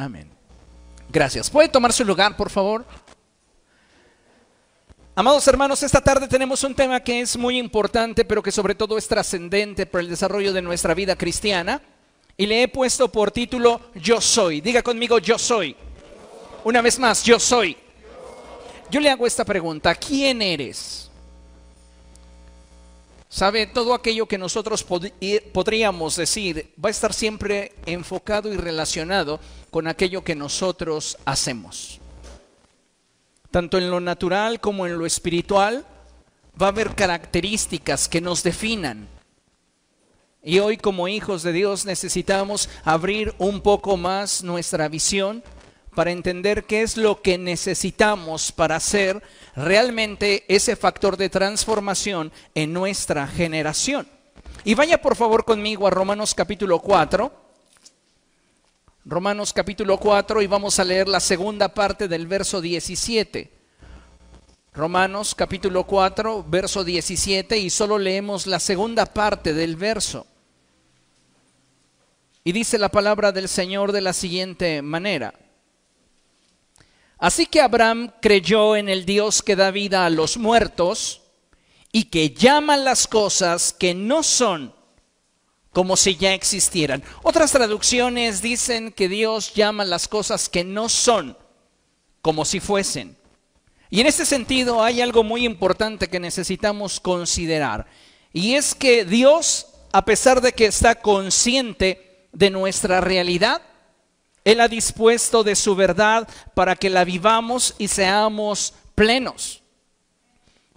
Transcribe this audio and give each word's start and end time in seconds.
Amén. 0.00 0.30
Gracias. 1.10 1.50
¿Puede 1.50 1.68
tomar 1.68 1.92
su 1.92 2.04
lugar, 2.04 2.36
por 2.36 2.50
favor? 2.50 2.84
Amados 5.16 5.48
hermanos, 5.48 5.82
esta 5.82 6.00
tarde 6.00 6.28
tenemos 6.28 6.62
un 6.62 6.72
tema 6.72 7.00
que 7.00 7.20
es 7.20 7.36
muy 7.36 7.58
importante, 7.58 8.24
pero 8.24 8.40
que 8.40 8.52
sobre 8.52 8.76
todo 8.76 8.96
es 8.96 9.08
trascendente 9.08 9.86
para 9.86 10.02
el 10.02 10.08
desarrollo 10.08 10.52
de 10.52 10.62
nuestra 10.62 10.94
vida 10.94 11.16
cristiana. 11.16 11.82
Y 12.36 12.46
le 12.46 12.62
he 12.62 12.68
puesto 12.68 13.10
por 13.10 13.32
título 13.32 13.80
Yo 13.96 14.20
soy. 14.20 14.60
Diga 14.60 14.82
conmigo, 14.82 15.18
yo 15.18 15.36
soy. 15.36 15.74
Una 16.62 16.80
vez 16.80 17.00
más, 17.00 17.24
yo 17.24 17.40
soy. 17.40 17.76
Yo 18.92 19.00
le 19.00 19.10
hago 19.10 19.26
esta 19.26 19.44
pregunta, 19.44 19.96
¿quién 19.96 20.40
eres? 20.40 21.07
Sabe, 23.30 23.66
todo 23.66 23.92
aquello 23.92 24.26
que 24.26 24.38
nosotros 24.38 24.84
podríamos 25.52 26.16
decir 26.16 26.72
va 26.82 26.88
a 26.88 26.90
estar 26.90 27.12
siempre 27.12 27.72
enfocado 27.84 28.52
y 28.52 28.56
relacionado 28.56 29.38
con 29.70 29.86
aquello 29.86 30.24
que 30.24 30.34
nosotros 30.34 31.18
hacemos. 31.26 32.00
Tanto 33.50 33.76
en 33.76 33.90
lo 33.90 34.00
natural 34.00 34.60
como 34.60 34.86
en 34.86 34.96
lo 34.98 35.04
espiritual 35.04 35.84
va 36.60 36.66
a 36.66 36.70
haber 36.70 36.94
características 36.94 38.08
que 38.08 38.22
nos 38.22 38.42
definan. 38.42 39.08
Y 40.42 40.60
hoy 40.60 40.78
como 40.78 41.08
hijos 41.08 41.42
de 41.42 41.52
Dios 41.52 41.84
necesitamos 41.84 42.70
abrir 42.84 43.34
un 43.38 43.60
poco 43.60 43.98
más 43.98 44.42
nuestra 44.42 44.88
visión 44.88 45.42
para 45.98 46.12
entender 46.12 46.62
qué 46.62 46.82
es 46.82 46.96
lo 46.96 47.22
que 47.22 47.38
necesitamos 47.38 48.52
para 48.52 48.76
hacer 48.76 49.20
realmente 49.56 50.44
ese 50.46 50.76
factor 50.76 51.16
de 51.16 51.28
transformación 51.28 52.30
en 52.54 52.72
nuestra 52.72 53.26
generación. 53.26 54.06
Y 54.62 54.76
vaya 54.76 55.02
por 55.02 55.16
favor 55.16 55.44
conmigo 55.44 55.88
a 55.88 55.90
Romanos 55.90 56.36
capítulo 56.36 56.78
4. 56.78 57.32
Romanos 59.06 59.52
capítulo 59.52 59.98
4 59.98 60.40
y 60.40 60.46
vamos 60.46 60.78
a 60.78 60.84
leer 60.84 61.08
la 61.08 61.18
segunda 61.18 61.74
parte 61.74 62.06
del 62.06 62.28
verso 62.28 62.60
17. 62.60 63.50
Romanos 64.74 65.34
capítulo 65.34 65.82
4, 65.82 66.44
verso 66.48 66.84
17 66.84 67.58
y 67.58 67.70
solo 67.70 67.98
leemos 67.98 68.46
la 68.46 68.60
segunda 68.60 69.04
parte 69.04 69.52
del 69.52 69.74
verso. 69.74 70.28
Y 72.44 72.52
dice 72.52 72.78
la 72.78 72.88
palabra 72.88 73.32
del 73.32 73.48
Señor 73.48 73.90
de 73.90 74.00
la 74.00 74.12
siguiente 74.12 74.80
manera. 74.80 75.34
Así 77.18 77.46
que 77.46 77.60
Abraham 77.60 78.12
creyó 78.20 78.76
en 78.76 78.88
el 78.88 79.04
Dios 79.04 79.42
que 79.42 79.56
da 79.56 79.70
vida 79.70 80.06
a 80.06 80.10
los 80.10 80.36
muertos 80.36 81.22
y 81.90 82.04
que 82.04 82.30
llama 82.30 82.76
las 82.76 83.06
cosas 83.08 83.72
que 83.72 83.94
no 83.94 84.22
son 84.22 84.74
como 85.72 85.96
si 85.96 86.16
ya 86.16 86.34
existieran. 86.34 87.02
Otras 87.22 87.52
traducciones 87.52 88.42
dicen 88.42 88.92
que 88.92 89.08
Dios 89.08 89.52
llama 89.54 89.84
las 89.84 90.08
cosas 90.08 90.48
que 90.48 90.64
no 90.64 90.88
son 90.88 91.36
como 92.22 92.44
si 92.44 92.60
fuesen. 92.60 93.16
Y 93.90 94.00
en 94.00 94.06
ese 94.06 94.26
sentido 94.26 94.82
hay 94.82 95.00
algo 95.00 95.24
muy 95.24 95.44
importante 95.44 96.08
que 96.08 96.20
necesitamos 96.20 97.00
considerar. 97.00 97.86
Y 98.32 98.54
es 98.54 98.74
que 98.74 99.04
Dios, 99.04 99.66
a 99.92 100.04
pesar 100.04 100.40
de 100.40 100.52
que 100.52 100.66
está 100.66 100.96
consciente 100.96 102.28
de 102.32 102.50
nuestra 102.50 103.00
realidad, 103.00 103.62
él 104.48 104.62
ha 104.62 104.68
dispuesto 104.68 105.44
de 105.44 105.54
su 105.54 105.76
verdad 105.76 106.26
para 106.54 106.74
que 106.74 106.88
la 106.88 107.04
vivamos 107.04 107.74
y 107.76 107.88
seamos 107.88 108.72
plenos. 108.94 109.62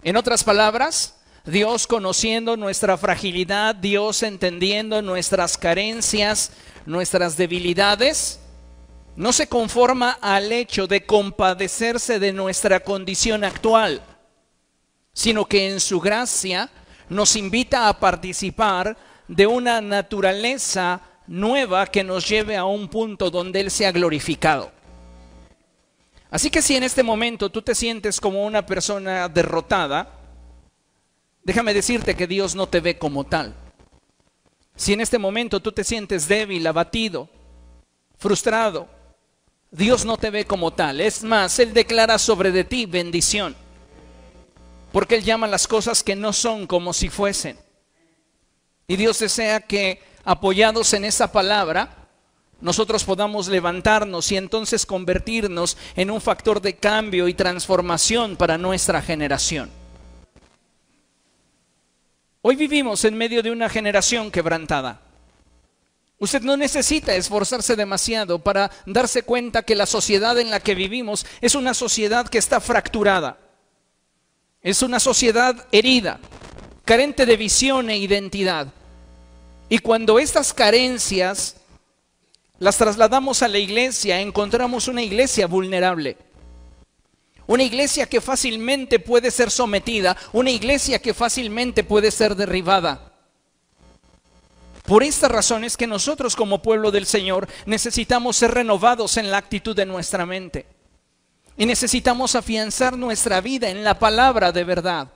En 0.02 0.18
otras 0.18 0.44
palabras, 0.44 1.14
Dios 1.46 1.86
conociendo 1.86 2.58
nuestra 2.58 2.98
fragilidad, 2.98 3.74
Dios 3.74 4.22
entendiendo 4.24 5.00
nuestras 5.00 5.56
carencias, 5.56 6.52
nuestras 6.84 7.38
debilidades, 7.38 8.40
no 9.16 9.32
se 9.32 9.46
conforma 9.46 10.18
al 10.20 10.52
hecho 10.52 10.86
de 10.86 11.06
compadecerse 11.06 12.18
de 12.18 12.34
nuestra 12.34 12.80
condición 12.80 13.42
actual, 13.42 14.02
sino 15.14 15.46
que 15.46 15.70
en 15.70 15.80
su 15.80 15.98
gracia 15.98 16.68
nos 17.08 17.36
invita 17.36 17.88
a 17.88 17.98
participar 17.98 18.98
de 19.28 19.46
una 19.46 19.80
naturaleza 19.80 21.00
nueva 21.26 21.86
que 21.86 22.04
nos 22.04 22.28
lleve 22.28 22.56
a 22.56 22.64
un 22.64 22.88
punto 22.88 23.30
donde 23.30 23.60
Él 23.60 23.70
sea 23.70 23.92
glorificado. 23.92 24.70
Así 26.30 26.50
que 26.50 26.62
si 26.62 26.76
en 26.76 26.82
este 26.82 27.02
momento 27.02 27.50
tú 27.50 27.60
te 27.60 27.74
sientes 27.74 28.20
como 28.20 28.44
una 28.44 28.64
persona 28.64 29.28
derrotada, 29.28 30.18
déjame 31.44 31.74
decirte 31.74 32.16
que 32.16 32.26
Dios 32.26 32.54
no 32.54 32.66
te 32.66 32.80
ve 32.80 32.98
como 32.98 33.24
tal. 33.24 33.54
Si 34.74 34.94
en 34.94 35.00
este 35.02 35.18
momento 35.18 35.60
tú 35.60 35.72
te 35.72 35.84
sientes 35.84 36.28
débil, 36.28 36.66
abatido, 36.66 37.28
frustrado, 38.18 38.88
Dios 39.70 40.04
no 40.04 40.16
te 40.16 40.30
ve 40.30 40.46
como 40.46 40.72
tal. 40.72 41.00
Es 41.00 41.22
más, 41.22 41.58
Él 41.58 41.72
declara 41.72 42.18
sobre 42.18 42.50
de 42.50 42.64
ti 42.64 42.86
bendición. 42.86 43.54
Porque 44.92 45.16
Él 45.16 45.24
llama 45.24 45.46
las 45.46 45.66
cosas 45.66 46.02
que 46.02 46.16
no 46.16 46.32
son 46.32 46.66
como 46.66 46.92
si 46.92 47.08
fuesen. 47.08 47.58
Y 48.86 48.96
Dios 48.96 49.18
desea 49.18 49.60
que 49.60 50.02
apoyados 50.24 50.92
en 50.92 51.04
esa 51.04 51.32
palabra, 51.32 52.02
nosotros 52.60 53.02
podamos 53.04 53.48
levantarnos 53.48 54.30
y 54.30 54.36
entonces 54.36 54.86
convertirnos 54.86 55.76
en 55.96 56.10
un 56.10 56.20
factor 56.20 56.60
de 56.60 56.76
cambio 56.76 57.26
y 57.26 57.34
transformación 57.34 58.36
para 58.36 58.56
nuestra 58.56 59.02
generación. 59.02 59.68
Hoy 62.40 62.56
vivimos 62.56 63.04
en 63.04 63.16
medio 63.16 63.42
de 63.42 63.50
una 63.50 63.68
generación 63.68 64.30
quebrantada. 64.30 65.00
Usted 66.18 66.42
no 66.42 66.56
necesita 66.56 67.16
esforzarse 67.16 67.74
demasiado 67.74 68.38
para 68.38 68.70
darse 68.86 69.24
cuenta 69.24 69.62
que 69.62 69.74
la 69.74 69.86
sociedad 69.86 70.38
en 70.38 70.50
la 70.50 70.60
que 70.60 70.76
vivimos 70.76 71.26
es 71.40 71.56
una 71.56 71.74
sociedad 71.74 72.28
que 72.28 72.38
está 72.38 72.60
fracturada. 72.60 73.38
Es 74.60 74.82
una 74.82 75.00
sociedad 75.00 75.66
herida, 75.72 76.20
carente 76.84 77.26
de 77.26 77.36
visión 77.36 77.90
e 77.90 77.96
identidad. 77.96 78.68
Y 79.72 79.78
cuando 79.78 80.18
estas 80.18 80.52
carencias 80.52 81.56
las 82.58 82.76
trasladamos 82.76 83.40
a 83.40 83.48
la 83.48 83.56
iglesia, 83.56 84.20
encontramos 84.20 84.86
una 84.86 85.00
iglesia 85.00 85.46
vulnerable. 85.46 86.18
Una 87.46 87.62
iglesia 87.62 88.04
que 88.04 88.20
fácilmente 88.20 88.98
puede 88.98 89.30
ser 89.30 89.50
sometida, 89.50 90.14
una 90.34 90.50
iglesia 90.50 90.98
que 90.98 91.14
fácilmente 91.14 91.84
puede 91.84 92.10
ser 92.10 92.36
derribada. 92.36 93.14
Por 94.84 95.02
esta 95.02 95.28
razón 95.28 95.64
es 95.64 95.78
que 95.78 95.86
nosotros 95.86 96.36
como 96.36 96.60
pueblo 96.60 96.90
del 96.90 97.06
Señor 97.06 97.48
necesitamos 97.64 98.36
ser 98.36 98.50
renovados 98.50 99.16
en 99.16 99.30
la 99.30 99.38
actitud 99.38 99.74
de 99.74 99.86
nuestra 99.86 100.26
mente. 100.26 100.66
Y 101.56 101.64
necesitamos 101.64 102.34
afianzar 102.34 102.98
nuestra 102.98 103.40
vida 103.40 103.70
en 103.70 103.84
la 103.84 103.98
palabra 103.98 104.52
de 104.52 104.64
verdad 104.64 105.08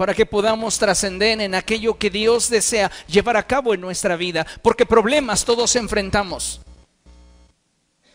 para 0.00 0.14
que 0.14 0.24
podamos 0.24 0.78
trascender 0.78 1.42
en 1.42 1.54
aquello 1.54 1.98
que 1.98 2.08
Dios 2.08 2.48
desea 2.48 2.90
llevar 3.06 3.36
a 3.36 3.46
cabo 3.46 3.74
en 3.74 3.82
nuestra 3.82 4.16
vida, 4.16 4.46
porque 4.62 4.86
problemas 4.86 5.44
todos 5.44 5.76
enfrentamos. 5.76 6.62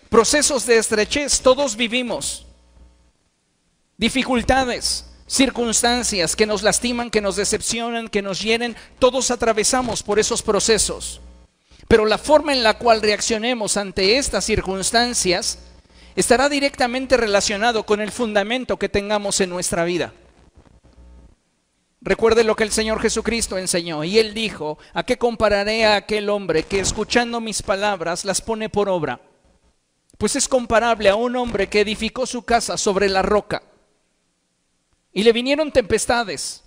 Procesos 0.09 0.66
de 0.66 0.79
estrechez 0.79 1.41
todos 1.41 1.75
vivimos. 1.75 2.47
Dificultades, 3.97 5.06
circunstancias 5.28 6.35
que 6.35 6.47
nos 6.47 6.63
lastiman, 6.63 7.12
que 7.12 7.22
nos 7.22 7.35
decepcionan, 7.35 8.07
que 8.07 8.23
nos 8.23 8.41
hieren, 8.41 8.75
todos 8.97 9.29
atravesamos 9.29 10.02
por 10.02 10.17
esos 10.17 10.41
procesos. 10.41 11.22
Pero 11.88 12.07
la 12.07 12.17
forma 12.17 12.52
en 12.52 12.63
la 12.63 12.79
cual 12.79 13.00
reaccionemos 13.00 13.78
ante 13.78 14.17
estas 14.17 14.44
circunstancias 14.44 15.59
estará 16.16 16.50
directamente 16.50 17.16
relacionado 17.16 17.85
con 17.85 18.02
el 18.02 18.12
fundamento 18.12 18.78
que 18.78 18.90
tengamos 18.90 19.40
en 19.40 19.52
nuestra 19.52 19.84
vida. 19.84 20.13
Recuerde 22.05 22.43
lo 22.43 22.55
que 22.55 22.63
el 22.63 22.71
Señor 22.71 23.01
Jesucristo 23.01 23.57
enseñó. 23.57 24.03
Y 24.03 24.19
él 24.19 24.35
dijo, 24.35 24.77
¿a 24.93 25.01
qué 25.01 25.17
compararé 25.17 25.85
a 25.85 25.95
aquel 25.95 26.29
hombre 26.29 26.61
que 26.61 26.79
escuchando 26.79 27.41
mis 27.41 27.63
palabras 27.63 28.25
las 28.25 28.41
pone 28.41 28.69
por 28.69 28.89
obra? 28.89 29.19
Pues 30.19 30.35
es 30.35 30.47
comparable 30.47 31.09
a 31.09 31.16
un 31.16 31.35
hombre 31.35 31.67
que 31.67 31.81
edificó 31.81 32.28
su 32.28 32.43
casa 32.43 32.78
sobre 32.78 33.09
la 33.09 33.23
roca. 33.23 33.63
Y 35.13 35.23
le 35.23 35.34
vinieron 35.34 35.72
tempestades, 35.72 36.63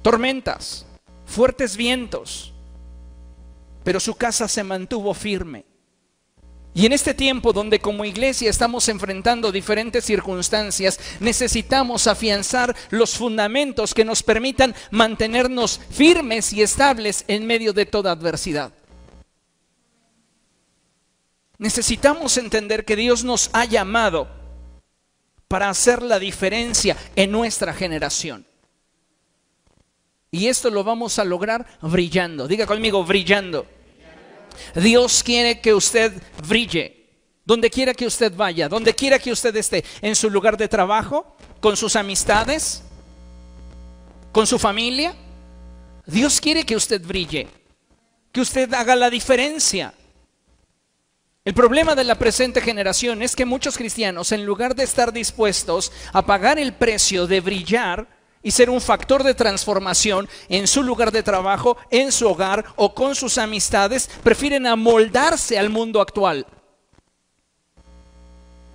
tormentas, 0.00 0.86
fuertes 1.26 1.76
vientos, 1.76 2.52
pero 3.82 3.98
su 3.98 4.14
casa 4.14 4.46
se 4.46 4.62
mantuvo 4.62 5.12
firme. 5.12 5.64
Y 6.72 6.86
en 6.86 6.92
este 6.92 7.14
tiempo 7.14 7.52
donde 7.52 7.80
como 7.80 8.04
iglesia 8.04 8.48
estamos 8.48 8.88
enfrentando 8.88 9.50
diferentes 9.50 10.04
circunstancias, 10.04 11.00
necesitamos 11.18 12.06
afianzar 12.06 12.76
los 12.90 13.16
fundamentos 13.16 13.92
que 13.92 14.04
nos 14.04 14.22
permitan 14.22 14.74
mantenernos 14.90 15.80
firmes 15.90 16.52
y 16.52 16.62
estables 16.62 17.24
en 17.26 17.46
medio 17.46 17.72
de 17.72 17.86
toda 17.86 18.12
adversidad. 18.12 18.72
Necesitamos 21.58 22.36
entender 22.36 22.84
que 22.84 22.96
Dios 22.96 23.24
nos 23.24 23.50
ha 23.52 23.64
llamado 23.64 24.28
para 25.48 25.68
hacer 25.68 26.02
la 26.02 26.20
diferencia 26.20 26.96
en 27.16 27.32
nuestra 27.32 27.74
generación. 27.74 28.46
Y 30.30 30.46
esto 30.46 30.70
lo 30.70 30.84
vamos 30.84 31.18
a 31.18 31.24
lograr 31.24 31.66
brillando. 31.82 32.46
Diga 32.46 32.66
conmigo, 32.66 33.04
brillando. 33.04 33.66
Dios 34.74 35.22
quiere 35.22 35.60
que 35.60 35.74
usted 35.74 36.12
brille. 36.46 37.00
donde 37.44 37.68
quiera 37.68 37.94
que 37.94 38.06
usted 38.06 38.32
vaya, 38.36 38.68
donde 38.68 38.94
quiera 38.94 39.18
que 39.18 39.32
usted 39.32 39.56
esté, 39.56 39.84
en 40.02 40.14
su 40.14 40.30
lugar 40.30 40.56
de 40.56 40.68
trabajo, 40.68 41.36
con 41.58 41.76
sus 41.76 41.96
amistades, 41.96 42.84
con 44.30 44.46
su 44.46 44.56
familia. 44.56 45.16
Dios 46.06 46.40
quiere 46.40 46.64
que 46.64 46.76
usted 46.76 47.00
brille, 47.00 47.48
que 48.30 48.40
usted 48.40 48.72
haga 48.72 48.94
la 48.94 49.10
diferencia. 49.10 49.92
El 51.44 51.54
problema 51.54 51.94
de 51.94 52.04
la 52.04 52.16
presente 52.16 52.60
generación 52.60 53.22
es 53.22 53.34
que 53.34 53.44
muchos 53.44 53.76
cristianos, 53.76 54.30
en 54.30 54.44
lugar 54.44 54.76
de 54.76 54.84
estar 54.84 55.12
dispuestos 55.12 55.90
a 56.12 56.24
pagar 56.24 56.58
el 56.58 56.74
precio 56.74 57.26
de 57.26 57.40
brillar 57.40 58.06
y 58.42 58.50
ser 58.50 58.70
un 58.70 58.80
factor 58.80 59.22
de 59.22 59.34
transformación 59.34 60.28
en 60.48 60.66
su 60.66 60.82
lugar 60.82 61.12
de 61.12 61.22
trabajo, 61.22 61.76
en 61.90 62.10
su 62.10 62.28
hogar 62.28 62.64
o 62.76 62.94
con 62.94 63.14
sus 63.14 63.38
amistades, 63.38 64.08
prefieren 64.22 64.66
amoldarse 64.66 65.58
al 65.58 65.70
mundo 65.70 66.00
actual. 66.00 66.46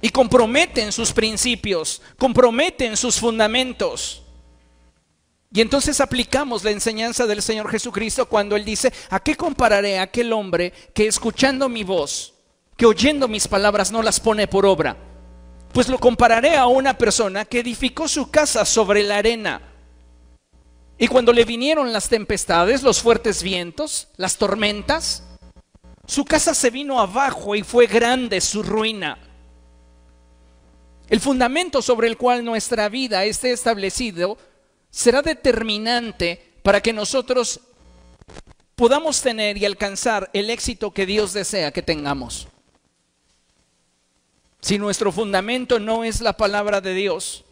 Y 0.02 0.10
comprometen 0.10 0.92
sus 0.92 1.12
principios, 1.12 2.02
comprometen 2.18 2.96
sus 2.96 3.20
fundamentos. 3.20 4.22
Y 5.52 5.62
entonces 5.62 6.00
aplicamos 6.02 6.64
la 6.64 6.72
enseñanza 6.72 7.26
del 7.26 7.42
Señor 7.42 7.72
Jesucristo 7.72 8.28
cuando 8.28 8.56
Él 8.56 8.66
dice, 8.66 8.92
¿a 9.10 9.20
qué 9.20 9.36
compararé 9.36 9.98
a 9.98 10.04
aquel 10.04 10.34
hombre 10.34 10.74
que 10.94 11.08
escuchando 11.08 11.70
mi 11.70 11.84
voz, 11.84 12.34
que 12.78 12.86
oyendo 12.86 13.28
mis 13.28 13.48
palabras 13.48 13.92
no 13.92 14.04
las 14.04 14.20
pone 14.20 14.48
por 14.48 14.66
obra? 14.66 15.15
Pues 15.76 15.90
lo 15.90 16.00
compararé 16.00 16.56
a 16.56 16.68
una 16.68 16.98
persona 16.98 17.44
que 17.44 17.60
edificó 17.60 18.08
su 18.08 18.32
casa 18.32 18.64
sobre 18.64 19.04
la 19.04 19.18
arena. 19.18 19.62
Y 20.98 21.10
cuando 21.10 21.34
le 21.34 21.44
vinieron 21.44 21.92
las 21.92 22.08
tempestades, 22.08 22.82
los 22.82 23.02
fuertes 23.02 23.44
vientos, 23.44 24.08
las 24.16 24.38
tormentas, 24.38 25.24
su 26.08 26.24
casa 26.24 26.54
se 26.54 26.70
vino 26.70 27.02
abajo 27.02 27.58
y 27.58 27.64
fue 27.64 27.88
grande 27.88 28.40
su 28.40 28.64
ruina. 28.64 29.18
El 31.10 31.20
fundamento 31.20 31.82
sobre 31.82 32.08
el 32.08 32.16
cual 32.16 32.46
nuestra 32.46 32.88
vida 32.88 33.26
esté 33.26 33.52
establecido 33.52 34.38
será 34.90 35.22
determinante 35.22 36.54
para 36.64 36.80
que 36.80 36.94
nosotros 36.94 37.60
podamos 38.76 39.22
tener 39.22 39.58
y 39.58 39.66
alcanzar 39.66 40.30
el 40.32 40.52
éxito 40.52 40.92
que 40.92 41.06
Dios 41.06 41.34
desea 41.34 41.74
que 41.74 41.82
tengamos. 41.82 42.48
Si 44.66 44.80
nuestro 44.80 45.12
fundamento 45.12 45.80
no 45.80 46.04
es 46.04 46.22
la 46.22 46.38
palabra 46.38 46.82
de 46.82 46.96
Dios, 46.96 47.46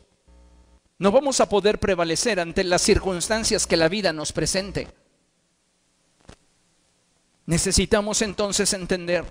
no 0.98 1.12
vamos 1.12 1.42
a 1.42 1.48
poder 1.48 1.78
prevalecer 1.80 2.40
ante 2.40 2.64
las 2.64 2.82
circunstancias 2.82 3.68
que 3.68 3.78
la 3.78 3.88
vida 3.88 4.12
nos 4.12 4.32
presente. 4.32 4.88
Necesitamos 7.46 8.24
entonces 8.24 8.74
entender 8.74 9.26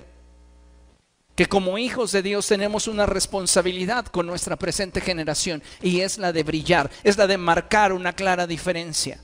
que 1.34 1.46
como 1.46 1.76
hijos 1.76 2.12
de 2.12 2.22
Dios 2.22 2.46
tenemos 2.46 2.86
una 2.86 3.04
responsabilidad 3.04 4.06
con 4.06 4.28
nuestra 4.28 4.54
presente 4.54 5.00
generación 5.00 5.60
y 5.82 6.02
es 6.02 6.18
la 6.18 6.32
de 6.32 6.44
brillar, 6.44 6.88
es 7.02 7.16
la 7.16 7.26
de 7.26 7.36
marcar 7.36 7.92
una 7.92 8.12
clara 8.12 8.46
diferencia. 8.46 9.18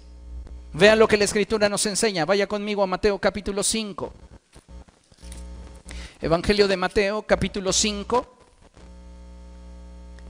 Vea 0.73 0.97
lo 0.97 1.07
que 1.07 1.17
la 1.17 1.27
escritura 1.27 1.69
nos 1.69 1.87
enseña. 1.87 2.25
Vaya 2.25 2.49
conmigo 2.49 2.83
a 2.83 2.89
Mateo 2.89 3.21
capítulo 3.21 3.63
5. 3.63 4.13
Evangelio 6.23 6.67
de 6.67 6.77
Mateo 6.77 7.23
capítulo 7.23 7.73
5. 7.73 8.38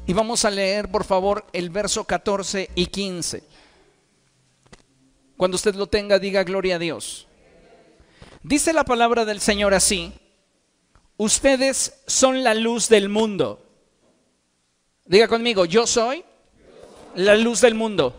Y 0.08 0.14
vamos 0.14 0.46
a 0.46 0.50
leer, 0.50 0.90
por 0.90 1.04
favor, 1.04 1.44
el 1.52 1.68
verso 1.68 2.04
14 2.04 2.70
y 2.74 2.86
15. 2.86 3.42
Cuando 5.36 5.56
usted 5.56 5.74
lo 5.74 5.86
tenga, 5.86 6.18
diga 6.18 6.44
gloria 6.44 6.76
a 6.76 6.78
Dios. 6.78 7.28
Dice 8.42 8.72
la 8.72 8.84
palabra 8.84 9.26
del 9.26 9.38
Señor 9.38 9.74
así, 9.74 10.14
ustedes 11.18 12.00
son 12.06 12.42
la 12.42 12.54
luz 12.54 12.88
del 12.88 13.10
mundo. 13.10 13.62
Diga 15.04 15.28
conmigo, 15.28 15.66
yo 15.66 15.86
soy 15.86 16.24
la 17.14 17.36
luz 17.36 17.60
del 17.60 17.74
mundo. 17.74 18.16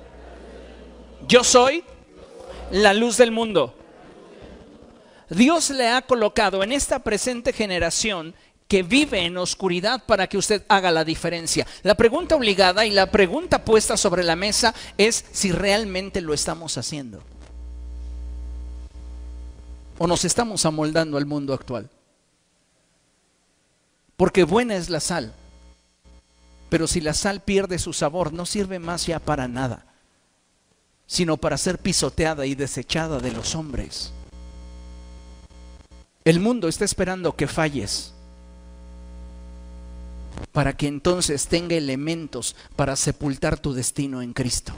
Yo 1.28 1.44
soy 1.44 1.84
la 2.70 2.94
luz 2.94 3.18
del 3.18 3.32
mundo. 3.32 3.74
Dios 5.28 5.72
le 5.72 5.88
ha 5.88 6.04
colocado 6.04 6.62
en 6.62 6.72
esta 6.72 7.00
presente 7.00 7.52
generación 7.52 8.36
que 8.70 8.84
vive 8.84 9.26
en 9.26 9.36
oscuridad 9.36 10.06
para 10.06 10.28
que 10.28 10.38
usted 10.38 10.64
haga 10.70 10.92
la 10.92 11.04
diferencia. 11.04 11.66
La 11.82 11.96
pregunta 11.96 12.36
obligada 12.36 12.86
y 12.86 12.92
la 12.92 13.10
pregunta 13.10 13.66
puesta 13.66 13.98
sobre 13.98 14.24
la 14.24 14.36
mesa 14.36 14.76
es 14.96 15.26
si 15.32 15.52
realmente 15.52 16.22
lo 16.22 16.36
estamos 16.36 16.78
haciendo. 16.78 17.24
O 19.98 20.06
nos 20.06 20.24
estamos 20.24 20.68
amoldando 20.68 21.18
al 21.18 21.26
mundo 21.26 21.56
actual. 21.56 21.90
Porque 24.16 24.44
buena 24.44 24.76
es 24.76 24.92
la 24.92 25.00
sal. 25.00 25.34
Pero 26.70 26.86
si 26.86 27.02
la 27.02 27.16
sal 27.16 27.42
pierde 27.42 27.80
su 27.80 27.92
sabor, 27.92 28.32
no 28.32 28.46
sirve 28.46 28.78
más 28.78 29.08
ya 29.08 29.18
para 29.18 29.48
nada, 29.48 29.88
sino 31.08 31.38
para 31.38 31.58
ser 31.58 31.80
pisoteada 31.80 32.46
y 32.46 32.54
desechada 32.54 33.18
de 33.18 33.32
los 33.32 33.56
hombres. 33.56 34.14
El 36.24 36.40
mundo 36.40 36.68
está 36.68 36.86
esperando 36.86 37.36
que 37.36 37.48
falles 37.48 38.14
para 40.52 40.76
que 40.76 40.88
entonces 40.88 41.48
tenga 41.48 41.76
elementos 41.76 42.56
para 42.76 42.96
sepultar 42.96 43.60
tu 43.60 43.74
destino 43.74 44.22
en 44.22 44.34
Cristo. 44.34 44.74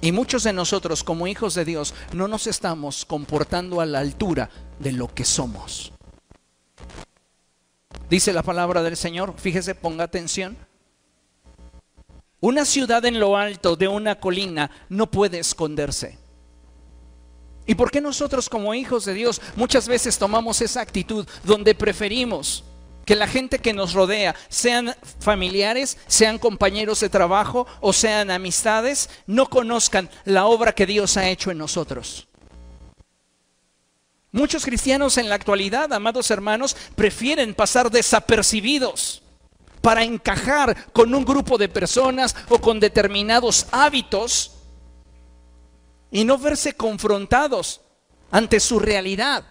Y 0.00 0.12
muchos 0.12 0.44
de 0.44 0.52
nosotros 0.52 1.04
como 1.04 1.26
hijos 1.26 1.54
de 1.54 1.64
Dios 1.64 1.94
no 2.12 2.26
nos 2.26 2.46
estamos 2.46 3.04
comportando 3.04 3.80
a 3.80 3.86
la 3.86 3.98
altura 3.98 4.48
de 4.78 4.92
lo 4.92 5.12
que 5.12 5.24
somos. 5.24 5.92
Dice 8.08 8.32
la 8.32 8.42
palabra 8.42 8.82
del 8.82 8.96
Señor, 8.96 9.34
fíjese, 9.36 9.74
ponga 9.74 10.04
atención. 10.04 10.56
Una 12.40 12.64
ciudad 12.64 13.04
en 13.04 13.20
lo 13.20 13.36
alto 13.36 13.76
de 13.76 13.88
una 13.88 14.18
colina 14.18 14.70
no 14.88 15.10
puede 15.10 15.38
esconderse. 15.38 16.18
¿Y 17.66 17.74
por 17.74 17.90
qué 17.90 18.00
nosotros 18.00 18.48
como 18.48 18.74
hijos 18.74 19.04
de 19.04 19.12
Dios 19.12 19.40
muchas 19.54 19.86
veces 19.86 20.18
tomamos 20.18 20.62
esa 20.62 20.80
actitud 20.80 21.28
donde 21.44 21.74
preferimos 21.74 22.64
que 23.10 23.16
la 23.16 23.26
gente 23.26 23.58
que 23.58 23.72
nos 23.72 23.92
rodea, 23.92 24.36
sean 24.48 24.94
familiares, 25.18 25.98
sean 26.06 26.38
compañeros 26.38 27.00
de 27.00 27.08
trabajo 27.08 27.66
o 27.80 27.92
sean 27.92 28.30
amistades, 28.30 29.10
no 29.26 29.50
conozcan 29.50 30.08
la 30.24 30.46
obra 30.46 30.72
que 30.76 30.86
Dios 30.86 31.16
ha 31.16 31.28
hecho 31.28 31.50
en 31.50 31.58
nosotros. 31.58 32.28
Muchos 34.30 34.64
cristianos 34.64 35.18
en 35.18 35.28
la 35.28 35.34
actualidad, 35.34 35.92
amados 35.92 36.30
hermanos, 36.30 36.76
prefieren 36.94 37.52
pasar 37.52 37.90
desapercibidos 37.90 39.22
para 39.80 40.04
encajar 40.04 40.92
con 40.92 41.12
un 41.12 41.24
grupo 41.24 41.58
de 41.58 41.68
personas 41.68 42.36
o 42.48 42.60
con 42.60 42.78
determinados 42.78 43.66
hábitos 43.72 44.52
y 46.12 46.22
no 46.22 46.38
verse 46.38 46.74
confrontados 46.74 47.80
ante 48.30 48.60
su 48.60 48.78
realidad. 48.78 49.49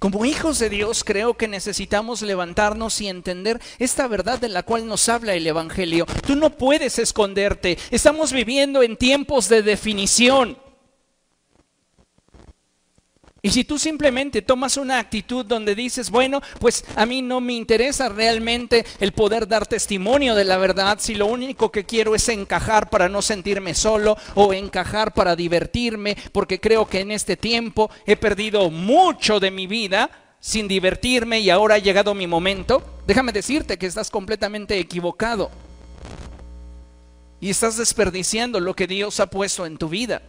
Como 0.00 0.24
hijos 0.24 0.58
de 0.58 0.70
Dios 0.70 1.04
creo 1.04 1.34
que 1.34 1.46
necesitamos 1.46 2.22
levantarnos 2.22 3.02
y 3.02 3.08
entender 3.08 3.60
esta 3.78 4.08
verdad 4.08 4.40
de 4.40 4.48
la 4.48 4.62
cual 4.62 4.86
nos 4.86 5.10
habla 5.10 5.34
el 5.34 5.46
Evangelio. 5.46 6.06
Tú 6.26 6.36
no 6.36 6.48
puedes 6.48 6.98
esconderte. 6.98 7.76
Estamos 7.90 8.32
viviendo 8.32 8.82
en 8.82 8.96
tiempos 8.96 9.50
de 9.50 9.62
definición. 9.62 10.56
Y 13.42 13.50
si 13.50 13.64
tú 13.64 13.78
simplemente 13.78 14.42
tomas 14.42 14.76
una 14.76 14.98
actitud 14.98 15.46
donde 15.46 15.74
dices, 15.74 16.10
bueno, 16.10 16.42
pues 16.58 16.84
a 16.94 17.06
mí 17.06 17.22
no 17.22 17.40
me 17.40 17.54
interesa 17.54 18.10
realmente 18.10 18.84
el 19.00 19.12
poder 19.12 19.48
dar 19.48 19.66
testimonio 19.66 20.34
de 20.34 20.44
la 20.44 20.58
verdad, 20.58 20.98
si 21.00 21.14
lo 21.14 21.26
único 21.26 21.72
que 21.72 21.84
quiero 21.84 22.14
es 22.14 22.28
encajar 22.28 22.90
para 22.90 23.08
no 23.08 23.22
sentirme 23.22 23.74
solo 23.74 24.16
o 24.34 24.52
encajar 24.52 25.14
para 25.14 25.36
divertirme, 25.36 26.16
porque 26.32 26.60
creo 26.60 26.86
que 26.86 27.00
en 27.00 27.12
este 27.12 27.36
tiempo 27.36 27.90
he 28.04 28.16
perdido 28.16 28.70
mucho 28.70 29.40
de 29.40 29.50
mi 29.50 29.66
vida 29.66 30.10
sin 30.40 30.68
divertirme 30.68 31.40
y 31.40 31.50
ahora 31.50 31.76
ha 31.76 31.78
llegado 31.78 32.14
mi 32.14 32.26
momento, 32.26 32.82
déjame 33.06 33.32
decirte 33.32 33.78
que 33.78 33.86
estás 33.86 34.10
completamente 34.10 34.78
equivocado. 34.78 35.50
Y 37.40 37.48
estás 37.48 37.78
desperdiciando 37.78 38.60
lo 38.60 38.74
que 38.74 38.86
Dios 38.86 39.18
ha 39.18 39.26
puesto 39.26 39.64
en 39.64 39.78
tu 39.78 39.88
vida. 39.88 40.20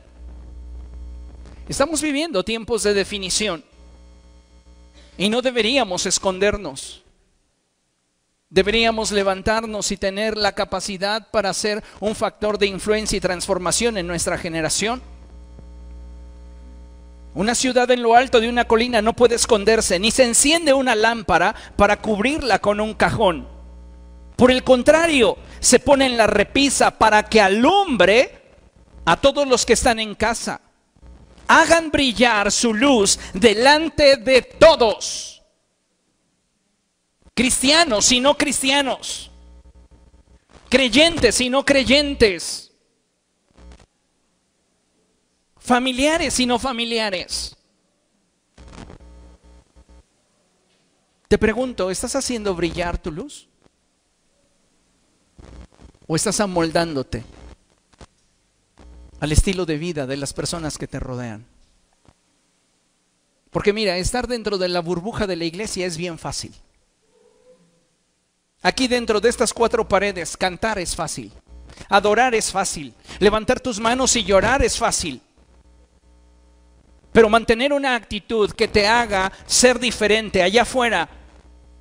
Estamos 1.68 2.02
viviendo 2.02 2.44
tiempos 2.44 2.84
de 2.84 2.94
definición 2.94 3.64
y 5.18 5.30
no 5.30 5.42
deberíamos 5.42 6.06
escondernos. 6.06 7.04
Deberíamos 8.50 9.12
levantarnos 9.12 9.92
y 9.92 9.98
tener 9.98 10.36
la 10.36 10.54
capacidad 10.54 11.30
para 11.32 11.54
ser 11.54 11.84
un 12.02 12.16
factor 12.16 12.58
de 12.58 12.68
influencia 12.68 13.18
y 13.18 13.22
transformación 13.22 13.98
en 13.98 14.08
nuestra 14.08 14.38
generación. 14.38 15.02
Una 17.34 17.56
ciudad 17.56 17.90
en 17.92 18.02
lo 18.02 18.16
alto 18.16 18.42
de 18.42 18.50
una 18.50 18.66
colina 18.66 19.02
no 19.02 19.14
puede 19.14 19.36
esconderse, 19.36 20.00
ni 20.00 20.12
se 20.12 20.26
enciende 20.26 20.74
una 20.74 20.96
lámpara 20.96 21.56
para 21.78 22.02
cubrirla 22.02 22.60
con 22.60 22.82
un 22.82 22.94
cajón. 22.94 23.48
Por 24.36 24.52
el 24.52 24.64
contrario, 24.64 25.38
se 25.62 25.80
pone 25.80 26.08
en 26.08 26.18
la 26.18 26.28
repisa 26.28 26.92
para 26.98 27.24
que 27.24 27.40
alumbre 27.40 28.42
a 29.06 29.16
todos 29.16 29.48
los 29.48 29.66
que 29.66 29.74
están 29.74 30.00
en 30.00 30.16
casa. 30.16 30.60
Hagan 31.52 31.92
brillar 31.92 32.50
su 32.52 32.74
luz 32.74 33.20
delante 33.34 34.16
de 34.16 34.42
todos. 34.42 35.44
Cristianos 37.34 38.12
y 38.12 38.22
no 38.22 38.38
cristianos. 38.38 39.30
Creyentes 40.70 41.42
y 41.42 41.50
no 41.50 41.66
creyentes. 41.66 42.72
Familiares 45.58 46.40
y 46.40 46.46
no 46.46 46.58
familiares. 46.58 47.58
Te 51.28 51.38
pregunto, 51.38 51.92
¿estás 51.92 52.16
haciendo 52.16 52.56
brillar 52.56 52.98
tu 52.98 53.12
luz? 53.12 53.50
¿O 56.08 56.16
estás 56.16 56.40
amoldándote 56.40 57.24
al 59.22 59.32
estilo 59.32 59.66
de 59.66 59.78
vida 59.78 60.06
de 60.06 60.18
las 60.18 60.34
personas 60.34 60.78
que 60.78 60.88
te 60.88 61.00
rodean? 61.00 61.46
Porque 63.52 63.72
mira, 63.72 63.98
estar 63.98 64.28
dentro 64.28 64.58
de 64.58 64.68
la 64.68 64.82
burbuja 64.82 65.28
de 65.28 65.36
la 65.36 65.46
iglesia 65.46 65.86
es 65.86 65.96
bien 65.96 66.18
fácil. 66.18 66.54
Aquí 68.62 68.88
dentro 68.88 69.22
de 69.22 69.30
estas 69.30 69.54
cuatro 69.54 69.88
paredes, 69.88 70.36
cantar 70.36 70.80
es 70.80 70.96
fácil. 70.96 71.32
Adorar 71.90 72.36
es 72.36 72.52
fácil. 72.52 72.94
Levantar 73.20 73.60
tus 73.60 73.80
manos 73.80 74.16
y 74.16 74.24
llorar 74.24 74.64
es 74.64 74.78
fácil. 74.78 75.22
Pero 77.12 77.30
mantener 77.30 77.74
una 77.74 77.96
actitud 77.96 78.52
que 78.52 78.68
te 78.68 78.88
haga 78.88 79.32
ser 79.46 79.80
diferente 79.80 80.42
allá 80.42 80.62
afuera 80.62 81.10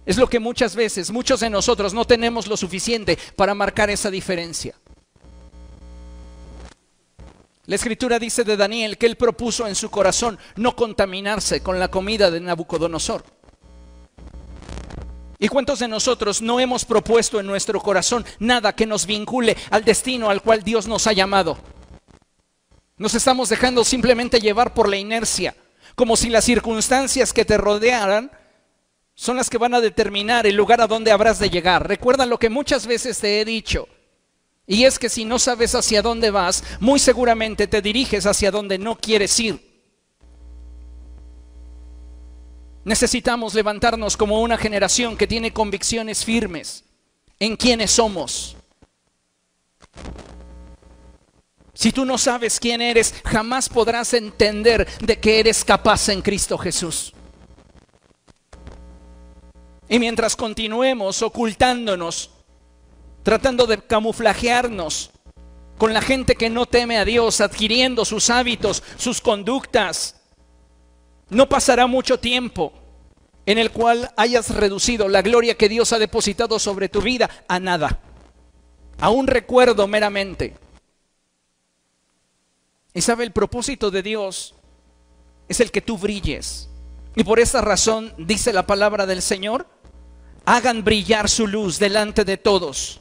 es 0.04 0.16
lo 0.16 0.28
que 0.28 0.40
muchas 0.40 0.74
veces, 0.74 1.10
muchos 1.10 1.40
de 1.40 1.50
nosotros 1.50 1.94
no 1.94 2.04
tenemos 2.04 2.48
lo 2.48 2.56
suficiente 2.56 3.16
para 3.36 3.54
marcar 3.54 3.90
esa 3.90 4.10
diferencia. 4.10 4.74
La 7.66 7.76
escritura 7.76 8.18
dice 8.18 8.42
de 8.42 8.56
Daniel 8.56 8.98
que 8.98 9.06
él 9.06 9.16
propuso 9.16 9.66
en 9.66 9.74
su 9.74 9.90
corazón 9.90 10.38
no 10.56 10.74
contaminarse 10.74 11.62
con 11.62 11.78
la 11.78 11.88
comida 11.88 12.30
de 12.30 12.40
Nabucodonosor. 12.40 13.24
¿Y 15.38 15.48
cuántos 15.48 15.78
de 15.78 15.88
nosotros 15.88 16.42
no 16.42 16.60
hemos 16.60 16.84
propuesto 16.84 17.40
en 17.40 17.46
nuestro 17.46 17.80
corazón 17.80 18.26
nada 18.38 18.74
que 18.74 18.86
nos 18.86 19.06
vincule 19.06 19.56
al 19.70 19.84
destino 19.84 20.28
al 20.30 20.42
cual 20.42 20.62
Dios 20.62 20.86
nos 20.86 21.06
ha 21.06 21.12
llamado? 21.12 21.58
Nos 22.98 23.14
estamos 23.14 23.48
dejando 23.48 23.82
simplemente 23.84 24.40
llevar 24.40 24.74
por 24.74 24.88
la 24.88 24.98
inercia, 24.98 25.54
como 25.94 26.16
si 26.16 26.28
las 26.28 26.44
circunstancias 26.44 27.32
que 27.32 27.46
te 27.46 27.56
rodearan 27.56 28.30
son 29.14 29.36
las 29.36 29.48
que 29.48 29.58
van 29.58 29.74
a 29.74 29.80
determinar 29.80 30.46
el 30.46 30.56
lugar 30.56 30.80
a 30.80 30.86
donde 30.86 31.10
habrás 31.10 31.38
de 31.38 31.48
llegar. 31.48 31.88
Recuerda 31.88 32.26
lo 32.26 32.38
que 32.38 32.50
muchas 32.50 32.86
veces 32.86 33.18
te 33.18 33.40
he 33.40 33.44
dicho. 33.44 33.88
Y 34.70 34.84
es 34.84 35.00
que 35.00 35.08
si 35.08 35.24
no 35.24 35.40
sabes 35.40 35.74
hacia 35.74 36.00
dónde 36.00 36.30
vas, 36.30 36.62
muy 36.78 37.00
seguramente 37.00 37.66
te 37.66 37.82
diriges 37.82 38.24
hacia 38.24 38.52
donde 38.52 38.78
no 38.78 38.96
quieres 38.96 39.40
ir. 39.40 39.60
Necesitamos 42.84 43.52
levantarnos 43.52 44.16
como 44.16 44.40
una 44.40 44.56
generación 44.56 45.16
que 45.16 45.26
tiene 45.26 45.52
convicciones 45.52 46.24
firmes 46.24 46.84
en 47.40 47.56
quiénes 47.56 47.90
somos. 47.90 48.56
Si 51.74 51.90
tú 51.90 52.04
no 52.04 52.16
sabes 52.16 52.60
quién 52.60 52.80
eres, 52.80 53.12
jamás 53.24 53.68
podrás 53.68 54.14
entender 54.14 54.86
de 55.00 55.18
que 55.18 55.40
eres 55.40 55.64
capaz 55.64 56.08
en 56.10 56.22
Cristo 56.22 56.56
Jesús. 56.56 57.12
Y 59.88 59.98
mientras 59.98 60.36
continuemos 60.36 61.22
ocultándonos, 61.22 62.30
tratando 63.22 63.66
de 63.66 63.78
camuflajearnos 63.78 65.10
con 65.78 65.94
la 65.94 66.02
gente 66.02 66.34
que 66.34 66.50
no 66.50 66.66
teme 66.66 66.98
a 66.98 67.04
Dios, 67.04 67.40
adquiriendo 67.40 68.04
sus 68.04 68.28
hábitos, 68.28 68.82
sus 68.96 69.20
conductas, 69.20 70.20
no 71.30 71.48
pasará 71.48 71.86
mucho 71.86 72.18
tiempo 72.18 72.72
en 73.46 73.58
el 73.58 73.70
cual 73.70 74.12
hayas 74.16 74.54
reducido 74.54 75.08
la 75.08 75.22
gloria 75.22 75.56
que 75.56 75.68
Dios 75.68 75.92
ha 75.92 75.98
depositado 75.98 76.58
sobre 76.58 76.88
tu 76.88 77.00
vida 77.00 77.30
a 77.48 77.58
nada, 77.58 77.98
a 79.00 79.10
un 79.10 79.26
recuerdo 79.26 79.88
meramente. 79.88 80.54
Y 82.92 83.00
sabe, 83.00 83.24
el 83.24 83.32
propósito 83.32 83.90
de 83.90 84.02
Dios 84.02 84.54
es 85.48 85.60
el 85.60 85.70
que 85.70 85.80
tú 85.80 85.96
brilles. 85.96 86.68
Y 87.16 87.24
por 87.24 87.40
esa 87.40 87.60
razón 87.60 88.12
dice 88.18 88.52
la 88.52 88.66
palabra 88.66 89.06
del 89.06 89.22
Señor, 89.22 89.66
hagan 90.44 90.84
brillar 90.84 91.28
su 91.28 91.46
luz 91.46 91.78
delante 91.78 92.24
de 92.24 92.36
todos, 92.36 93.00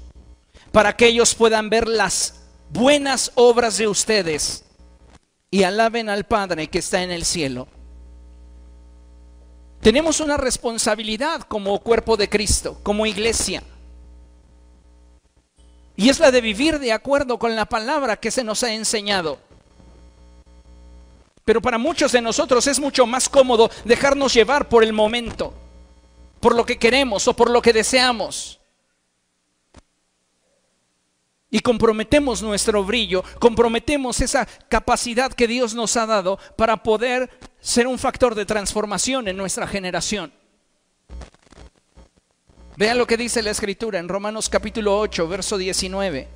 para 0.71 0.95
que 0.95 1.07
ellos 1.07 1.35
puedan 1.35 1.69
ver 1.69 1.87
las 1.87 2.41
buenas 2.69 3.31
obras 3.35 3.77
de 3.77 3.87
ustedes 3.87 4.63
y 5.51 5.63
alaben 5.63 6.09
al 6.09 6.25
Padre 6.25 6.67
que 6.67 6.79
está 6.79 7.01
en 7.03 7.11
el 7.11 7.25
cielo. 7.25 7.67
Tenemos 9.81 10.19
una 10.19 10.37
responsabilidad 10.37 11.41
como 11.41 11.79
cuerpo 11.79 12.17
de 12.17 12.29
Cristo, 12.29 12.79
como 12.83 13.05
iglesia. 13.05 13.63
Y 15.95 16.09
es 16.09 16.19
la 16.19 16.31
de 16.31 16.41
vivir 16.41 16.79
de 16.79 16.93
acuerdo 16.93 17.39
con 17.39 17.55
la 17.55 17.65
palabra 17.65 18.17
que 18.17 18.31
se 18.31 18.43
nos 18.43 18.63
ha 18.63 18.73
enseñado. 18.73 19.39
Pero 21.45 21.61
para 21.61 21.77
muchos 21.77 22.11
de 22.11 22.21
nosotros 22.21 22.67
es 22.67 22.79
mucho 22.79 23.05
más 23.05 23.27
cómodo 23.27 23.71
dejarnos 23.85 24.33
llevar 24.33 24.69
por 24.69 24.83
el 24.83 24.93
momento 24.93 25.53
por 26.39 26.55
lo 26.55 26.65
que 26.65 26.77
queremos 26.77 27.27
o 27.27 27.33
por 27.33 27.49
lo 27.49 27.61
que 27.61 27.73
deseamos. 27.73 28.58
Y 31.51 31.61
comprometemos 31.61 32.43
nuestro 32.43 32.83
brillo, 32.83 33.23
comprometemos 33.39 34.21
esa 34.21 34.45
capacidad 34.67 35.33
que 35.33 35.47
Dios 35.47 35.73
nos 35.73 35.97
ha 35.97 36.05
dado 36.05 36.37
para 36.55 36.83
poder 36.83 37.29
ser 37.59 37.87
un 37.87 37.97
factor 37.97 38.35
de 38.35 38.45
transformación 38.45 39.27
en 39.27 39.37
nuestra 39.37 39.67
generación. 39.67 40.31
Vean 42.77 42.97
lo 42.97 43.07
que 43.07 43.17
dice 43.17 43.41
la 43.41 43.51
escritura 43.51 43.99
en 43.99 44.07
Romanos 44.07 44.47
capítulo 44.47 44.97
8, 44.99 45.27
verso 45.27 45.57
19. 45.57 46.27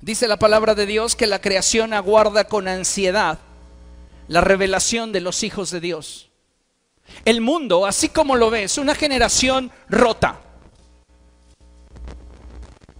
Dice 0.00 0.28
la 0.28 0.38
palabra 0.38 0.74
de 0.74 0.84
Dios 0.84 1.16
que 1.16 1.26
la 1.26 1.40
creación 1.40 1.94
aguarda 1.94 2.44
con 2.44 2.68
ansiedad 2.68 3.38
la 4.28 4.42
revelación 4.42 5.12
de 5.12 5.22
los 5.22 5.42
hijos 5.42 5.70
de 5.70 5.80
Dios. 5.80 6.30
El 7.24 7.40
mundo, 7.40 7.86
así 7.86 8.08
como 8.08 8.36
lo 8.36 8.50
ves, 8.50 8.78
una 8.78 8.94
generación 8.94 9.70
rota. 9.88 10.40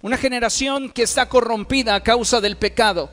Una 0.01 0.17
generación 0.17 0.89
que 0.89 1.03
está 1.03 1.27
corrompida 1.27 1.95
a 1.95 2.03
causa 2.03 2.41
del 2.41 2.57
pecado. 2.57 3.09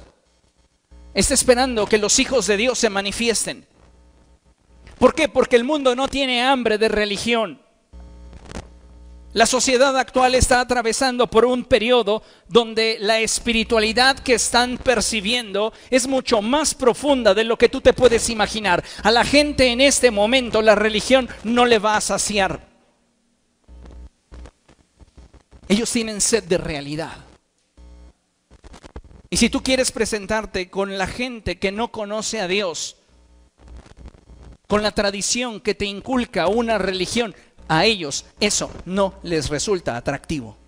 Está 1.15 1.35
esperando 1.35 1.87
que 1.87 1.99
los 1.99 2.19
hijos 2.19 2.47
de 2.47 2.57
Dios 2.57 2.79
se 2.79 2.91
manifiesten. 2.91 3.67
¿Por 4.99 5.15
qué? 5.15 5.29
Porque 5.29 5.57
el 5.57 5.65
mundo 5.65 5.97
no 5.97 6.09
tiene 6.09 6.43
hambre 6.43 6.77
de 6.77 6.89
religión. 6.89 7.62
La 9.35 9.47
sociedad 9.47 9.97
actual 9.97 10.35
está 10.35 10.61
atravesando 10.61 11.27
por 11.27 11.47
un 11.47 11.65
periodo 11.65 12.23
donde 12.49 12.99
la 13.01 13.21
espiritualidad 13.21 14.19
que 14.19 14.35
están 14.35 14.77
percibiendo 14.77 15.73
es 15.89 16.07
mucho 16.07 16.43
más 16.43 16.75
profunda 16.75 17.33
de 17.33 17.45
lo 17.45 17.57
que 17.57 17.71
tú 17.71 17.81
te 17.81 17.95
puedes 17.95 18.29
imaginar. 18.29 18.85
A 19.03 19.11
la 19.11 19.25
gente 19.25 19.69
en 19.69 19.81
este 19.81 20.11
momento 20.11 20.61
la 20.61 20.75
religión 20.75 21.31
no 21.45 21.65
le 21.65 21.79
va 21.79 21.97
a 21.97 22.03
saciar. 22.03 22.69
Ellos 25.67 25.91
tienen 25.91 26.21
sed 26.21 26.45
de 26.45 26.59
realidad. 26.59 27.17
Y 29.31 29.39
si 29.39 29.49
tú 29.49 29.63
quieres 29.63 29.93
presentarte 29.93 30.69
con 30.69 30.99
la 30.99 31.07
gente 31.07 31.59
que 31.59 31.73
no 31.73 31.91
conoce 31.91 32.39
a 32.39 32.49
Dios, 32.49 32.97
con 34.69 34.83
la 34.83 34.91
tradición 34.91 35.61
que 35.61 35.75
te 35.75 35.87
inculca 35.87 36.49
una 36.49 36.77
religión, 36.77 37.35
a 37.73 37.87
ellos 37.87 38.27
eso 38.39 38.71
no 38.85 39.15
les 39.23 39.49
resulta 39.49 39.97
atractivo. 39.97 40.59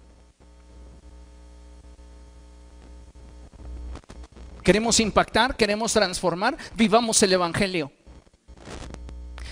Queremos 4.63 4.99
impactar, 5.01 5.55
queremos 5.55 5.93
transformar, 5.93 6.57
vivamos 6.75 7.23
el 7.23 7.35
Evangelio. 7.35 7.93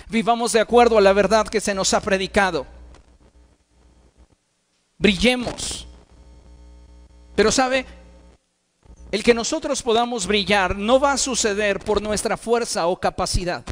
Vivamos 0.09 0.51
de 0.53 0.61
acuerdo 0.61 0.97
a 0.97 1.01
la 1.01 1.13
verdad 1.13 1.47
que 1.47 1.61
se 1.61 1.75
nos 1.75 1.93
ha 1.93 2.01
predicado. 2.01 2.65
Brillemos. 4.97 5.87
Pero 7.35 7.51
sabe, 7.51 7.85
el 9.11 9.23
que 9.23 9.35
nosotros 9.35 9.83
podamos 9.83 10.25
brillar 10.25 10.75
no 10.75 10.99
va 10.99 11.11
a 11.11 11.17
suceder 11.17 11.79
por 11.79 12.01
nuestra 12.01 12.35
fuerza 12.35 12.87
o 12.87 12.99
capacidad. 12.99 13.63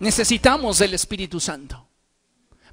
Necesitamos 0.00 0.78
del 0.78 0.94
Espíritu 0.94 1.38
Santo. 1.38 1.86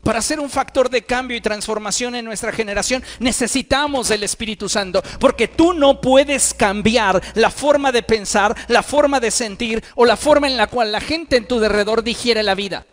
Para 0.04 0.22
ser 0.22 0.40
un 0.40 0.50
factor 0.50 0.90
de 0.90 1.02
cambio 1.02 1.36
y 1.36 1.42
transformación 1.42 2.16
en 2.16 2.24
nuestra 2.24 2.54
generación, 2.54 3.04
necesitamos 3.20 4.08
del 4.08 4.24
Espíritu 4.24 4.70
Santo, 4.70 5.04
porque 5.20 5.50
tú 5.50 5.74
no 5.74 6.00
puedes 6.00 6.54
cambiar 6.54 7.22
la 7.36 7.52
forma 7.52 7.92
de 7.92 8.04
pensar, 8.04 8.56
la 8.70 8.84
forma 8.84 9.20
de 9.20 9.32
sentir 9.32 9.84
o 9.96 10.06
la 10.06 10.16
forma 10.16 10.48
en 10.48 10.56
la 10.56 10.68
cual 10.68 10.92
la 10.94 11.02
gente 11.02 11.36
en 11.36 11.48
tu 11.48 11.60
derredor 11.60 12.04
digiere 12.04 12.42
la 12.44 12.56
vida. 12.56 12.86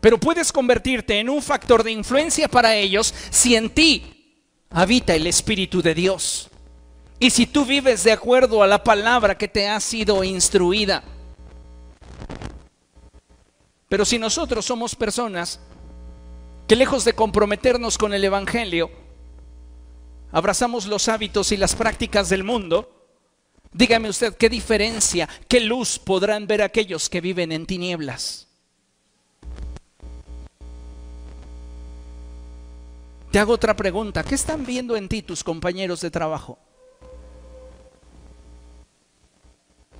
Pero 0.00 0.18
puedes 0.18 0.52
convertirte 0.52 1.18
en 1.18 1.28
un 1.28 1.42
factor 1.42 1.82
de 1.82 1.90
influencia 1.90 2.48
para 2.48 2.74
ellos 2.76 3.12
si 3.30 3.56
en 3.56 3.68
ti 3.68 4.46
habita 4.70 5.14
el 5.14 5.26
Espíritu 5.26 5.82
de 5.82 5.94
Dios. 5.94 6.48
Y 7.18 7.30
si 7.30 7.46
tú 7.46 7.66
vives 7.66 8.04
de 8.04 8.12
acuerdo 8.12 8.62
a 8.62 8.66
la 8.66 8.82
palabra 8.84 9.36
que 9.36 9.48
te 9.48 9.68
ha 9.68 9.80
sido 9.80 10.22
instruida, 10.22 11.02
pero 13.88 14.04
si 14.04 14.18
nosotros 14.18 14.64
somos 14.64 14.94
personas 14.94 15.60
que 16.66 16.76
lejos 16.76 17.04
de 17.04 17.14
comprometernos 17.14 17.96
con 17.96 18.12
el 18.12 18.24
Evangelio, 18.24 18.90
abrazamos 20.32 20.86
los 20.86 21.08
hábitos 21.08 21.52
y 21.52 21.56
las 21.56 21.76
prácticas 21.76 22.28
del 22.28 22.42
mundo, 22.42 23.06
dígame 23.72 24.08
usted 24.08 24.36
qué 24.36 24.48
diferencia, 24.48 25.28
qué 25.48 25.60
luz 25.60 25.98
podrán 25.98 26.46
ver 26.46 26.62
aquellos 26.62 27.08
que 27.08 27.20
viven 27.20 27.52
en 27.52 27.66
tinieblas. 27.66 28.48
Te 33.30 33.38
hago 33.38 33.52
otra 33.52 33.76
pregunta, 33.76 34.24
¿qué 34.24 34.34
están 34.34 34.64
viendo 34.64 34.96
en 34.96 35.08
ti 35.08 35.22
tus 35.22 35.44
compañeros 35.44 36.00
de 36.00 36.10
trabajo? 36.10 36.58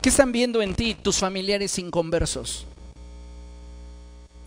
¿Qué 0.00 0.08
están 0.08 0.32
viendo 0.32 0.62
en 0.62 0.74
ti 0.74 0.94
tus 0.94 1.18
familiares 1.18 1.78
inconversos? 1.78 2.66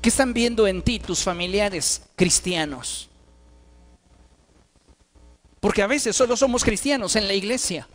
¿Qué 0.01 0.09
están 0.09 0.33
viendo 0.33 0.65
en 0.65 0.81
ti 0.81 0.99
tus 0.99 1.23
familiares 1.23 2.03
cristianos? 2.15 3.09
Porque 5.59 5.81
a 5.81 5.87
veces 5.87 6.15
solo 6.15 6.37
somos 6.37 6.63
cristianos 6.63 7.17
en 7.17 7.27
la 7.27 7.33
iglesia. 7.33 7.87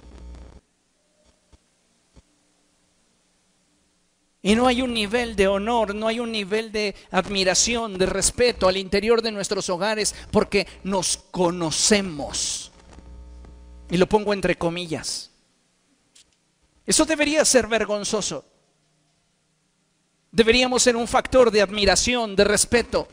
Y 4.42 4.54
no 4.54 4.66
hay 4.66 4.82
un 4.82 4.92
nivel 4.92 5.36
de 5.36 5.48
honor, 5.48 5.94
no 5.94 6.06
hay 6.06 6.20
un 6.20 6.30
nivel 6.30 6.70
de 6.70 6.94
admiración, 7.10 7.96
de 7.96 8.04
respeto 8.04 8.68
al 8.68 8.76
interior 8.76 9.22
de 9.22 9.32
nuestros 9.32 9.70
hogares 9.70 10.14
porque 10.30 10.66
nos 10.82 11.16
conocemos. 11.16 12.70
Y 13.90 13.96
lo 13.96 14.06
pongo 14.06 14.34
entre 14.34 14.56
comillas. 14.56 15.30
Eso 16.84 17.06
debería 17.06 17.42
ser 17.46 17.66
vergonzoso 17.66 18.44
deberíamos 20.34 20.82
ser 20.82 20.96
un 20.96 21.06
factor 21.06 21.52
de 21.52 21.62
admiración, 21.62 22.34
de 22.34 22.42
respeto 22.42 23.06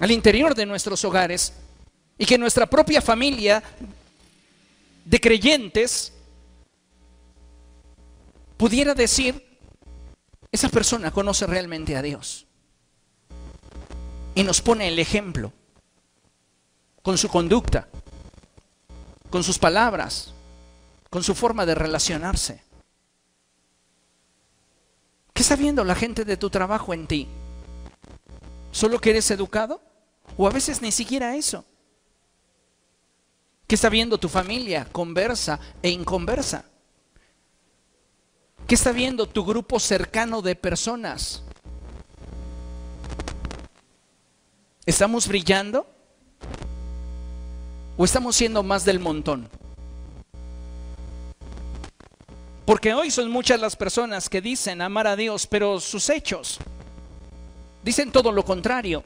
al 0.00 0.10
interior 0.10 0.56
de 0.56 0.66
nuestros 0.66 1.04
hogares 1.04 1.52
y 2.18 2.26
que 2.26 2.36
nuestra 2.36 2.66
propia 2.66 3.00
familia 3.00 3.62
de 5.04 5.20
creyentes 5.20 6.12
pudiera 8.56 8.92
decir, 8.92 9.46
esa 10.50 10.68
persona 10.68 11.12
conoce 11.12 11.46
realmente 11.46 11.96
a 11.96 12.02
Dios 12.02 12.46
y 14.34 14.42
nos 14.42 14.60
pone 14.60 14.88
el 14.88 14.98
ejemplo 14.98 15.52
con 17.02 17.16
su 17.16 17.28
conducta, 17.28 17.88
con 19.30 19.44
sus 19.44 19.60
palabras, 19.60 20.32
con 21.08 21.22
su 21.22 21.36
forma 21.36 21.64
de 21.64 21.76
relacionarse. 21.76 22.65
¿Qué 25.36 25.42
está 25.42 25.54
viendo 25.54 25.84
la 25.84 25.94
gente 25.94 26.24
de 26.24 26.38
tu 26.38 26.48
trabajo 26.48 26.94
en 26.94 27.06
ti? 27.06 27.28
¿Solo 28.72 28.98
que 28.98 29.10
eres 29.10 29.30
educado? 29.30 29.82
O 30.38 30.48
a 30.48 30.50
veces 30.50 30.80
ni 30.80 30.90
siquiera 30.90 31.36
eso. 31.36 31.62
¿Qué 33.66 33.74
está 33.74 33.90
viendo 33.90 34.16
tu 34.16 34.30
familia, 34.30 34.88
conversa 34.90 35.60
e 35.82 35.90
inconversa? 35.90 36.64
¿Qué 38.66 38.76
está 38.76 38.92
viendo 38.92 39.26
tu 39.26 39.44
grupo 39.44 39.78
cercano 39.78 40.40
de 40.40 40.56
personas? 40.56 41.42
¿Estamos 44.86 45.28
brillando? 45.28 45.86
¿O 47.98 48.06
estamos 48.06 48.36
siendo 48.36 48.62
más 48.62 48.86
del 48.86 49.00
montón? 49.00 49.50
Porque 52.66 52.92
hoy 52.92 53.12
son 53.12 53.30
muchas 53.30 53.60
las 53.60 53.76
personas 53.76 54.28
que 54.28 54.40
dicen 54.40 54.82
amar 54.82 55.06
a 55.06 55.14
Dios, 55.14 55.46
pero 55.46 55.78
sus 55.78 56.10
hechos 56.10 56.58
dicen 57.84 58.10
todo 58.10 58.32
lo 58.32 58.44
contrario. 58.44 59.04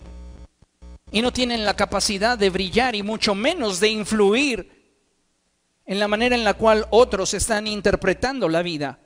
Y 1.12 1.20
no 1.20 1.30
tienen 1.30 1.66
la 1.66 1.76
capacidad 1.76 2.38
de 2.38 2.48
brillar 2.48 2.94
y 2.94 3.02
mucho 3.02 3.34
menos 3.34 3.78
de 3.78 3.90
influir 3.90 4.80
en 5.84 5.98
la 5.98 6.08
manera 6.08 6.34
en 6.34 6.44
la 6.44 6.54
cual 6.54 6.86
otros 6.88 7.34
están 7.34 7.66
interpretando 7.66 8.48
la 8.48 8.62
vida. 8.62 8.98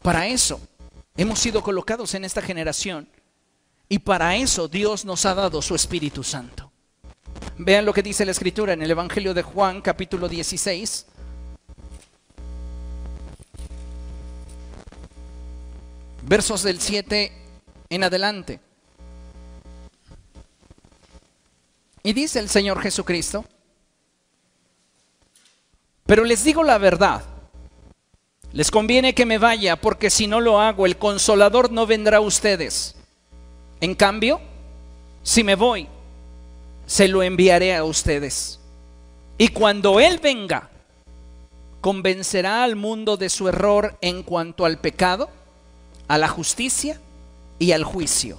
Para 0.00 0.28
eso 0.28 0.60
hemos 1.16 1.40
sido 1.40 1.62
colocados 1.62 2.14
en 2.14 2.24
esta 2.24 2.42
generación 2.42 3.08
y 3.88 3.98
para 3.98 4.36
eso 4.36 4.68
Dios 4.68 5.04
nos 5.04 5.26
ha 5.26 5.34
dado 5.34 5.60
su 5.62 5.74
Espíritu 5.74 6.22
Santo. 6.22 6.70
Vean 7.58 7.84
lo 7.84 7.92
que 7.92 8.02
dice 8.02 8.24
la 8.24 8.32
Escritura 8.32 8.74
en 8.74 8.82
el 8.82 8.90
Evangelio 8.90 9.34
de 9.34 9.42
Juan 9.42 9.80
capítulo 9.80 10.28
16 10.28 11.06
versos 16.26 16.62
del 16.62 16.80
7 16.80 17.32
en 17.90 18.04
adelante. 18.04 18.60
Y 22.02 22.12
dice 22.12 22.38
el 22.38 22.48
Señor 22.48 22.80
Jesucristo, 22.80 23.44
pero 26.06 26.24
les 26.24 26.44
digo 26.44 26.62
la 26.62 26.78
verdad, 26.78 27.22
les 28.52 28.70
conviene 28.70 29.14
que 29.14 29.26
me 29.26 29.38
vaya 29.38 29.76
porque 29.76 30.10
si 30.10 30.26
no 30.26 30.40
lo 30.40 30.60
hago 30.60 30.86
el 30.86 30.98
consolador 30.98 31.72
no 31.72 31.86
vendrá 31.86 32.18
a 32.18 32.20
ustedes. 32.20 32.94
En 33.80 33.94
cambio, 33.94 34.40
si 35.22 35.42
me 35.42 35.54
voy, 35.54 35.88
se 36.86 37.08
lo 37.08 37.22
enviaré 37.22 37.74
a 37.74 37.84
ustedes. 37.84 38.60
Y 39.38 39.48
cuando 39.48 39.98
Él 39.98 40.20
venga, 40.22 40.70
convencerá 41.80 42.64
al 42.64 42.76
mundo 42.76 43.16
de 43.16 43.28
su 43.28 43.48
error 43.48 43.96
en 44.00 44.22
cuanto 44.22 44.64
al 44.66 44.78
pecado 44.78 45.30
a 46.08 46.18
la 46.18 46.28
justicia 46.28 47.00
y 47.58 47.72
al 47.72 47.84
juicio. 47.84 48.38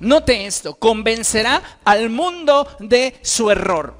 Note 0.00 0.46
esto, 0.46 0.74
convencerá 0.74 1.62
al 1.84 2.10
mundo 2.10 2.66
de 2.80 3.14
su 3.22 3.50
error. 3.50 3.94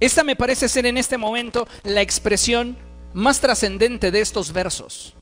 Esta 0.00 0.22
me 0.24 0.36
parece 0.36 0.68
ser 0.68 0.86
en 0.86 0.98
este 0.98 1.16
momento 1.16 1.66
la 1.84 2.02
expresión 2.02 2.76
más 3.14 3.40
trascendente 3.40 4.10
de 4.10 4.20
estos 4.20 4.52
versos. 4.52 5.14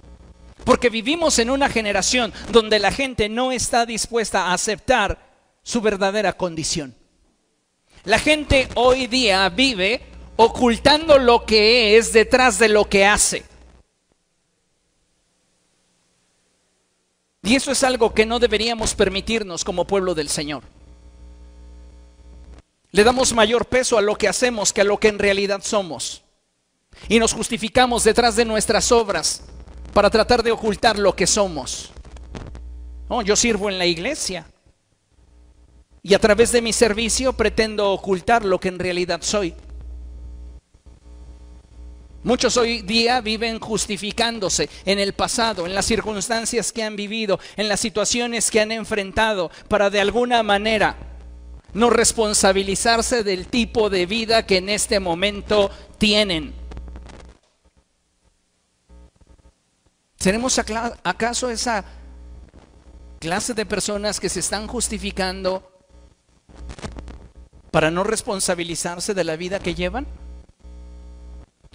Porque 0.64 0.90
vivimos 0.90 1.38
en 1.38 1.50
una 1.50 1.68
generación 1.68 2.32
donde 2.50 2.78
la 2.78 2.90
gente 2.90 3.28
no 3.28 3.52
está 3.52 3.86
dispuesta 3.86 4.46
a 4.46 4.54
aceptar 4.54 5.30
su 5.62 5.80
verdadera 5.80 6.32
condición. 6.32 6.96
La 8.04 8.18
gente 8.18 8.68
hoy 8.74 9.06
día 9.06 9.48
vive 9.48 10.02
ocultando 10.36 11.18
lo 11.18 11.44
que 11.46 11.96
es 11.96 12.12
detrás 12.12 12.58
de 12.58 12.68
lo 12.68 12.88
que 12.88 13.06
hace. 13.06 13.44
Y 17.42 17.56
eso 17.56 17.72
es 17.72 17.82
algo 17.82 18.14
que 18.14 18.24
no 18.24 18.38
deberíamos 18.38 18.94
permitirnos 18.94 19.64
como 19.64 19.84
pueblo 19.84 20.14
del 20.14 20.28
Señor. 20.28 20.62
Le 22.92 23.04
damos 23.04 23.32
mayor 23.32 23.66
peso 23.66 23.98
a 23.98 24.02
lo 24.02 24.16
que 24.16 24.28
hacemos 24.28 24.72
que 24.72 24.82
a 24.82 24.84
lo 24.84 24.98
que 24.98 25.08
en 25.08 25.18
realidad 25.18 25.60
somos. 25.62 26.22
Y 27.08 27.18
nos 27.18 27.32
justificamos 27.32 28.04
detrás 28.04 28.36
de 28.36 28.44
nuestras 28.44 28.92
obras 28.92 29.42
para 29.92 30.10
tratar 30.10 30.42
de 30.42 30.52
ocultar 30.52 30.98
lo 30.98 31.16
que 31.16 31.26
somos. 31.26 31.90
Oh, 33.08 33.22
yo 33.22 33.34
sirvo 33.34 33.68
en 33.68 33.78
la 33.78 33.86
iglesia. 33.86 34.46
Y 36.02 36.14
a 36.14 36.18
través 36.18 36.52
de 36.52 36.62
mi 36.62 36.72
servicio 36.72 37.32
pretendo 37.32 37.90
ocultar 37.90 38.44
lo 38.44 38.60
que 38.60 38.68
en 38.68 38.78
realidad 38.78 39.20
soy. 39.22 39.54
Muchos 42.24 42.56
hoy 42.56 42.82
día 42.82 43.20
viven 43.20 43.58
justificándose 43.58 44.70
en 44.84 45.00
el 45.00 45.12
pasado, 45.12 45.66
en 45.66 45.74
las 45.74 45.86
circunstancias 45.86 46.70
que 46.72 46.84
han 46.84 46.94
vivido, 46.94 47.40
en 47.56 47.68
las 47.68 47.80
situaciones 47.80 48.48
que 48.50 48.60
han 48.60 48.70
enfrentado, 48.70 49.50
para 49.68 49.90
de 49.90 50.00
alguna 50.00 50.44
manera 50.44 50.96
no 51.74 51.90
responsabilizarse 51.90 53.24
del 53.24 53.48
tipo 53.48 53.90
de 53.90 54.06
vida 54.06 54.46
que 54.46 54.58
en 54.58 54.68
este 54.68 55.00
momento 55.00 55.70
tienen. 55.98 56.54
¿Seremos 60.16 60.56
acaso 61.02 61.50
esa 61.50 61.84
clase 63.18 63.54
de 63.54 63.66
personas 63.66 64.20
que 64.20 64.28
se 64.28 64.38
están 64.38 64.68
justificando 64.68 65.68
para 67.72 67.90
no 67.90 68.04
responsabilizarse 68.04 69.12
de 69.12 69.24
la 69.24 69.34
vida 69.34 69.58
que 69.58 69.74
llevan? 69.74 70.06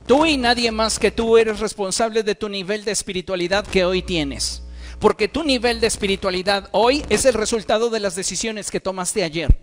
Tú 0.07 0.25
y 0.25 0.37
nadie 0.37 0.71
más 0.71 0.99
que 0.99 1.11
tú 1.11 1.37
eres 1.37 1.59
responsable 1.59 2.23
de 2.23 2.33
tu 2.33 2.47
nivel 2.47 2.85
de 2.85 2.91
espiritualidad 2.91 3.67
que 3.67 3.83
hoy 3.83 4.01
tienes. 4.01 4.63
Porque 4.99 5.27
tu 5.27 5.43
nivel 5.43 5.81
de 5.81 5.87
espiritualidad 5.87 6.69
hoy 6.71 7.03
es 7.09 7.25
el 7.25 7.33
resultado 7.33 7.89
de 7.89 7.99
las 7.99 8.15
decisiones 8.15 8.71
que 8.71 8.79
tomaste 8.79 9.23
ayer. 9.23 9.55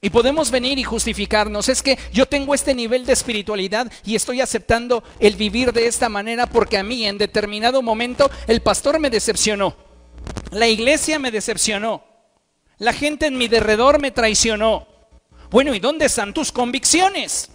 Y 0.00 0.10
podemos 0.10 0.52
venir 0.52 0.78
y 0.78 0.84
justificarnos. 0.84 1.68
Es 1.68 1.82
que 1.82 1.98
yo 2.12 2.26
tengo 2.26 2.54
este 2.54 2.72
nivel 2.72 3.04
de 3.04 3.12
espiritualidad 3.12 3.90
y 4.04 4.14
estoy 4.14 4.40
aceptando 4.40 5.02
el 5.18 5.34
vivir 5.34 5.72
de 5.72 5.88
esta 5.88 6.08
manera 6.08 6.46
porque 6.46 6.78
a 6.78 6.84
mí 6.84 7.04
en 7.04 7.18
determinado 7.18 7.82
momento 7.82 8.30
el 8.46 8.62
pastor 8.62 9.00
me 9.00 9.10
decepcionó. 9.10 9.76
La 10.52 10.68
iglesia 10.68 11.18
me 11.18 11.32
decepcionó. 11.32 12.04
la 12.78 12.92
gente 12.92 13.26
en 13.26 13.38
mi 13.38 13.48
derredor 13.48 14.00
me 14.00 14.12
traicionó. 14.12 14.86
Bueno, 15.50 15.74
¿y 15.74 15.80
dónde 15.80 16.06
están 16.06 16.32
tus 16.32 16.50
convicciones? 16.50 17.51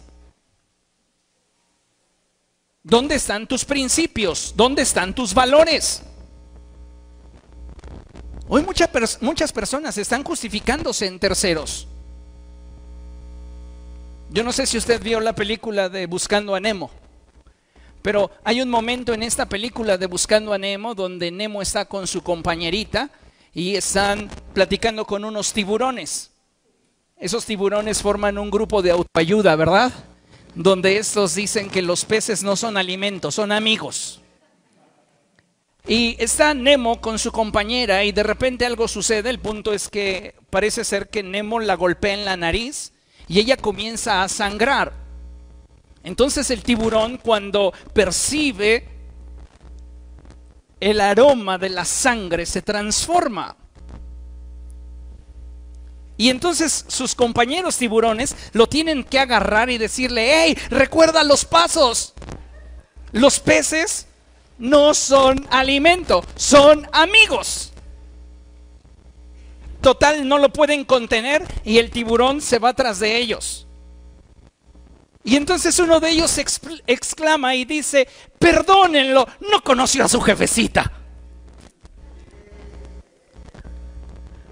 ¿Dónde 2.87 3.15
están 3.15 3.47
tus 3.47 3.65
principios? 3.65 4.53
¿Dónde 4.55 4.83
están 4.83 5.13
tus 5.13 5.33
valores? 5.33 6.03
Hoy 8.47 8.63
muchas 8.63 9.51
personas 9.51 9.97
están 9.97 10.23
justificándose 10.23 11.05
en 11.05 11.19
terceros. 11.19 11.85
Yo 14.29 14.41
no 14.41 14.53
sé 14.53 14.65
si 14.65 14.77
usted 14.77 15.03
vio 15.03 15.19
la 15.19 15.35
película 15.35 15.89
de 15.89 16.05
Buscando 16.05 16.55
a 16.55 16.61
Nemo, 16.61 16.89
pero 18.01 18.31
hay 18.45 18.61
un 18.61 18.69
momento 18.69 19.13
en 19.13 19.21
esta 19.21 19.49
película 19.49 19.97
de 19.97 20.05
Buscando 20.05 20.53
a 20.53 20.57
Nemo 20.57 20.95
donde 20.95 21.29
Nemo 21.29 21.61
está 21.61 21.83
con 21.83 22.07
su 22.07 22.23
compañerita 22.23 23.09
y 23.53 23.75
están 23.75 24.29
platicando 24.53 25.03
con 25.03 25.25
unos 25.25 25.51
tiburones. 25.51 26.31
Esos 27.17 27.45
tiburones 27.45 28.01
forman 28.01 28.37
un 28.37 28.49
grupo 28.49 28.81
de 28.81 28.91
autoayuda, 28.91 29.57
¿verdad? 29.57 29.91
Donde 30.57 30.97
estos 30.97 31.35
dicen 31.35 31.69
que 31.69 31.83
los 31.83 32.03
peces 32.03 32.41
no 32.41 32.55
son 32.55 32.77
alimentos, 32.77 33.35
son 33.35 33.51
amigos. 33.51 34.21
Y 35.87 36.15
está 36.17 36.55
Nemo 36.55 36.99
con 36.99 37.19
su 37.19 37.31
compañera 37.31 38.03
y 38.03 38.11
de 38.11 38.23
repente 38.23 38.65
algo 38.65 38.87
sucede. 38.87 39.29
El 39.29 39.37
punto 39.37 39.71
es 39.71 39.87
que 39.87 40.33
parece 40.49 40.83
ser 40.83 41.09
que 41.09 41.21
Nemo 41.21 41.59
la 41.59 41.75
golpea 41.75 42.15
en 42.15 42.25
la 42.25 42.37
nariz 42.37 42.91
y 43.27 43.39
ella 43.39 43.55
comienza 43.55 44.23
a 44.23 44.29
sangrar. 44.29 44.93
Entonces 46.03 46.49
el 46.49 46.63
tiburón 46.63 47.17
cuando 47.17 47.71
percibe 47.93 48.87
el 50.79 50.99
aroma 50.99 51.59
de 51.59 51.69
la 51.69 51.85
sangre 51.85 52.47
se 52.47 52.63
transforma. 52.63 53.55
Y 56.17 56.29
entonces 56.29 56.85
sus 56.87 57.13
compañeros 57.13 57.77
tiburones 57.77 58.35
lo 58.53 58.67
tienen 58.67 59.03
que 59.03 59.19
agarrar 59.19 59.69
y 59.69 59.77
decirle, 59.77 60.31
hey, 60.33 60.57
recuerda 60.69 61.23
los 61.23 61.45
pasos. 61.45 62.13
Los 63.11 63.39
peces 63.39 64.07
no 64.57 64.95
son 64.95 65.47
alimento, 65.51 66.23
son 66.35 66.87
amigos. 66.91 67.71
Total, 69.81 70.27
no 70.27 70.39
lo 70.39 70.51
pueden 70.51 70.85
contener 70.85 71.43
y 71.63 71.77
el 71.77 71.91
tiburón 71.91 72.41
se 72.41 72.57
va 72.57 72.73
tras 72.73 72.99
de 72.99 73.15
ellos. 73.17 73.67
Y 75.23 75.35
entonces 75.35 75.77
uno 75.79 75.99
de 75.99 76.09
ellos 76.09 76.37
exclama 76.87 77.53
y 77.53 77.65
dice, 77.65 78.07
perdónenlo, 78.39 79.27
no 79.51 79.61
conoció 79.61 80.05
a 80.05 80.07
su 80.07 80.21
jefecita. 80.21 80.91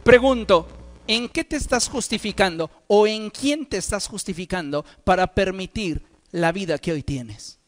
Pregunto, 0.04 0.68
¿en 1.08 1.30
qué 1.30 1.44
te 1.44 1.56
estás 1.56 1.88
justificando 1.88 2.70
o 2.88 3.08
en 3.08 3.30
quién 3.30 3.66
te 3.66 3.78
estás 3.78 4.08
justificando 4.08 4.86
para 5.04 5.28
permitir 5.28 6.06
la 6.32 6.52
vida 6.52 6.78
que 6.78 6.92
hoy 6.92 7.04
tienes? 7.04 7.60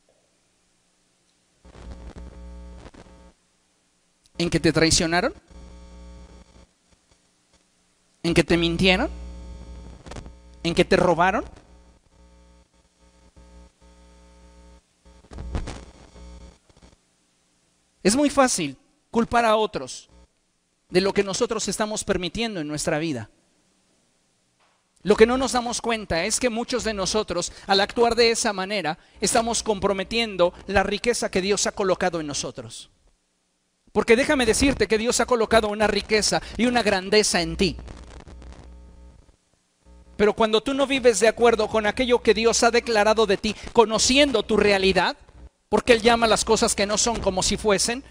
¿En 4.38 4.50
que 4.50 4.60
te 4.60 4.71
traicionaron? 4.71 5.34
¿En 8.23 8.34
que 8.34 8.43
te 8.43 8.58
mintieron? 8.58 9.10
¿En 10.63 10.76
que 10.76 10.86
te 10.86 10.95
robaron? 10.95 11.45
Es 18.04 18.15
muy 18.15 18.30
fácil 18.30 18.78
culpar 19.12 19.43
a 19.45 19.56
otros 19.56 20.10
de 20.89 21.02
lo 21.02 21.13
que 21.13 21.23
nosotros 21.23 21.67
estamos 21.67 22.04
permitiendo 22.04 22.60
en 22.60 22.67
nuestra 22.67 23.00
vida. 23.00 23.30
Lo 25.04 25.15
que 25.15 25.26
no 25.26 25.38
nos 25.38 25.54
damos 25.54 25.82
cuenta 25.82 26.26
es 26.26 26.39
que 26.39 26.50
muchos 26.50 26.84
de 26.84 26.93
nosotros, 26.93 27.54
al 27.67 27.80
actuar 27.80 28.15
de 28.15 28.32
esa 28.32 28.52
manera, 28.52 28.97
estamos 29.21 29.63
comprometiendo 29.63 30.54
la 30.65 30.84
riqueza 30.84 31.32
que 31.32 31.41
Dios 31.41 31.65
ha 31.67 31.71
colocado 31.71 32.19
en 32.19 32.28
nosotros. 32.28 32.89
Porque 33.91 34.15
déjame 34.15 34.45
decirte 34.45 34.88
que 34.88 34.97
Dios 34.97 35.19
ha 35.19 35.26
colocado 35.26 35.69
una 35.69 35.88
riqueza 35.88 36.41
y 36.58 36.65
una 36.65 36.84
grandeza 36.84 37.41
en 37.41 37.56
ti. 37.56 37.78
Pero 40.17 40.34
cuando 40.34 40.62
tú 40.62 40.73
no 40.73 40.88
vives 40.88 41.19
de 41.19 41.28
acuerdo 41.28 41.67
con 41.67 41.86
aquello 41.86 42.21
que 42.21 42.34
Dios 42.34 42.63
ha 42.63 42.71
declarado 42.71 43.28
de 43.28 43.38
ti, 43.38 43.56
conociendo 43.71 44.43
tu 44.43 44.58
realidad, 44.58 45.15
porque 45.69 45.93
Él 45.93 46.02
llama 46.02 46.28
las 46.28 46.43
cosas 46.43 46.76
que 46.76 46.88
no 46.88 46.97
son 46.97 47.19
como 47.19 47.43
si 47.43 47.56
fuesen, 47.56 48.04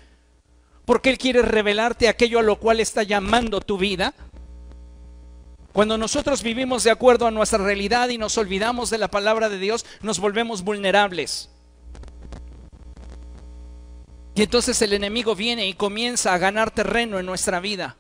porque 0.87 1.11
Él 1.11 1.19
quiere 1.19 1.43
revelarte 1.43 2.09
aquello 2.09 2.39
a 2.39 2.43
lo 2.43 2.59
cual 2.59 2.81
está 2.81 3.03
llamando 3.03 3.61
tu 3.61 3.77
vida, 3.77 4.15
cuando 5.75 5.99
nosotros 5.99 6.43
vivimos 6.43 6.85
de 6.85 6.91
acuerdo 6.91 7.27
a 7.27 7.31
nuestra 7.31 7.59
realidad 7.59 8.09
y 8.09 8.17
nos 8.17 8.39
olvidamos 8.39 8.89
de 8.89 8.97
la 8.97 9.09
palabra 9.09 9.51
de 9.51 9.59
Dios, 9.59 9.85
nos 10.01 10.19
volvemos 10.19 10.63
vulnerables. 10.63 11.51
Y 14.35 14.43
entonces 14.43 14.81
el 14.81 14.95
enemigo 14.95 15.35
viene 15.35 15.67
y 15.67 15.75
comienza 15.75 16.33
a 16.33 16.39
ganar 16.39 16.71
terreno 16.71 17.19
en 17.19 17.27
nuestra 17.27 17.61
vida. 17.61 17.97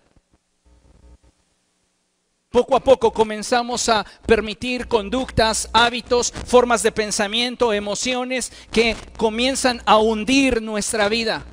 Poco 2.51 2.77
a 2.77 2.81
poco 2.81 3.13
comenzamos 3.13 3.91
a 3.91 4.07
permitir 4.25 4.89
conductas, 4.89 5.69
hábitos, 5.75 6.33
formas 6.33 6.83
de 6.83 6.93
pensamiento, 6.93 7.73
emociones 7.75 8.53
que 8.71 8.97
comienzan 9.19 9.83
a 9.85 9.99
hundir 9.99 10.63
nuestra 10.63 11.11
vida. 11.11 11.45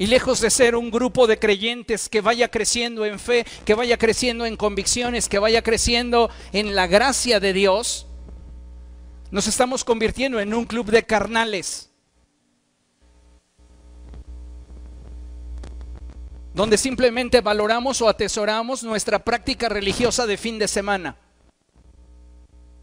Y 0.00 0.06
lejos 0.06 0.40
de 0.40 0.48
ser 0.48 0.76
un 0.76 0.90
grupo 0.90 1.26
de 1.26 1.38
creyentes 1.38 2.08
que 2.08 2.22
vaya 2.22 2.48
creciendo 2.48 3.04
en 3.04 3.18
fe, 3.18 3.44
que 3.66 3.74
vaya 3.74 3.98
creciendo 3.98 4.46
en 4.46 4.56
convicciones, 4.56 5.28
que 5.28 5.38
vaya 5.38 5.60
creciendo 5.60 6.30
en 6.52 6.74
la 6.74 6.86
gracia 6.86 7.38
de 7.38 7.52
Dios, 7.52 8.06
nos 9.30 9.46
estamos 9.46 9.84
convirtiendo 9.84 10.40
en 10.40 10.54
un 10.54 10.64
club 10.64 10.90
de 10.90 11.02
carnales. 11.02 11.90
Donde 16.54 16.78
simplemente 16.78 17.42
valoramos 17.42 18.00
o 18.00 18.08
atesoramos 18.08 18.82
nuestra 18.82 19.18
práctica 19.18 19.68
religiosa 19.68 20.24
de 20.24 20.38
fin 20.38 20.58
de 20.58 20.66
semana. 20.66 21.16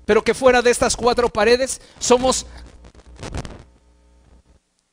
Pero 0.06 0.24
que 0.24 0.36
fuera 0.36 0.62
de 0.62 0.70
estas 0.70 0.96
cuatro 0.96 1.30
paredes 1.30 1.82
somos 1.98 2.46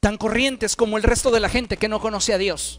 tan 0.05 0.19
corrientes 0.19 0.77
como 0.77 0.99
el 0.99 1.03
resto 1.03 1.31
de 1.31 1.41
la 1.41 1.49
gente 1.49 1.79
que 1.79 1.89
no 1.89 1.99
conoce 1.99 2.35
a 2.35 2.37
Dios. 2.37 2.79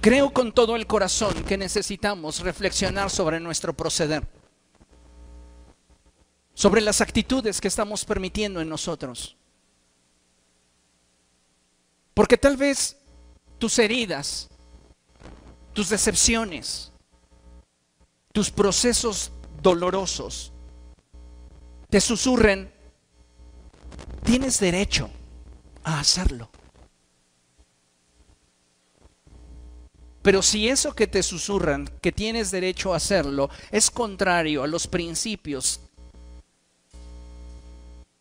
Creo 0.00 0.32
con 0.32 0.50
todo 0.50 0.74
el 0.74 0.88
corazón 0.88 1.34
que 1.44 1.56
necesitamos 1.56 2.40
reflexionar 2.40 3.10
sobre 3.10 3.38
nuestro 3.38 3.74
proceder, 3.74 4.26
sobre 6.52 6.80
las 6.80 7.00
actitudes 7.00 7.60
que 7.60 7.68
estamos 7.68 8.04
permitiendo 8.04 8.60
en 8.60 8.68
nosotros. 8.68 9.36
Porque 12.12 12.36
tal 12.36 12.56
vez 12.56 12.96
tus 13.56 13.78
heridas, 13.78 14.48
tus 15.72 15.90
decepciones, 15.90 16.90
tus 18.32 18.50
procesos 18.50 19.30
dolorosos 19.62 20.52
te 21.90 22.00
susurren, 22.00 22.72
tienes 24.22 24.60
derecho 24.60 25.10
a 25.82 25.98
hacerlo. 25.98 26.48
Pero 30.22 30.42
si 30.42 30.68
eso 30.68 30.94
que 30.94 31.06
te 31.06 31.22
susurran, 31.22 31.88
que 32.00 32.12
tienes 32.12 32.50
derecho 32.50 32.92
a 32.92 32.98
hacerlo, 32.98 33.50
es 33.72 33.90
contrario 33.90 34.62
a 34.62 34.68
los 34.68 34.86
principios 34.86 35.80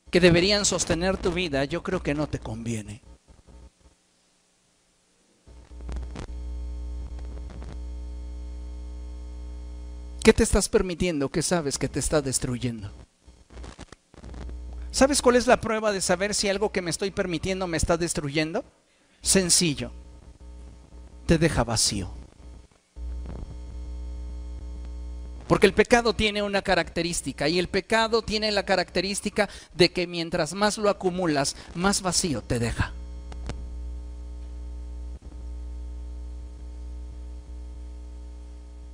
que 0.09 0.19
deberían 0.19 0.65
sostener 0.65 1.17
tu 1.17 1.31
vida, 1.31 1.65
yo 1.65 1.83
creo 1.83 2.01
que 2.01 2.15
no 2.15 2.27
te 2.27 2.39
conviene. 2.39 3.03
¿Qué 10.23 10.33
te 10.33 10.43
estás 10.43 10.69
permitiendo 10.69 11.29
que 11.29 11.41
sabes 11.41 11.77
que 11.77 11.87
te 11.87 11.99
está 11.99 12.21
destruyendo? 12.21 12.91
¿Sabes 14.91 15.21
cuál 15.21 15.35
es 15.35 15.47
la 15.47 15.61
prueba 15.61 15.91
de 15.91 16.01
saber 16.01 16.33
si 16.33 16.49
algo 16.49 16.71
que 16.71 16.81
me 16.81 16.89
estoy 16.89 17.11
permitiendo 17.11 17.67
me 17.67 17.77
está 17.77 17.97
destruyendo? 17.97 18.63
Sencillo 19.21 19.91
te 21.25 21.37
deja 21.37 21.63
vacío. 21.63 22.09
Porque 25.47 25.67
el 25.67 25.73
pecado 25.73 26.13
tiene 26.13 26.41
una 26.41 26.63
característica 26.63 27.47
y 27.47 27.59
el 27.59 27.67
pecado 27.67 28.23
tiene 28.23 28.51
la 28.51 28.63
característica 28.63 29.47
de 29.75 29.91
que 29.91 30.07
mientras 30.07 30.53
más 30.53 30.79
lo 30.79 30.89
acumulas, 30.89 31.55
más 31.75 32.01
vacío 32.01 32.41
te 32.41 32.57
deja. 32.57 32.93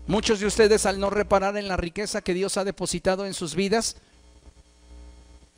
Muchos 0.07 0.39
de 0.39 0.45
ustedes 0.45 0.85
al 0.85 0.99
no 0.99 1.09
reparar 1.09 1.57
en 1.57 1.67
la 1.67 1.77
riqueza 1.77 2.21
que 2.21 2.33
Dios 2.33 2.57
ha 2.57 2.63
depositado 2.63 3.25
en 3.25 3.33
sus 3.33 3.55
vidas, 3.55 3.97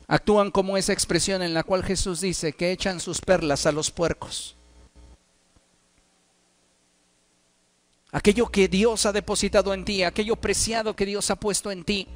actúan 0.06 0.50
como 0.50 0.78
esa 0.78 0.94
expresión 0.94 1.42
en 1.42 1.52
la 1.52 1.64
cual 1.64 1.84
Jesús 1.84 2.20
dice 2.22 2.54
que 2.54 2.72
echan 2.72 2.98
sus 2.98 3.20
perlas 3.20 3.66
a 3.66 3.72
los 3.72 3.90
puercos. 3.90 4.56
Aquello 8.10 8.46
que 8.46 8.68
Dios 8.68 9.04
ha 9.04 9.12
depositado 9.12 9.74
en 9.74 9.84
ti, 9.84 10.02
aquello 10.02 10.36
preciado 10.36 10.96
que 10.96 11.04
Dios 11.04 11.30
ha 11.30 11.36
puesto 11.36 11.70
en 11.70 11.84
ti, 11.84 12.08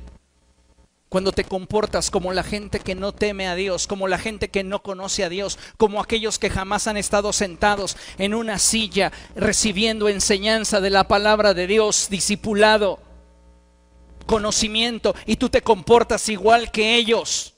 cuando 1.12 1.32
te 1.32 1.44
comportas 1.44 2.10
como 2.10 2.32
la 2.32 2.42
gente 2.42 2.80
que 2.80 2.94
no 2.94 3.12
teme 3.12 3.46
a 3.46 3.54
Dios, 3.54 3.86
como 3.86 4.08
la 4.08 4.16
gente 4.16 4.48
que 4.48 4.64
no 4.64 4.82
conoce 4.82 5.22
a 5.24 5.28
Dios, 5.28 5.58
como 5.76 6.00
aquellos 6.00 6.38
que 6.38 6.48
jamás 6.48 6.86
han 6.86 6.96
estado 6.96 7.34
sentados 7.34 7.98
en 8.16 8.32
una 8.32 8.58
silla 8.58 9.12
recibiendo 9.36 10.08
enseñanza 10.08 10.80
de 10.80 10.88
la 10.88 11.08
palabra 11.08 11.52
de 11.52 11.66
Dios, 11.66 12.06
discipulado, 12.08 12.98
conocimiento, 14.24 15.14
y 15.26 15.36
tú 15.36 15.50
te 15.50 15.60
comportas 15.60 16.30
igual 16.30 16.70
que 16.70 16.96
ellos. 16.96 17.52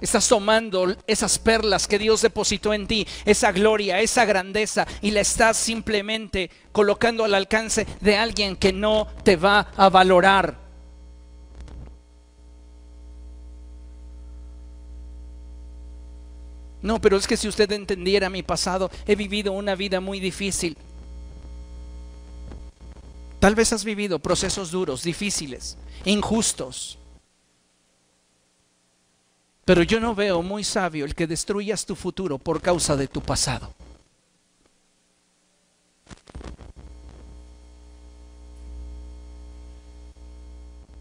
Estás 0.00 0.28
tomando 0.28 0.94
esas 1.08 1.40
perlas 1.40 1.88
que 1.88 1.98
Dios 1.98 2.22
depositó 2.22 2.72
en 2.72 2.86
ti, 2.86 3.08
esa 3.24 3.50
gloria, 3.50 3.98
esa 3.98 4.24
grandeza, 4.24 4.86
y 5.02 5.10
la 5.10 5.22
estás 5.22 5.56
simplemente 5.56 6.48
colocando 6.70 7.24
al 7.24 7.34
alcance 7.34 7.88
de 8.00 8.16
alguien 8.16 8.54
que 8.54 8.72
no 8.72 9.08
te 9.24 9.34
va 9.34 9.72
a 9.76 9.88
valorar. 9.88 10.65
No, 16.86 17.00
pero 17.00 17.16
es 17.16 17.26
que 17.26 17.36
si 17.36 17.48
usted 17.48 17.72
entendiera 17.72 18.30
mi 18.30 18.44
pasado, 18.44 18.92
he 19.08 19.16
vivido 19.16 19.50
una 19.50 19.74
vida 19.74 20.00
muy 20.00 20.20
difícil. 20.20 20.78
Tal 23.40 23.56
vez 23.56 23.72
has 23.72 23.82
vivido 23.82 24.20
procesos 24.20 24.70
duros, 24.70 25.02
difíciles, 25.02 25.76
injustos. 26.04 26.96
Pero 29.64 29.82
yo 29.82 29.98
no 29.98 30.14
veo 30.14 30.42
muy 30.42 30.62
sabio 30.62 31.04
el 31.04 31.16
que 31.16 31.26
destruyas 31.26 31.86
tu 31.86 31.96
futuro 31.96 32.38
por 32.38 32.62
causa 32.62 32.94
de 32.94 33.08
tu 33.08 33.20
pasado. 33.20 33.74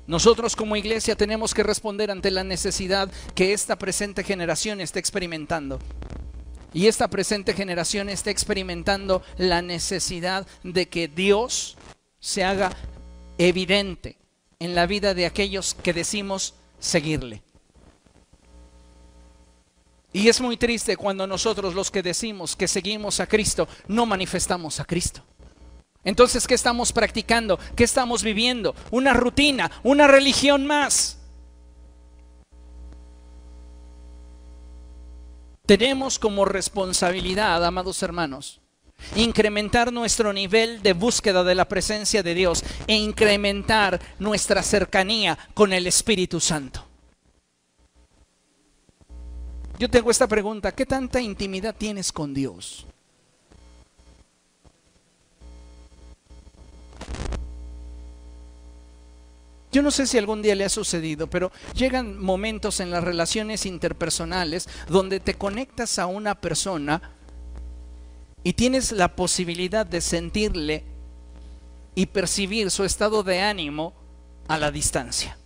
Nosotros 0.07 0.55
como 0.55 0.75
iglesia 0.75 1.15
tenemos 1.15 1.53
que 1.53 1.63
responder 1.63 2.11
ante 2.11 2.29
la 2.29 2.43
necesidad 2.43 3.11
que 3.33 3.53
esta 3.53 3.75
presente 3.77 4.23
generación 4.23 4.79
está 4.81 4.99
experimentando. 4.99 5.79
Y 6.73 6.87
esta 6.87 7.07
presente 7.07 7.53
generación 7.53 8.09
está 8.09 8.29
experimentando 8.29 9.23
la 9.37 9.61
necesidad 9.61 10.45
de 10.63 10.87
que 10.87 11.07
Dios 11.07 11.77
se 12.19 12.43
haga 12.43 12.75
evidente 13.37 14.17
en 14.59 14.75
la 14.75 14.85
vida 14.85 15.13
de 15.13 15.25
aquellos 15.25 15.73
que 15.73 15.93
decimos 15.93 16.53
seguirle. 16.79 17.41
Y 20.13 20.29
es 20.29 20.39
muy 20.39 20.55
triste 20.55 20.95
cuando 20.95 21.27
nosotros 21.27 21.73
los 21.73 21.91
que 21.91 22.01
decimos 22.01 22.55
que 22.55 22.67
seguimos 22.67 23.19
a 23.19 23.27
Cristo 23.27 23.67
no 23.87 24.05
manifestamos 24.05 24.79
a 24.79 24.85
Cristo. 24.85 25.23
Entonces, 26.05 26.47
¿qué 26.47 26.53
estamos 26.53 26.93
practicando? 26.93 27.59
¿Qué 27.75 27.83
estamos 27.83 28.23
viviendo? 28.23 28.75
Una 28.91 29.11
rutina, 29.11 29.71
una 29.83 30.07
religión 30.07 30.65
más. 30.65 31.17
Tenemos 35.65 36.19
como 36.19 36.45
responsabilidad, 36.45 37.65
amados 37.65 38.03
hermanos, 38.03 38.61
incrementar 39.15 39.91
nuestro 39.91 40.31
nivel 40.31 40.83
de 40.83 40.93
búsqueda 40.93 41.43
de 41.43 41.55
la 41.55 41.67
presencia 41.67 42.21
de 42.21 42.35
Dios 42.35 42.63
e 42.85 42.93
incrementar 42.93 43.99
nuestra 44.19 44.61
cercanía 44.61 45.39
con 45.55 45.73
el 45.73 45.87
Espíritu 45.87 46.39
Santo. 46.39 46.85
Yo 49.79 49.89
tengo 49.89 50.11
esta 50.11 50.27
pregunta, 50.27 50.71
¿qué 50.71 50.85
tanta 50.85 51.19
intimidad 51.19 51.75
tienes 51.75 52.11
con 52.11 52.35
Dios? 52.35 52.85
Yo 59.75 59.81
no 59.81 59.91
sé 59.91 60.07
si 60.07 60.17
algún 60.17 60.41
día 60.41 60.55
le 60.55 60.63
ha 60.63 60.69
sucedido, 60.69 61.27
pero 61.27 61.51
llegan 61.73 62.17
momentos 62.17 62.79
en 62.79 62.91
las 62.91 63.03
relaciones 63.03 63.65
interpersonales 63.65 64.69
donde 64.87 65.19
te 65.19 65.33
conectas 65.33 65.99
a 65.99 66.05
una 66.05 66.35
persona 66.35 67.11
y 68.41 68.53
tienes 68.53 68.93
la 68.93 69.17
posibilidad 69.17 69.85
de 69.85 69.99
sentirle 69.99 70.85
y 71.93 72.05
percibir 72.05 72.71
su 72.71 72.85
estado 72.85 73.21
de 73.21 73.41
ánimo 73.41 73.91
a 74.47 74.57
la 74.57 74.71
distancia. 74.71 75.37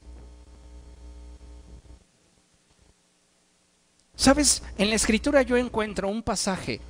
Sabes, 4.15 4.61
en 4.77 4.91
la 4.91 4.95
escritura 4.95 5.41
yo 5.41 5.57
encuentro 5.57 6.07
un 6.07 6.21
pasaje 6.21 6.81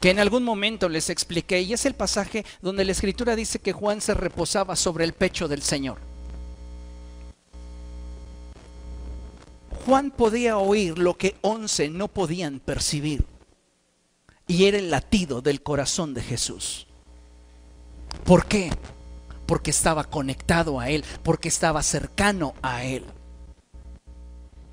que 0.00 0.10
en 0.10 0.20
algún 0.20 0.44
momento 0.44 0.88
les 0.88 1.10
expliqué, 1.10 1.60
y 1.60 1.72
es 1.72 1.84
el 1.84 1.94
pasaje 1.94 2.44
donde 2.62 2.84
la 2.84 2.92
escritura 2.92 3.34
dice 3.34 3.58
que 3.58 3.72
Juan 3.72 4.00
se 4.00 4.14
reposaba 4.14 4.76
sobre 4.76 5.04
el 5.04 5.12
pecho 5.12 5.48
del 5.48 5.62
Señor. 5.62 5.98
Juan 9.84 10.10
podía 10.10 10.58
oír 10.58 10.98
lo 10.98 11.16
que 11.16 11.36
once 11.40 11.88
no 11.88 12.08
podían 12.08 12.60
percibir, 12.60 13.24
y 14.46 14.64
era 14.66 14.78
el 14.78 14.90
latido 14.90 15.40
del 15.40 15.62
corazón 15.62 16.14
de 16.14 16.22
Jesús. 16.22 16.86
¿Por 18.24 18.46
qué? 18.46 18.70
Porque 19.46 19.70
estaba 19.70 20.04
conectado 20.04 20.78
a 20.78 20.90
Él, 20.90 21.04
porque 21.22 21.48
estaba 21.48 21.82
cercano 21.82 22.54
a 22.62 22.84
Él. 22.84 23.04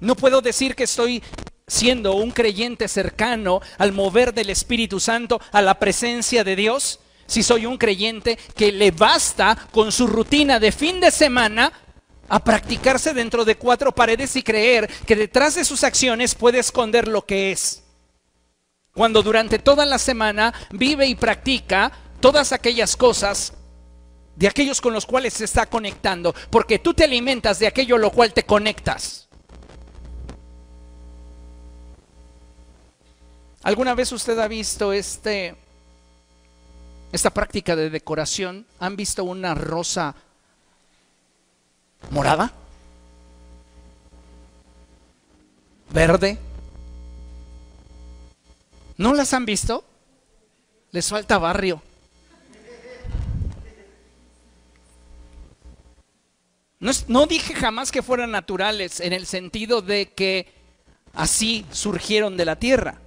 No 0.01 0.15
puedo 0.15 0.41
decir 0.41 0.75
que 0.75 0.83
estoy 0.83 1.23
siendo 1.67 2.15
un 2.15 2.31
creyente 2.31 2.87
cercano 2.87 3.61
al 3.77 3.91
mover 3.91 4.33
del 4.33 4.49
Espíritu 4.49 4.99
Santo, 4.99 5.41
a 5.51 5.61
la 5.61 5.79
presencia 5.79 6.43
de 6.43 6.55
Dios, 6.55 6.99
si 7.27 7.41
soy 7.41 7.65
un 7.65 7.77
creyente 7.77 8.37
que 8.55 8.71
le 8.71 8.91
basta 8.91 9.57
con 9.71 9.91
su 9.91 10.07
rutina 10.07 10.59
de 10.59 10.71
fin 10.71 10.99
de 10.99 11.11
semana 11.11 11.71
a 12.27 12.43
practicarse 12.43 13.13
dentro 13.13 13.45
de 13.45 13.55
cuatro 13.55 13.91
paredes 13.93 14.35
y 14.35 14.43
creer 14.43 14.87
que 15.05 15.15
detrás 15.15 15.55
de 15.55 15.65
sus 15.65 15.83
acciones 15.83 16.35
puede 16.35 16.59
esconder 16.59 17.07
lo 17.07 17.25
que 17.25 17.51
es. 17.51 17.83
Cuando 18.93 19.21
durante 19.21 19.59
toda 19.59 19.85
la 19.85 19.99
semana 19.99 20.53
vive 20.71 21.05
y 21.07 21.15
practica 21.15 21.91
todas 22.19 22.51
aquellas 22.51 22.95
cosas 22.95 23.53
de 24.35 24.47
aquellos 24.47 24.81
con 24.81 24.93
los 24.93 25.05
cuales 25.05 25.33
se 25.33 25.45
está 25.45 25.65
conectando, 25.65 26.33
porque 26.49 26.79
tú 26.79 26.93
te 26.93 27.03
alimentas 27.03 27.59
de 27.59 27.67
aquello 27.67 27.97
lo 27.97 28.11
cual 28.11 28.33
te 28.33 28.43
conectas. 28.43 29.24
¿Alguna 33.65 33.95
vez 33.95 34.11
usted 34.11 34.37
ha 34.37 34.47
visto 34.47 34.93
este, 34.93 35.55
esta 37.11 37.31
práctica 37.31 37.75
de 37.75 37.89
decoración? 37.89 38.67
¿Han 38.79 38.95
visto 38.95 39.23
una 39.23 39.55
rosa 39.55 40.13
morada? 42.11 42.53
¿Verde? 45.89 46.37
¿No 48.97 49.15
las 49.15 49.33
han 49.33 49.47
visto? 49.47 49.83
Les 50.91 51.09
falta 51.09 51.39
barrio. 51.39 51.81
No, 56.79 56.91
no, 57.07 57.25
dije 57.25 57.55
jamás 57.55 57.91
que 57.91 58.03
fueran 58.03 58.29
naturales 58.29 58.99
en 58.99 59.11
el 59.11 59.25
sentido 59.25 59.81
de 59.81 60.13
que 60.13 60.53
así 61.15 61.65
surgieron 61.71 62.37
de 62.37 62.45
la 62.45 62.57
tierra. 62.57 63.01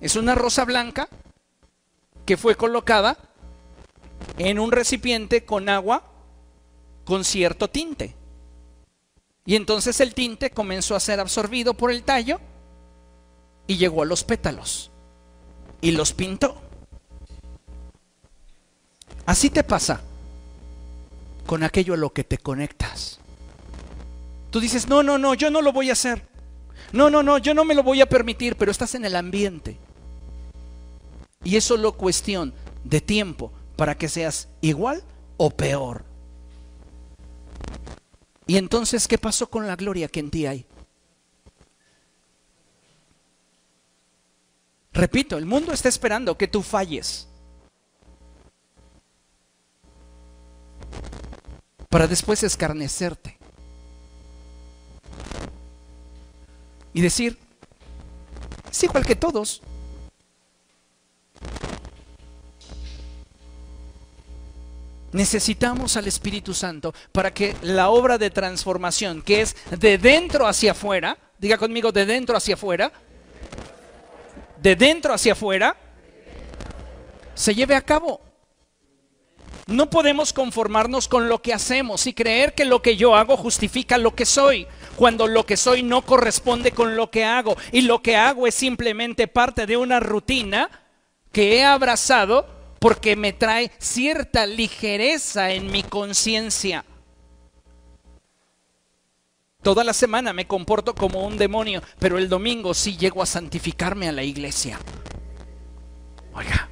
Es 0.00 0.16
una 0.16 0.34
rosa 0.34 0.64
blanca 0.64 1.08
que 2.24 2.36
fue 2.36 2.56
colocada 2.56 3.18
en 4.38 4.58
un 4.58 4.72
recipiente 4.72 5.44
con 5.44 5.68
agua 5.68 6.04
con 7.04 7.24
cierto 7.24 7.68
tinte. 7.68 8.14
Y 9.44 9.56
entonces 9.56 10.00
el 10.00 10.14
tinte 10.14 10.50
comenzó 10.50 10.94
a 10.94 11.00
ser 11.00 11.20
absorbido 11.20 11.74
por 11.74 11.90
el 11.90 12.02
tallo 12.02 12.40
y 13.66 13.76
llegó 13.76 14.02
a 14.02 14.06
los 14.06 14.24
pétalos 14.24 14.90
y 15.80 15.90
los 15.90 16.12
pintó. 16.12 16.60
Así 19.26 19.50
te 19.50 19.64
pasa 19.64 20.00
con 21.46 21.62
aquello 21.62 21.94
a 21.94 21.96
lo 21.96 22.12
que 22.12 22.24
te 22.24 22.38
conectas. 22.38 23.18
Tú 24.50 24.60
dices, 24.60 24.88
no, 24.88 25.02
no, 25.02 25.18
no, 25.18 25.34
yo 25.34 25.50
no 25.50 25.62
lo 25.62 25.72
voy 25.72 25.90
a 25.90 25.94
hacer. 25.94 26.26
No, 26.92 27.10
no, 27.10 27.22
no, 27.22 27.38
yo 27.38 27.54
no 27.54 27.64
me 27.64 27.74
lo 27.74 27.82
voy 27.82 28.00
a 28.00 28.08
permitir, 28.08 28.56
pero 28.56 28.70
estás 28.70 28.94
en 28.94 29.04
el 29.04 29.14
ambiente. 29.14 29.76
Y 31.42 31.56
es 31.56 31.64
solo 31.64 31.96
cuestión 31.96 32.54
de 32.84 33.00
tiempo 33.00 33.52
para 33.76 33.96
que 33.96 34.08
seas 34.08 34.48
igual 34.60 35.02
o 35.36 35.50
peor. 35.50 36.04
Y 38.46 38.56
entonces, 38.56 39.06
¿qué 39.08 39.16
pasó 39.16 39.48
con 39.48 39.66
la 39.66 39.76
gloria 39.76 40.08
que 40.08 40.20
en 40.20 40.30
ti 40.30 40.46
hay? 40.46 40.66
Repito, 44.92 45.38
el 45.38 45.46
mundo 45.46 45.72
está 45.72 45.88
esperando 45.88 46.36
que 46.36 46.48
tú 46.48 46.62
falles. 46.62 47.28
para 51.90 52.06
después 52.06 52.42
escarnecerte. 52.44 53.36
Y 56.94 57.02
decir, 57.02 57.36
es 58.70 58.82
igual 58.84 59.04
que 59.04 59.16
todos. 59.16 59.60
Necesitamos 65.12 65.96
al 65.96 66.06
Espíritu 66.06 66.54
Santo 66.54 66.94
para 67.10 67.34
que 67.34 67.56
la 67.62 67.90
obra 67.90 68.16
de 68.16 68.30
transformación, 68.30 69.22
que 69.22 69.40
es 69.40 69.56
de 69.76 69.98
dentro 69.98 70.46
hacia 70.46 70.70
afuera, 70.70 71.18
diga 71.38 71.58
conmigo, 71.58 71.90
de 71.90 72.06
dentro 72.06 72.36
hacia 72.36 72.54
afuera, 72.54 72.92
de 74.62 74.76
dentro 74.76 75.12
hacia 75.12 75.32
afuera, 75.32 75.76
se 77.34 77.54
lleve 77.54 77.74
a 77.74 77.80
cabo. 77.80 78.20
No 79.66 79.90
podemos 79.90 80.32
conformarnos 80.32 81.08
con 81.08 81.28
lo 81.28 81.42
que 81.42 81.54
hacemos 81.54 82.06
y 82.06 82.14
creer 82.14 82.54
que 82.54 82.64
lo 82.64 82.80
que 82.80 82.96
yo 82.96 83.16
hago 83.16 83.36
justifica 83.36 83.98
lo 83.98 84.14
que 84.14 84.26
soy, 84.26 84.68
cuando 84.94 85.26
lo 85.26 85.44
que 85.44 85.56
soy 85.56 85.82
no 85.82 86.02
corresponde 86.02 86.70
con 86.70 86.94
lo 86.94 87.10
que 87.10 87.24
hago 87.24 87.56
y 87.72 87.82
lo 87.82 88.00
que 88.00 88.16
hago 88.16 88.46
es 88.46 88.54
simplemente 88.54 89.26
parte 89.26 89.66
de 89.66 89.76
una 89.76 89.98
rutina 89.98 90.70
que 91.32 91.56
he 91.56 91.64
abrazado 91.64 92.46
porque 92.78 93.14
me 93.16 93.32
trae 93.32 93.70
cierta 93.78 94.46
ligereza 94.46 95.50
en 95.50 95.70
mi 95.70 95.82
conciencia. 95.82 96.84
Toda 99.62 99.84
la 99.84 99.92
semana 99.92 100.32
me 100.32 100.46
comporto 100.46 100.94
como 100.94 101.26
un 101.26 101.36
demonio, 101.36 101.82
pero 101.98 102.16
el 102.16 102.30
domingo 102.30 102.72
sí 102.72 102.96
llego 102.96 103.22
a 103.22 103.26
santificarme 103.26 104.08
a 104.08 104.12
la 104.12 104.22
iglesia. 104.22 104.80
Oiga. 106.32 106.70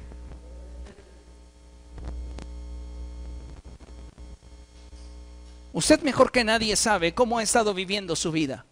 Usted 5.71 6.01
mejor 6.01 6.31
que 6.31 6.43
nadie 6.43 6.75
sabe 6.75 7.13
cómo 7.13 7.37
ha 7.37 7.43
estado 7.43 7.75
viviendo 7.75 8.15
su 8.15 8.31
vida. 8.31 8.65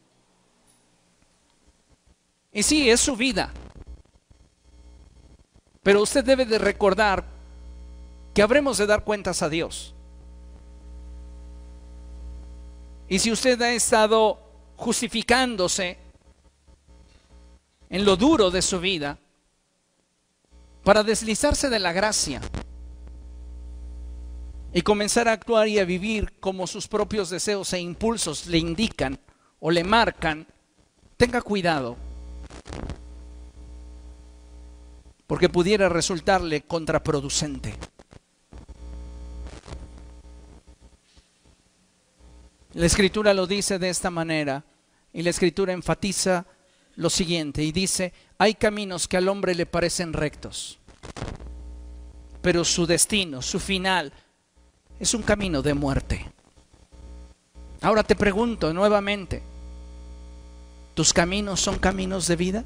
Y 2.52 2.64
sí, 2.64 2.90
es 2.90 3.00
su 3.00 3.16
vida. 3.16 3.52
Pero 5.88 6.02
usted 6.02 6.22
debe 6.22 6.46
de 6.46 6.58
recordar 6.58 7.24
que 8.34 8.42
habremos 8.42 8.78
de 8.78 8.88
dar 8.88 9.06
cuentas 9.06 9.42
a 9.42 9.48
Dios. 9.48 9.96
Y 13.08 13.20
si 13.20 13.32
usted 13.32 13.62
ha 13.62 13.72
estado 13.72 14.38
justificándose 14.76 15.98
en 17.90 18.04
lo 18.04 18.18
duro 18.18 18.52
de 18.52 18.62
su 18.62 18.82
vida 18.82 19.18
para 20.84 21.04
deslizarse 21.04 21.70
de 21.70 21.80
la 21.80 21.94
gracia 21.94 22.42
y 24.74 24.82
comenzar 24.82 25.30
a 25.30 25.32
actuar 25.32 25.70
y 25.70 25.80
a 25.80 25.86
vivir 25.86 26.38
como 26.42 26.68
sus 26.68 26.90
propios 26.90 27.30
deseos 27.30 27.72
e 27.72 27.80
impulsos 27.80 28.48
le 28.48 28.58
indican 28.58 29.18
o 29.62 29.72
le 29.72 29.86
marcan, 29.86 30.48
tenga 31.16 31.42
cuidado, 31.42 31.96
porque 35.28 35.50
pudiera 35.50 35.90
resultarle 35.90 36.62
contraproducente. 36.62 37.76
La 42.74 42.86
escritura 42.86 43.34
lo 43.34 43.46
dice 43.46 43.80
de 43.80 43.90
esta 43.90 44.10
manera 44.10 44.64
y 45.12 45.22
la 45.22 45.30
escritura 45.30 45.74
enfatiza 45.74 46.46
lo 46.96 47.10
siguiente 47.10 47.64
y 47.64 47.72
dice, 47.72 48.14
hay 48.38 48.56
caminos 48.56 49.08
que 49.08 49.18
al 49.18 49.28
hombre 49.28 49.54
le 49.56 49.66
parecen 49.66 50.14
rectos, 50.14 50.80
pero 52.42 52.64
su 52.64 52.86
destino, 52.86 53.42
su 53.42 53.60
final, 53.60 54.14
es 55.00 55.14
un 55.14 55.24
camino 55.24 55.62
de 55.62 55.74
muerte. 55.74 56.26
Ahora 57.82 58.04
te 58.04 58.16
pregunto 58.16 58.74
nuevamente, 58.74 59.44
¿tus 60.94 61.14
caminos 61.14 61.60
son 61.60 61.78
caminos 61.78 62.28
de 62.28 62.36
vida? 62.36 62.66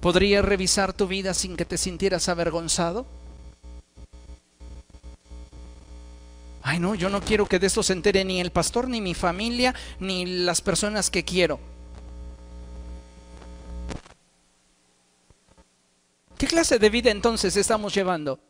¿Podrías 0.00 0.44
revisar 0.44 0.92
tu 0.94 1.06
vida 1.06 1.34
sin 1.34 1.56
que 1.56 1.64
te 1.64 1.76
sintieras 1.76 2.28
avergonzado? 2.28 3.06
Ay, 6.62 6.78
no, 6.78 6.94
yo 6.94 7.10
no 7.10 7.20
quiero 7.20 7.46
que 7.46 7.58
de 7.58 7.66
esto 7.66 7.82
se 7.82 7.92
entere 7.92 8.24
ni 8.24 8.40
el 8.40 8.50
pastor, 8.50 8.88
ni 8.88 9.00
mi 9.00 9.14
familia, 9.14 9.74
ni 9.98 10.24
las 10.24 10.60
personas 10.60 11.10
que 11.10 11.24
quiero. 11.24 11.58
¿Qué 16.38 16.46
clase 16.46 16.78
de 16.78 16.88
vida 16.88 17.10
entonces 17.10 17.54
estamos 17.56 17.94
llevando? 17.94 18.40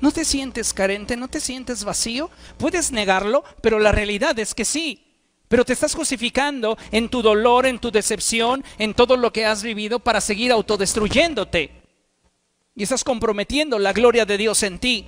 ¿No 0.00 0.12
te 0.12 0.24
sientes 0.24 0.72
carente? 0.72 1.16
¿No 1.16 1.28
te 1.28 1.40
sientes 1.40 1.84
vacío? 1.84 2.30
Puedes 2.56 2.92
negarlo, 2.92 3.44
pero 3.60 3.78
la 3.78 3.92
realidad 3.92 4.38
es 4.38 4.54
que 4.54 4.64
sí. 4.64 5.13
Pero 5.48 5.64
te 5.64 5.72
estás 5.72 5.94
justificando 5.94 6.76
en 6.90 7.08
tu 7.08 7.22
dolor, 7.22 7.66
en 7.66 7.78
tu 7.78 7.90
decepción, 7.90 8.64
en 8.78 8.94
todo 8.94 9.16
lo 9.16 9.32
que 9.32 9.46
has 9.46 9.62
vivido 9.62 9.98
para 10.00 10.20
seguir 10.20 10.52
autodestruyéndote 10.52 11.84
y 12.74 12.82
estás 12.82 13.04
comprometiendo 13.04 13.78
la 13.78 13.92
gloria 13.92 14.24
de 14.24 14.36
Dios 14.36 14.62
en 14.62 14.78
ti. 14.78 15.06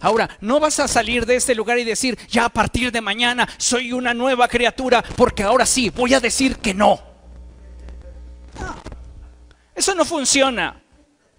Ahora, 0.00 0.28
no 0.40 0.60
vas 0.60 0.78
a 0.78 0.88
salir 0.88 1.24
de 1.26 1.36
este 1.36 1.54
lugar 1.54 1.78
y 1.78 1.84
decir, 1.84 2.18
ya 2.28 2.44
a 2.44 2.48
partir 2.48 2.92
de 2.92 3.00
mañana 3.00 3.48
soy 3.56 3.92
una 3.92 4.12
nueva 4.12 4.46
criatura, 4.46 5.02
porque 5.16 5.42
ahora 5.42 5.64
sí, 5.64 5.90
voy 5.90 6.14
a 6.14 6.20
decir 6.20 6.56
que 6.58 6.74
no. 6.74 7.00
Eso 9.74 9.94
no 9.94 10.04
funciona. 10.04 10.82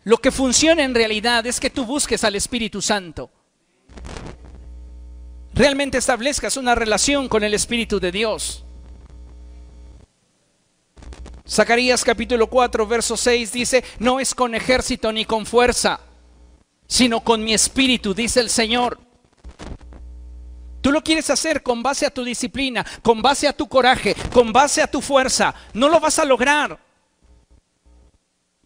Lo 0.04 0.17
que 0.17 0.32
funciona 0.32 0.84
en 0.84 0.95
realidad 0.95 1.45
es 1.45 1.60
que 1.60 1.69
tú 1.69 1.86
busques 1.86 2.23
al 2.23 2.36
Espíritu 2.36 2.82
Santo. 2.82 3.30
Realmente 5.57 5.97
establezcas 5.97 6.55
una 6.55 6.75
relación 6.75 7.27
con 7.27 7.43
el 7.43 7.55
Espíritu 7.55 7.99
de 7.99 8.11
Dios. 8.11 8.63
Zacarías 11.49 12.03
capítulo 12.03 12.45
4, 12.45 12.85
verso 12.85 13.17
6 13.17 13.51
dice, 13.53 13.83
no 13.97 14.19
es 14.19 14.35
con 14.35 14.53
ejército 14.53 15.11
ni 15.11 15.25
con 15.25 15.47
fuerza, 15.47 15.99
sino 16.85 17.21
con 17.21 17.43
mi 17.43 17.55
espíritu, 17.55 18.13
dice 18.13 18.39
el 18.39 18.51
Señor. 18.51 18.99
Tú 20.81 20.91
lo 20.91 21.01
quieres 21.01 21.31
hacer 21.31 21.63
con 21.63 21.81
base 21.81 22.05
a 22.05 22.11
tu 22.11 22.23
disciplina, 22.23 22.85
con 23.01 23.23
base 23.23 23.47
a 23.47 23.53
tu 23.53 23.67
coraje, 23.67 24.13
con 24.31 24.53
base 24.53 24.83
a 24.83 24.91
tu 24.91 25.01
fuerza. 25.01 25.55
No 25.73 25.89
lo 25.89 25.99
vas 25.99 26.19
a 26.19 26.25
lograr. 26.25 26.77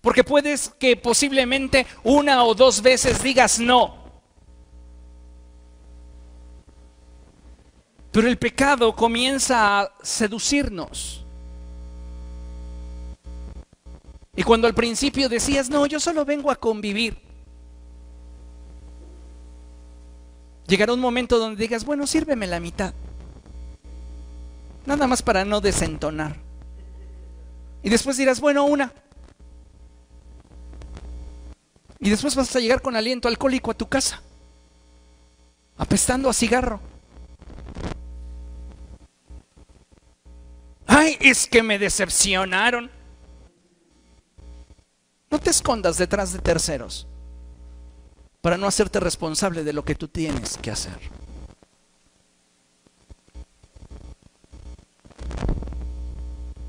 Porque 0.01 0.25
puedes 0.25 0.73
que 0.77 0.97
posiblemente 0.97 1.87
una 2.03 2.43
o 2.43 2.53
dos 2.53 2.81
veces 2.81 3.23
digas 3.23 3.59
no. 3.59 4.00
Pero 8.11 8.27
el 8.27 8.37
pecado 8.37 8.93
comienza 8.93 9.81
a 9.81 9.91
seducirnos. 10.01 11.23
Y 14.35 14.43
cuando 14.43 14.67
al 14.67 14.73
principio 14.73 15.29
decías, 15.29 15.69
no, 15.69 15.85
yo 15.85 15.99
solo 15.99 16.25
vengo 16.25 16.51
a 16.51 16.55
convivir, 16.55 17.17
llegará 20.67 20.93
un 20.93 20.99
momento 20.99 21.37
donde 21.37 21.61
digas, 21.61 21.83
bueno, 21.83 22.07
sírveme 22.07 22.47
la 22.47 22.59
mitad. 22.59 22.93
Nada 24.85 25.05
más 25.07 25.21
para 25.21 25.45
no 25.45 25.61
desentonar. 25.61 26.37
Y 27.83 27.89
después 27.89 28.17
dirás, 28.17 28.39
bueno, 28.39 28.65
una. 28.65 28.93
Y 31.99 32.09
después 32.09 32.35
vas 32.35 32.55
a 32.55 32.59
llegar 32.59 32.81
con 32.81 32.95
aliento 32.95 33.27
alcohólico 33.27 33.71
a 33.71 33.75
tu 33.75 33.87
casa, 33.87 34.21
apestando 35.77 36.29
a 36.29 36.33
cigarro. 36.33 36.90
Ay, 40.93 41.17
es 41.21 41.47
que 41.47 41.63
me 41.63 41.79
decepcionaron. 41.79 42.91
No 45.29 45.39
te 45.39 45.49
escondas 45.49 45.97
detrás 45.97 46.33
de 46.33 46.39
terceros 46.39 47.07
para 48.41 48.57
no 48.57 48.67
hacerte 48.67 48.99
responsable 48.99 49.63
de 49.63 49.71
lo 49.71 49.85
que 49.85 49.95
tú 49.95 50.09
tienes 50.09 50.57
que 50.57 50.69
hacer. 50.69 50.99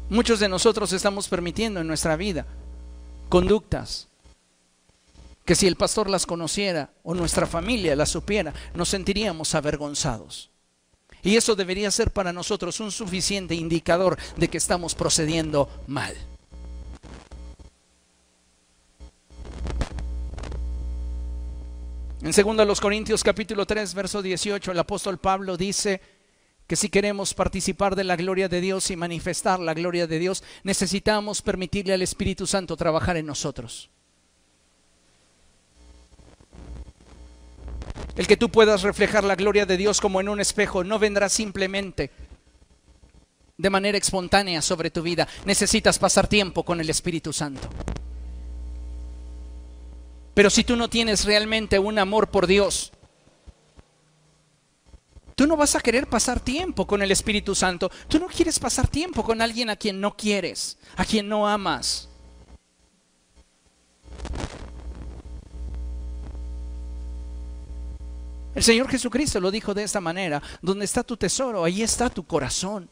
Muchos 0.08 0.38
de 0.38 0.48
nosotros 0.48 0.92
estamos 0.92 1.26
permitiendo 1.26 1.80
en 1.80 1.88
nuestra 1.88 2.14
vida 2.14 2.46
conductas 3.28 4.06
que 5.44 5.56
si 5.56 5.66
el 5.66 5.74
pastor 5.74 6.08
las 6.08 6.26
conociera 6.26 6.90
o 7.02 7.14
nuestra 7.14 7.48
familia 7.48 7.96
las 7.96 8.10
supiera, 8.10 8.54
nos 8.72 8.88
sentiríamos 8.88 9.56
avergonzados. 9.56 10.51
Y 11.22 11.36
eso 11.36 11.54
debería 11.54 11.90
ser 11.90 12.10
para 12.10 12.32
nosotros 12.32 12.80
un 12.80 12.90
suficiente 12.90 13.54
indicador 13.54 14.18
de 14.36 14.48
que 14.48 14.58
estamos 14.58 14.94
procediendo 14.94 15.68
mal. 15.86 16.14
En 22.22 22.30
2 22.30 22.66
los 22.66 22.80
Corintios 22.80 23.24
capítulo 23.24 23.66
3 23.66 23.94
verso 23.94 24.22
18 24.22 24.70
el 24.70 24.78
apóstol 24.78 25.18
Pablo 25.18 25.56
dice 25.56 26.00
que 26.68 26.76
si 26.76 26.88
queremos 26.88 27.34
participar 27.34 27.96
de 27.96 28.04
la 28.04 28.14
gloria 28.14 28.48
de 28.48 28.60
Dios 28.60 28.90
y 28.92 28.96
manifestar 28.96 29.58
la 29.58 29.74
gloria 29.74 30.06
de 30.06 30.20
Dios, 30.20 30.44
necesitamos 30.62 31.42
permitirle 31.42 31.94
al 31.94 32.02
Espíritu 32.02 32.46
Santo 32.46 32.76
trabajar 32.76 33.16
en 33.16 33.26
nosotros. 33.26 33.90
El 38.16 38.26
que 38.26 38.36
tú 38.36 38.50
puedas 38.50 38.82
reflejar 38.82 39.24
la 39.24 39.36
gloria 39.36 39.66
de 39.66 39.76
Dios 39.76 40.00
como 40.00 40.20
en 40.20 40.28
un 40.28 40.40
espejo 40.40 40.84
no 40.84 40.98
vendrá 40.98 41.28
simplemente 41.28 42.10
de 43.56 43.70
manera 43.70 43.96
espontánea 43.96 44.60
sobre 44.60 44.90
tu 44.90 45.02
vida. 45.02 45.28
Necesitas 45.44 45.98
pasar 45.98 46.26
tiempo 46.26 46.64
con 46.64 46.80
el 46.80 46.90
Espíritu 46.90 47.32
Santo. 47.32 47.68
Pero 50.34 50.50
si 50.50 50.64
tú 50.64 50.76
no 50.76 50.88
tienes 50.88 51.24
realmente 51.24 51.78
un 51.78 51.98
amor 51.98 52.28
por 52.28 52.46
Dios, 52.46 52.92
Tú 55.34 55.46
no 55.46 55.56
vas 55.56 55.74
a 55.74 55.80
querer 55.80 56.06
pasar 56.08 56.40
tiempo 56.40 56.86
con 56.86 57.02
el 57.02 57.10
Espíritu 57.10 57.54
Santo. 57.54 57.90
Tú 58.08 58.18
no 58.18 58.26
quieres 58.26 58.58
pasar 58.58 58.86
tiempo 58.88 59.24
con 59.24 59.40
alguien 59.40 59.70
a 59.70 59.76
quien 59.76 60.00
no 60.00 60.16
quieres, 60.16 60.78
a 60.94 61.04
quien 61.04 61.28
no 61.28 61.48
amas. 61.48 62.08
El 68.54 68.62
Señor 68.62 68.88
Jesucristo 68.88 69.40
lo 69.40 69.50
dijo 69.50 69.72
de 69.72 69.82
esta 69.82 70.00
manera, 70.00 70.42
donde 70.60 70.84
está 70.84 71.02
tu 71.02 71.16
tesoro, 71.16 71.64
ahí 71.64 71.82
está 71.82 72.10
tu 72.10 72.24
corazón. 72.24 72.88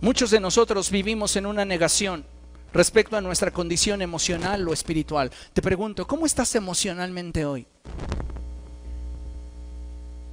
Muchos 0.00 0.30
de 0.30 0.40
nosotros 0.40 0.90
vivimos 0.90 1.36
en 1.36 1.46
una 1.46 1.64
negación 1.64 2.24
respecto 2.72 3.16
a 3.16 3.20
nuestra 3.20 3.50
condición 3.50 4.02
emocional 4.02 4.66
o 4.68 4.72
espiritual. 4.72 5.30
Te 5.52 5.62
pregunto, 5.62 6.06
¿cómo 6.06 6.26
estás 6.26 6.54
emocionalmente 6.54 7.44
hoy? 7.44 7.66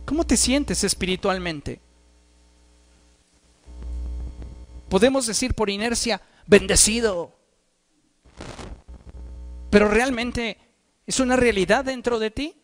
¿Cómo 0.06 0.26
te 0.26 0.38
sientes 0.38 0.84
espiritualmente? 0.84 1.80
Podemos 4.90 5.26
decir 5.26 5.56
por 5.56 5.70
inercia, 5.70 6.22
bendecido. 6.48 7.34
Pero 9.70 9.88
realmente 9.88 10.58
es 11.06 11.20
una 11.20 11.36
realidad 11.36 11.86
dentro 11.86 12.20
de 12.20 12.32
ti. 12.32 12.62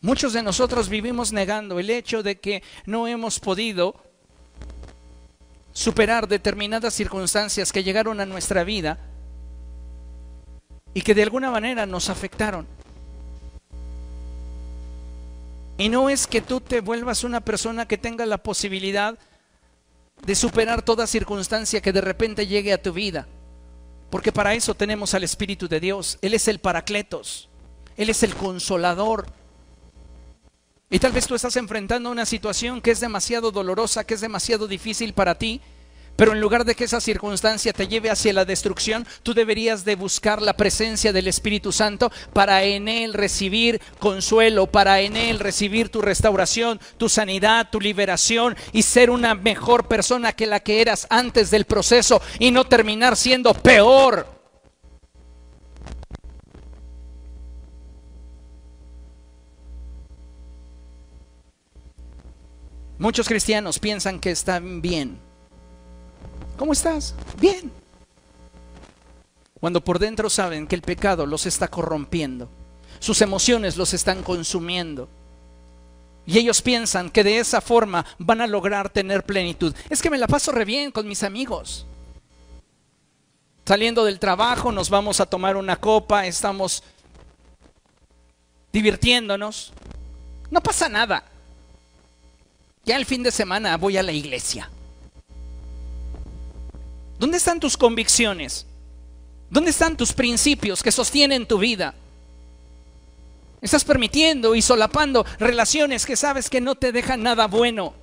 Muchos 0.00 0.32
de 0.32 0.42
nosotros 0.42 0.88
vivimos 0.88 1.32
negando 1.32 1.78
el 1.78 1.88
hecho 1.88 2.24
de 2.24 2.40
que 2.40 2.64
no 2.86 3.06
hemos 3.06 3.38
podido 3.38 3.94
superar 5.72 6.26
determinadas 6.26 6.92
circunstancias 6.94 7.72
que 7.72 7.84
llegaron 7.84 8.20
a 8.20 8.26
nuestra 8.26 8.64
vida 8.64 8.98
y 10.92 11.02
que 11.02 11.14
de 11.14 11.22
alguna 11.22 11.50
manera 11.50 11.86
nos 11.86 12.10
afectaron. 12.10 12.66
Y 15.82 15.88
no 15.88 16.08
es 16.08 16.28
que 16.28 16.40
tú 16.40 16.60
te 16.60 16.80
vuelvas 16.80 17.24
una 17.24 17.40
persona 17.40 17.88
que 17.88 17.98
tenga 17.98 18.24
la 18.24 18.38
posibilidad 18.38 19.18
de 20.24 20.34
superar 20.36 20.82
toda 20.82 21.08
circunstancia 21.08 21.80
que 21.80 21.92
de 21.92 22.00
repente 22.00 22.46
llegue 22.46 22.72
a 22.72 22.80
tu 22.80 22.92
vida. 22.92 23.26
Porque 24.08 24.30
para 24.30 24.54
eso 24.54 24.74
tenemos 24.74 25.12
al 25.12 25.24
Espíritu 25.24 25.66
de 25.66 25.80
Dios. 25.80 26.20
Él 26.22 26.34
es 26.34 26.46
el 26.46 26.60
Paracletos. 26.60 27.48
Él 27.96 28.10
es 28.10 28.22
el 28.22 28.32
consolador. 28.36 29.26
Y 30.88 31.00
tal 31.00 31.10
vez 31.10 31.26
tú 31.26 31.34
estás 31.34 31.56
enfrentando 31.56 32.12
una 32.12 32.26
situación 32.26 32.80
que 32.80 32.92
es 32.92 33.00
demasiado 33.00 33.50
dolorosa, 33.50 34.04
que 34.04 34.14
es 34.14 34.20
demasiado 34.20 34.68
difícil 34.68 35.14
para 35.14 35.36
ti, 35.36 35.60
pero 36.16 36.32
en 36.32 36.40
lugar 36.40 36.64
de 36.64 36.74
que 36.74 36.84
esa 36.84 37.00
circunstancia 37.00 37.72
te 37.72 37.88
lleve 37.88 38.10
hacia 38.10 38.32
la 38.32 38.44
destrucción, 38.44 39.06
tú 39.22 39.34
deberías 39.34 39.84
de 39.84 39.96
buscar 39.96 40.42
la 40.42 40.52
presencia 40.56 41.12
del 41.12 41.28
Espíritu 41.28 41.72
Santo 41.72 42.12
para 42.32 42.64
en 42.64 42.88
Él 42.88 43.14
recibir 43.14 43.80
consuelo, 43.98 44.66
para 44.66 45.00
en 45.00 45.16
Él 45.16 45.38
recibir 45.38 45.88
tu 45.88 46.02
restauración, 46.02 46.80
tu 46.98 47.08
sanidad, 47.08 47.68
tu 47.70 47.80
liberación 47.80 48.56
y 48.72 48.82
ser 48.82 49.10
una 49.10 49.34
mejor 49.34 49.88
persona 49.88 50.32
que 50.32 50.46
la 50.46 50.60
que 50.60 50.80
eras 50.80 51.06
antes 51.10 51.50
del 51.50 51.64
proceso 51.64 52.20
y 52.38 52.50
no 52.50 52.64
terminar 52.64 53.16
siendo 53.16 53.54
peor. 53.54 54.26
Muchos 62.98 63.26
cristianos 63.26 63.80
piensan 63.80 64.20
que 64.20 64.30
están 64.30 64.80
bien. 64.80 65.31
¿Cómo 66.56 66.72
estás? 66.72 67.14
Bien. 67.40 67.70
Cuando 69.60 69.82
por 69.82 69.98
dentro 69.98 70.28
saben 70.28 70.66
que 70.66 70.74
el 70.74 70.82
pecado 70.82 71.24
los 71.24 71.46
está 71.46 71.68
corrompiendo, 71.68 72.48
sus 72.98 73.20
emociones 73.22 73.76
los 73.76 73.94
están 73.94 74.22
consumiendo. 74.22 75.08
Y 76.26 76.38
ellos 76.38 76.62
piensan 76.62 77.10
que 77.10 77.24
de 77.24 77.38
esa 77.38 77.60
forma 77.60 78.04
van 78.18 78.40
a 78.40 78.46
lograr 78.46 78.90
tener 78.90 79.24
plenitud. 79.24 79.74
Es 79.90 80.00
que 80.02 80.10
me 80.10 80.18
la 80.18 80.28
paso 80.28 80.52
re 80.52 80.64
bien 80.64 80.90
con 80.90 81.08
mis 81.08 81.22
amigos. 81.22 81.86
Saliendo 83.64 84.04
del 84.04 84.18
trabajo 84.18 84.72
nos 84.72 84.90
vamos 84.90 85.20
a 85.20 85.26
tomar 85.26 85.56
una 85.56 85.76
copa, 85.76 86.26
estamos 86.26 86.82
divirtiéndonos. 88.72 89.72
No 90.50 90.60
pasa 90.60 90.88
nada. 90.88 91.24
Ya 92.84 92.96
el 92.96 93.06
fin 93.06 93.22
de 93.22 93.30
semana 93.30 93.76
voy 93.76 93.96
a 93.96 94.02
la 94.02 94.12
iglesia. 94.12 94.68
¿Dónde 97.22 97.36
están 97.36 97.60
tus 97.60 97.76
convicciones? 97.76 98.66
¿Dónde 99.48 99.70
están 99.70 99.96
tus 99.96 100.12
principios 100.12 100.82
que 100.82 100.90
sostienen 100.90 101.46
tu 101.46 101.56
vida? 101.56 101.94
Estás 103.60 103.84
permitiendo 103.84 104.56
y 104.56 104.60
solapando 104.60 105.24
relaciones 105.38 106.04
que 106.04 106.16
sabes 106.16 106.50
que 106.50 106.60
no 106.60 106.74
te 106.74 106.90
dejan 106.90 107.22
nada 107.22 107.46
bueno, 107.46 107.94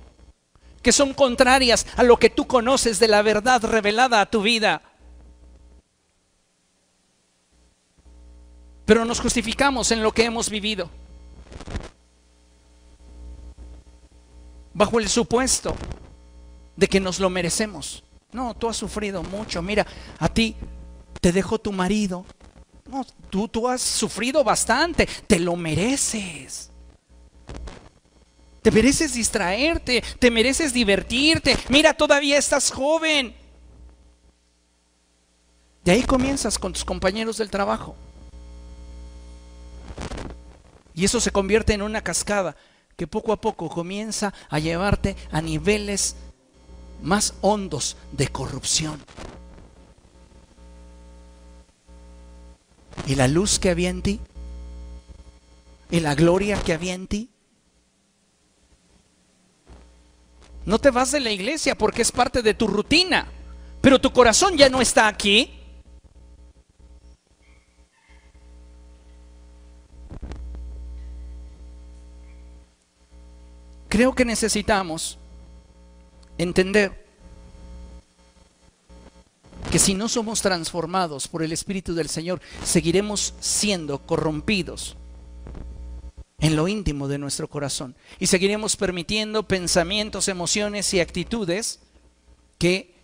que 0.80 0.90
son 0.90 1.12
contrarias 1.12 1.86
a 1.98 2.02
lo 2.02 2.16
que 2.16 2.30
tú 2.30 2.46
conoces 2.46 2.98
de 2.98 3.08
la 3.08 3.20
verdad 3.20 3.62
revelada 3.62 4.22
a 4.22 4.30
tu 4.30 4.40
vida. 4.40 4.80
Pero 8.86 9.04
nos 9.04 9.20
justificamos 9.20 9.90
en 9.90 10.02
lo 10.02 10.12
que 10.12 10.24
hemos 10.24 10.48
vivido. 10.48 10.88
bajo 14.72 14.98
el 14.98 15.10
supuesto 15.10 15.76
de 16.74 16.86
que 16.86 17.00
nos 17.00 17.20
lo 17.20 17.28
merecemos. 17.28 18.02
No, 18.32 18.54
tú 18.54 18.68
has 18.68 18.76
sufrido 18.76 19.22
mucho. 19.22 19.60
Mira, 19.62 19.86
a 20.18 20.28
ti 20.28 20.56
te 21.20 21.32
dejó 21.32 21.58
tu 21.58 21.72
marido. 21.72 22.24
No, 22.88 23.04
tú, 23.28 23.48
tú 23.48 23.68
has 23.68 23.80
sufrido 23.80 24.44
bastante. 24.44 25.06
Te 25.26 25.38
lo 25.38 25.56
mereces. 25.56 26.70
Te 28.62 28.70
mereces 28.70 29.14
distraerte, 29.14 30.02
te 30.18 30.30
mereces 30.30 30.72
divertirte. 30.72 31.56
Mira, 31.68 31.94
todavía 31.94 32.36
estás 32.36 32.70
joven. 32.70 33.34
De 35.84 35.92
ahí 35.92 36.02
comienzas 36.02 36.58
con 36.58 36.72
tus 36.72 36.84
compañeros 36.84 37.38
del 37.38 37.50
trabajo. 37.50 37.96
Y 40.94 41.04
eso 41.04 41.20
se 41.20 41.30
convierte 41.30 41.72
en 41.72 41.80
una 41.80 42.02
cascada 42.02 42.54
que 42.96 43.06
poco 43.06 43.32
a 43.32 43.40
poco 43.40 43.70
comienza 43.70 44.34
a 44.50 44.58
llevarte 44.58 45.16
a 45.32 45.40
niveles 45.40 46.16
más 47.02 47.34
hondos 47.40 47.96
de 48.12 48.28
corrupción. 48.28 49.00
¿Y 53.06 53.14
la 53.14 53.28
luz 53.28 53.58
que 53.58 53.70
había 53.70 53.90
en 53.90 54.02
ti? 54.02 54.20
¿Y 55.90 56.00
la 56.00 56.14
gloria 56.14 56.60
que 56.62 56.72
había 56.72 56.94
en 56.94 57.06
ti? 57.06 57.30
No 60.64 60.78
te 60.78 60.90
vas 60.90 61.10
de 61.10 61.20
la 61.20 61.30
iglesia 61.30 61.76
porque 61.76 62.02
es 62.02 62.12
parte 62.12 62.42
de 62.42 62.54
tu 62.54 62.68
rutina, 62.68 63.26
pero 63.80 64.00
tu 64.00 64.12
corazón 64.12 64.56
ya 64.56 64.68
no 64.68 64.80
está 64.80 65.08
aquí. 65.08 65.56
Creo 73.88 74.14
que 74.14 74.24
necesitamos 74.24 75.19
entender 76.42 77.04
que 79.70 79.78
si 79.78 79.94
no 79.94 80.08
somos 80.08 80.42
transformados 80.42 81.28
por 81.28 81.42
el 81.42 81.52
Espíritu 81.52 81.94
del 81.94 82.08
Señor, 82.08 82.40
seguiremos 82.64 83.34
siendo 83.40 83.98
corrompidos 83.98 84.96
en 86.38 86.56
lo 86.56 86.66
íntimo 86.66 87.08
de 87.08 87.18
nuestro 87.18 87.48
corazón 87.48 87.94
y 88.18 88.26
seguiremos 88.26 88.76
permitiendo 88.76 89.46
pensamientos, 89.46 90.28
emociones 90.28 90.92
y 90.94 91.00
actitudes 91.00 91.80
que 92.58 92.94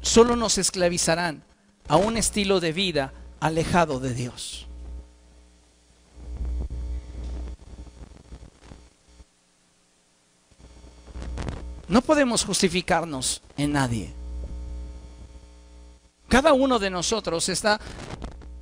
solo 0.00 0.36
nos 0.36 0.58
esclavizarán 0.58 1.44
a 1.88 1.96
un 1.96 2.16
estilo 2.16 2.60
de 2.60 2.72
vida 2.72 3.14
alejado 3.38 4.00
de 4.00 4.12
Dios. 4.12 4.66
No 11.90 12.02
podemos 12.02 12.44
justificarnos 12.44 13.42
en 13.56 13.72
nadie. 13.72 14.12
Cada 16.28 16.52
uno 16.52 16.78
de 16.78 16.88
nosotros 16.88 17.48
está 17.48 17.80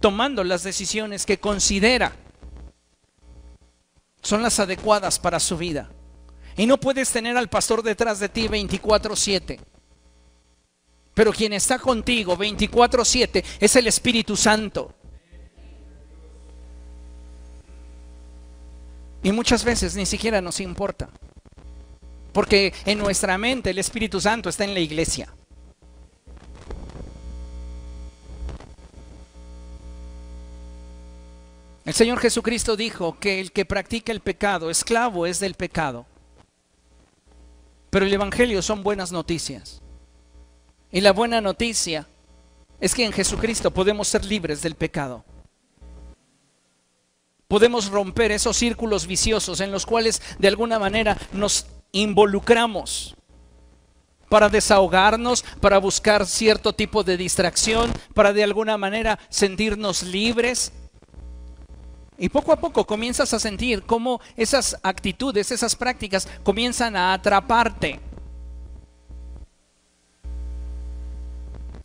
tomando 0.00 0.42
las 0.42 0.62
decisiones 0.62 1.26
que 1.26 1.38
considera 1.38 2.16
son 4.22 4.42
las 4.42 4.58
adecuadas 4.58 5.18
para 5.18 5.40
su 5.40 5.58
vida. 5.58 5.90
Y 6.56 6.64
no 6.64 6.80
puedes 6.80 7.10
tener 7.10 7.36
al 7.36 7.48
pastor 7.48 7.82
detrás 7.82 8.18
de 8.18 8.30
ti 8.30 8.48
24/7. 8.48 9.60
Pero 11.12 11.30
quien 11.30 11.52
está 11.52 11.78
contigo 11.78 12.34
24/7 12.34 13.44
es 13.60 13.76
el 13.76 13.88
Espíritu 13.88 14.38
Santo. 14.38 14.94
Y 19.22 19.32
muchas 19.32 19.64
veces 19.64 19.94
ni 19.96 20.06
siquiera 20.06 20.40
nos 20.40 20.60
importa. 20.60 21.10
Porque 22.39 22.72
en 22.86 23.01
nuestra 23.01 23.36
mente 23.36 23.70
el 23.70 23.78
Espíritu 23.80 24.20
Santo 24.20 24.49
está 24.49 24.62
en 24.62 24.72
la 24.72 24.78
iglesia. 24.78 25.34
El 31.84 31.95
Señor 31.95 32.20
Jesucristo 32.20 32.76
dijo 32.76 33.18
que 33.18 33.41
el 33.41 33.51
que 33.51 33.64
practica 33.64 34.12
el 34.12 34.20
pecado, 34.20 34.70
esclavo 34.70 35.26
es 35.26 35.41
del 35.41 35.55
pecado. 35.55 36.07
Pero 37.91 38.07
el 38.07 38.14
Evangelio 38.14 38.62
son 38.62 38.84
buenas 38.84 39.11
noticias. 39.11 39.82
Y 40.93 41.01
la 41.01 41.12
buena 41.12 41.41
noticia 41.41 42.07
es 42.78 42.95
que 42.95 43.05
en 43.05 43.11
Jesucristo 43.11 43.72
podemos 43.72 44.07
ser 44.07 44.24
libres 44.24 44.62
del 44.62 44.76
pecado. 44.76 45.24
Podemos 47.49 47.91
romper 47.91 48.30
esos 48.30 48.57
círculos 48.57 49.09
viciosos 49.09 49.59
en 49.61 49.72
los 49.72 49.84
cuales 49.84 50.22
de 50.39 50.47
alguna 50.47 50.78
manera 50.78 51.18
nos 51.32 51.66
involucramos 51.93 53.16
para 54.28 54.49
desahogarnos, 54.49 55.43
para 55.61 55.78
buscar 55.78 56.26
cierto 56.26 56.72
tipo 56.72 57.03
de 57.03 57.16
distracción, 57.16 57.91
para 58.14 58.32
de 58.32 58.45
alguna 58.45 58.76
manera 58.76 59.18
sentirnos 59.28 60.03
libres. 60.03 60.72
Y 62.18 62.28
poco 62.28 62.53
a 62.53 62.57
poco 62.57 62.84
comienzas 62.84 63.32
a 63.32 63.39
sentir 63.39 63.84
cómo 63.84 64.20
esas 64.36 64.76
actitudes, 64.82 65.51
esas 65.51 65.76
prácticas 65.76 66.28
comienzan 66.43 66.97
a 66.97 67.12
atraparte. 67.12 68.01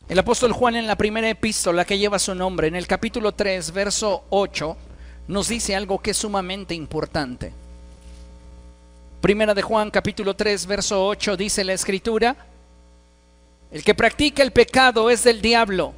El 0.10 0.20
apóstol 0.20 0.52
Juan 0.52 0.76
en 0.76 0.86
la 0.86 0.98
primera 0.98 1.30
epístola 1.30 1.86
que 1.86 1.98
lleva 1.98 2.20
su 2.20 2.36
nombre, 2.36 2.68
en 2.68 2.76
el 2.76 2.88
capítulo 2.88 3.32
3, 3.32 3.72
verso 3.72 4.26
8, 4.32 4.78
nos 5.28 5.48
dice 5.48 5.76
algo 5.76 6.00
que 6.00 6.12
es 6.12 6.18
sumamente 6.18 6.74
importante. 6.74 7.54
Primera 9.24 9.54
de 9.54 9.62
Juan 9.62 9.90
capítulo 9.90 10.36
3 10.36 10.66
verso 10.66 11.08
8 11.08 11.38
dice 11.38 11.64
la 11.64 11.72
escritura, 11.72 12.36
el 13.72 13.82
que 13.82 13.96
practica 13.96 14.44
el 14.44 14.52
pecado 14.52 15.10
es 15.10 15.24
del 15.24 15.42
diablo, 15.42 15.94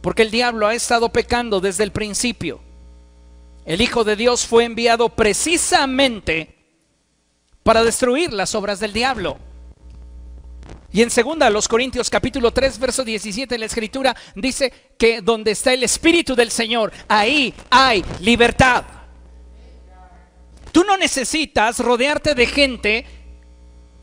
porque 0.00 0.22
el 0.22 0.30
diablo 0.30 0.68
ha 0.68 0.74
estado 0.76 1.08
pecando 1.08 1.60
desde 1.60 1.82
el 1.82 1.90
principio. 1.90 2.60
El 3.66 3.80
Hijo 3.80 4.04
de 4.04 4.14
Dios 4.14 4.46
fue 4.46 4.62
enviado 4.62 5.08
precisamente 5.08 6.54
para 7.64 7.82
destruir 7.82 8.32
las 8.32 8.54
obras 8.54 8.78
del 8.78 8.92
diablo. 8.92 9.36
Y 10.92 11.02
en 11.02 11.10
segunda, 11.10 11.50
los 11.50 11.66
Corintios 11.66 12.10
capítulo 12.10 12.52
3, 12.52 12.78
verso 12.78 13.02
17, 13.02 13.58
la 13.58 13.66
escritura 13.66 14.14
dice 14.36 14.72
que 14.96 15.20
donde 15.20 15.50
está 15.50 15.72
el 15.72 15.82
Espíritu 15.82 16.36
del 16.36 16.52
Señor, 16.52 16.92
ahí 17.08 17.52
hay 17.70 18.04
libertad. 18.20 18.84
Tú 20.74 20.82
no 20.82 20.96
necesitas 20.96 21.78
rodearte 21.78 22.34
de 22.34 22.46
gente 22.46 23.06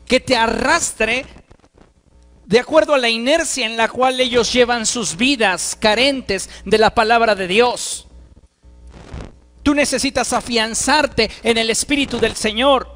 que 0.06 0.20
te 0.20 0.34
arrastre 0.34 1.26
de 2.46 2.58
acuerdo 2.58 2.94
a 2.94 2.98
la 2.98 3.10
inercia 3.10 3.66
en 3.66 3.76
la 3.76 3.88
cual 3.88 4.18
ellos 4.18 4.50
llevan 4.50 4.86
sus 4.86 5.18
vidas 5.18 5.76
carentes 5.78 6.48
de 6.64 6.78
la 6.78 6.94
palabra 6.94 7.34
de 7.34 7.46
Dios. 7.46 8.06
Tú 9.62 9.74
necesitas 9.74 10.32
afianzarte 10.32 11.30
en 11.42 11.58
el 11.58 11.68
Espíritu 11.68 12.18
del 12.18 12.36
Señor, 12.36 12.88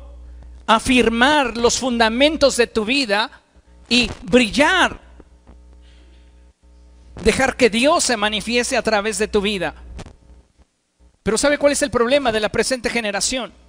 afirmar 0.66 1.58
los 1.58 1.78
fundamentos 1.78 2.56
de 2.56 2.68
tu 2.68 2.86
vida 2.86 3.42
y 3.90 4.10
brillar. 4.22 5.02
Dejar 7.22 7.58
que 7.58 7.68
Dios 7.68 8.04
se 8.04 8.16
manifieste 8.16 8.74
a 8.78 8.82
través 8.82 9.18
de 9.18 9.28
tu 9.28 9.42
vida. 9.42 9.74
Pero 11.22 11.36
¿sabe 11.36 11.58
cuál 11.58 11.72
es 11.72 11.82
el 11.82 11.90
problema 11.90 12.32
de 12.32 12.40
la 12.40 12.48
presente 12.48 12.88
generación? 12.88 13.65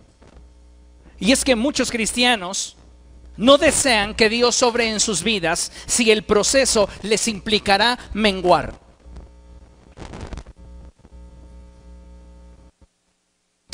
Y 1.19 1.31
es 1.31 1.43
que 1.43 1.55
muchos 1.55 1.91
cristianos 1.91 2.77
no 3.37 3.57
desean 3.57 4.15
que 4.15 4.29
Dios 4.29 4.55
sobre 4.55 4.89
en 4.89 4.99
sus 4.99 5.23
vidas 5.23 5.71
si 5.85 6.11
el 6.11 6.23
proceso 6.23 6.89
les 7.03 7.27
implicará 7.27 7.97
menguar. 8.13 8.87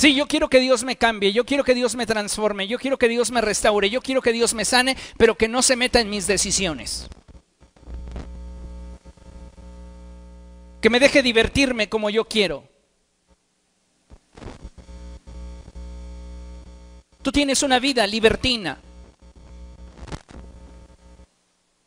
Sí, 0.03 0.15
yo 0.15 0.27
quiero 0.27 0.49
que 0.49 0.59
Dios 0.59 0.83
me 0.83 0.97
cambie, 0.97 1.31
yo 1.31 1.45
quiero 1.45 1.63
que 1.63 1.73
Dios 1.73 1.95
me 1.95 2.05
transforme, 2.05 2.67
yo 2.67 2.77
quiero 2.77 2.97
que 2.97 3.07
Dios 3.07 3.31
me 3.31 3.39
restaure, 3.39 3.89
yo 3.89 4.01
quiero 4.01 4.21
que 4.21 4.33
Dios 4.33 4.53
me 4.53 4.65
sane, 4.65 4.97
pero 5.17 5.35
que 5.35 5.47
no 5.47 5.61
se 5.61 5.77
meta 5.77 6.01
en 6.01 6.09
mis 6.09 6.27
decisiones. 6.27 7.07
Que 10.81 10.89
me 10.89 10.99
deje 10.99 11.23
divertirme 11.23 11.87
como 11.87 12.09
yo 12.09 12.25
quiero. 12.25 12.72
Tú 17.23 17.31
tienes 17.31 17.63
una 17.63 17.79
vida 17.79 18.05
libertina. 18.05 18.77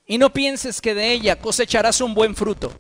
Y 0.07 0.17
no 0.17 0.33
pienses 0.33 0.81
que 0.81 0.95
de 0.95 1.13
ella 1.13 1.37
cosecharás 1.37 2.01
un 2.01 2.15
buen 2.15 2.35
fruto. 2.35 2.73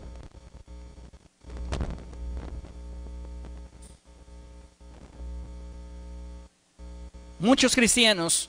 Muchos 7.39 7.75
cristianos 7.75 8.49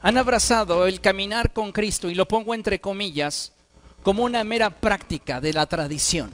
han 0.00 0.16
abrazado 0.16 0.86
el 0.86 1.00
caminar 1.00 1.52
con 1.52 1.72
Cristo, 1.72 2.08
y 2.08 2.14
lo 2.14 2.28
pongo 2.28 2.54
entre 2.54 2.80
comillas, 2.80 3.52
como 4.04 4.22
una 4.22 4.44
mera 4.44 4.70
práctica 4.70 5.40
de 5.40 5.52
la 5.52 5.66
tradición. 5.66 6.30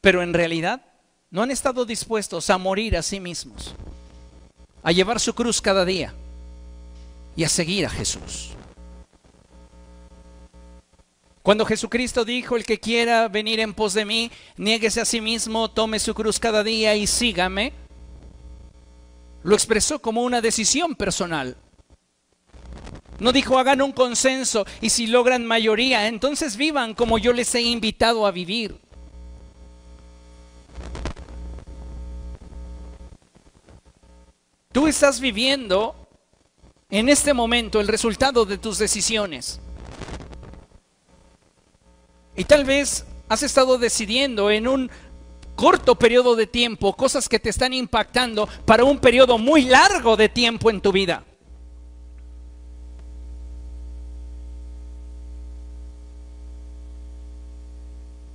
Pero 0.00 0.22
en 0.22 0.34
realidad 0.34 0.84
no 1.30 1.42
han 1.42 1.52
estado 1.52 1.84
dispuestos 1.84 2.50
a 2.50 2.58
morir 2.58 2.96
a 2.96 3.02
sí 3.02 3.20
mismos 3.20 3.74
a 4.82 4.92
llevar 4.92 5.20
su 5.20 5.34
cruz 5.34 5.60
cada 5.60 5.84
día 5.84 6.14
y 7.36 7.44
a 7.44 7.48
seguir 7.48 7.86
a 7.86 7.90
Jesús. 7.90 8.50
Cuando 11.42 11.64
Jesucristo 11.64 12.24
dijo, 12.24 12.56
el 12.56 12.64
que 12.64 12.78
quiera 12.78 13.28
venir 13.28 13.60
en 13.60 13.72
pos 13.72 13.94
de 13.94 14.04
mí, 14.04 14.30
niéguese 14.56 15.00
a 15.00 15.04
sí 15.06 15.20
mismo, 15.20 15.70
tome 15.70 15.98
su 15.98 16.12
cruz 16.12 16.38
cada 16.38 16.62
día 16.62 16.94
y 16.94 17.06
sígame, 17.06 17.72
lo 19.42 19.54
expresó 19.54 19.98
como 20.00 20.24
una 20.24 20.42
decisión 20.42 20.94
personal. 20.94 21.56
No 23.18 23.32
dijo 23.32 23.58
hagan 23.58 23.82
un 23.82 23.92
consenso 23.92 24.66
y 24.80 24.90
si 24.90 25.06
logran 25.06 25.46
mayoría, 25.46 26.06
entonces 26.06 26.56
vivan 26.56 26.94
como 26.94 27.18
yo 27.18 27.32
les 27.32 27.54
he 27.54 27.62
invitado 27.62 28.26
a 28.26 28.30
vivir. 28.30 28.76
Tú 34.78 34.86
estás 34.86 35.18
viviendo 35.18 35.96
en 36.88 37.08
este 37.08 37.34
momento 37.34 37.80
el 37.80 37.88
resultado 37.88 38.44
de 38.44 38.58
tus 38.58 38.78
decisiones. 38.78 39.58
Y 42.36 42.44
tal 42.44 42.64
vez 42.64 43.04
has 43.28 43.42
estado 43.42 43.78
decidiendo 43.78 44.52
en 44.52 44.68
un 44.68 44.88
corto 45.56 45.96
periodo 45.96 46.36
de 46.36 46.46
tiempo 46.46 46.94
cosas 46.94 47.28
que 47.28 47.40
te 47.40 47.50
están 47.50 47.72
impactando 47.72 48.48
para 48.64 48.84
un 48.84 49.00
periodo 49.00 49.36
muy 49.36 49.62
largo 49.62 50.16
de 50.16 50.28
tiempo 50.28 50.70
en 50.70 50.80
tu 50.80 50.92
vida. 50.92 51.24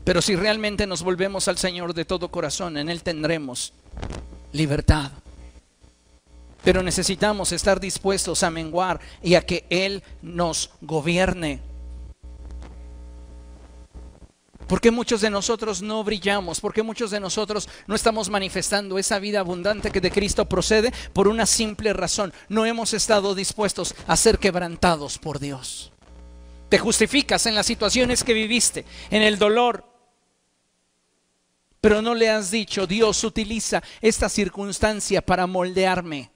Pero 0.04 0.22
si 0.22 0.36
realmente 0.36 0.86
nos 0.88 1.04
volvemos 1.04 1.48
al 1.48 1.58
Señor 1.58 1.94
de 1.94 2.04
todo 2.04 2.28
corazón, 2.28 2.76
en 2.76 2.90
Él 2.90 3.02
tendremos 3.02 3.72
libertad. 4.52 5.23
Pero 6.64 6.82
necesitamos 6.82 7.52
estar 7.52 7.80
dispuestos 7.80 8.44
a 8.44 8.50
menguar 8.50 9.00
y 9.22 9.36
a 9.36 9.46
que 9.46 9.66
Él 9.70 10.04
nos 10.22 10.72
gobierne. 10.82 11.62
¿Por 14.68 14.82
qué 14.82 14.90
muchos 14.92 15.22
de 15.22 15.30
nosotros 15.30 15.82
no 15.82 16.04
brillamos? 16.04 16.60
¿Por 16.60 16.74
qué 16.74 16.82
muchos 16.82 17.12
de 17.12 17.20
nosotros 17.20 17.70
no 17.86 17.96
estamos 17.96 18.30
manifestando 18.30 18.98
esa 18.98 19.20
vida 19.20 19.40
abundante 19.40 19.92
que 19.92 20.02
de 20.02 20.10
Cristo 20.10 20.46
procede? 20.46 20.92
Por 21.14 21.28
una 21.28 21.46
simple 21.46 21.94
razón. 21.94 22.34
No 22.50 22.66
hemos 22.66 22.94
estado 22.94 23.36
dispuestos 23.36 23.94
a 24.08 24.18
ser 24.18 24.40
quebrantados 24.40 25.20
por 25.20 25.40
Dios. 25.40 25.92
Te 26.70 26.80
justificas 26.80 27.46
en 27.46 27.54
las 27.54 27.68
situaciones 27.68 28.24
que 28.24 28.34
viviste, 28.34 28.86
en 29.12 29.22
el 29.22 29.38
dolor. 29.38 29.86
Pero 31.80 32.02
no 32.02 32.16
le 32.16 32.32
has 32.32 32.50
dicho, 32.50 32.88
Dios 32.88 33.24
utiliza 33.24 33.84
esta 34.02 34.28
circunstancia 34.28 35.22
para 35.22 35.46
moldearme. 35.46 36.33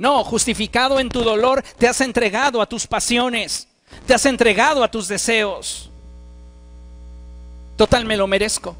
No, 0.00 0.24
justificado 0.24 0.98
en 0.98 1.10
tu 1.10 1.20
dolor, 1.20 1.62
te 1.76 1.86
has 1.86 2.00
entregado 2.00 2.62
a 2.62 2.66
tus 2.66 2.86
pasiones, 2.86 3.68
te 4.06 4.14
has 4.14 4.24
entregado 4.24 4.82
a 4.82 4.90
tus 4.90 5.08
deseos. 5.08 5.90
Total, 7.76 8.06
me 8.06 8.16
lo 8.16 8.26
merezco. 8.26 8.74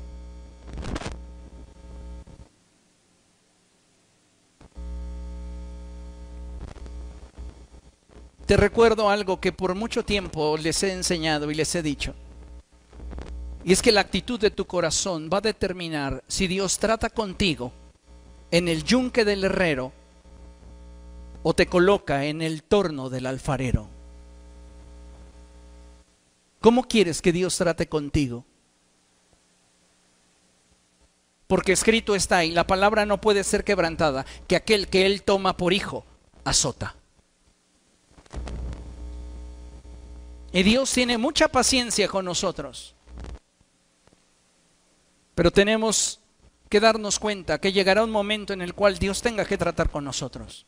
Te 8.47 8.57
recuerdo 8.57 9.11
algo 9.11 9.41
que 9.41 9.53
por 9.53 9.75
mucho 9.75 10.03
tiempo 10.03 10.57
les 10.57 10.83
he 10.83 10.91
enseñado 10.91 11.51
y 11.51 11.55
les 11.55 11.75
he 11.75 11.83
dicho. 11.83 12.14
Y 13.62 13.75
es 13.75 13.83
que 13.83 13.93
la 13.93 14.01
actitud 14.01 14.41
de 14.41 14.51
tu 14.51 14.64
corazón 14.64 15.29
va 15.31 15.37
a 15.37 15.43
determinar 15.43 16.25
si 16.29 16.47
Dios 16.47 16.79
trata 16.79 17.11
contigo 17.11 17.73
en 18.51 18.68
el 18.68 18.85
yunque 18.85 19.27
del 19.27 19.45
herrero 19.45 19.93
o 21.43 21.55
te 21.55 21.66
coloca 21.66 22.24
en 22.24 22.43
el 22.43 22.62
torno 22.62 23.09
del 23.11 23.26
alfarero. 23.26 23.88
¿Cómo 26.61 26.84
quieres 26.84 27.22
que 27.22 27.32
Dios 27.32 27.57
trate 27.57 27.88
contigo? 27.88 28.45
Porque 31.47 31.72
escrito 31.72 32.14
está 32.14 32.45
y 32.45 32.53
la 32.53 32.66
palabra 32.66 33.07
no 33.07 33.20
puede 33.20 33.43
ser 33.43 33.64
quebrantada, 33.64 34.26
que 34.47 34.57
aquel 34.57 34.88
que 34.88 35.07
Él 35.07 35.22
toma 35.22 35.57
por 35.57 35.72
hijo 35.72 36.05
azota. 36.45 36.95
Y 40.53 40.62
Dios 40.62 40.93
tiene 40.93 41.16
mucha 41.16 41.49
paciencia 41.49 42.09
con 42.09 42.24
nosotros. 42.24 42.95
Pero 45.34 45.51
tenemos 45.51 46.20
que 46.68 46.80
darnos 46.80 47.18
cuenta 47.18 47.61
que 47.61 47.72
llegará 47.72 48.05
un 48.05 48.11
momento 48.11 48.53
en 48.53 48.61
el 48.61 48.74
cual 48.74 48.99
Dios 48.99 49.22
tenga 49.22 49.45
que 49.45 49.59
tratar 49.59 49.91
con 49.91 50.05
nosotros. 50.05 50.66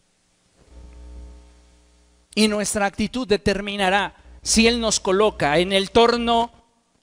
Y 2.34 2.48
nuestra 2.48 2.86
actitud 2.86 3.26
determinará 3.26 4.14
si 4.42 4.66
Él 4.66 4.80
nos 4.80 5.00
coloca 5.00 5.58
en 5.58 5.72
el 5.72 5.90
torno 5.90 6.50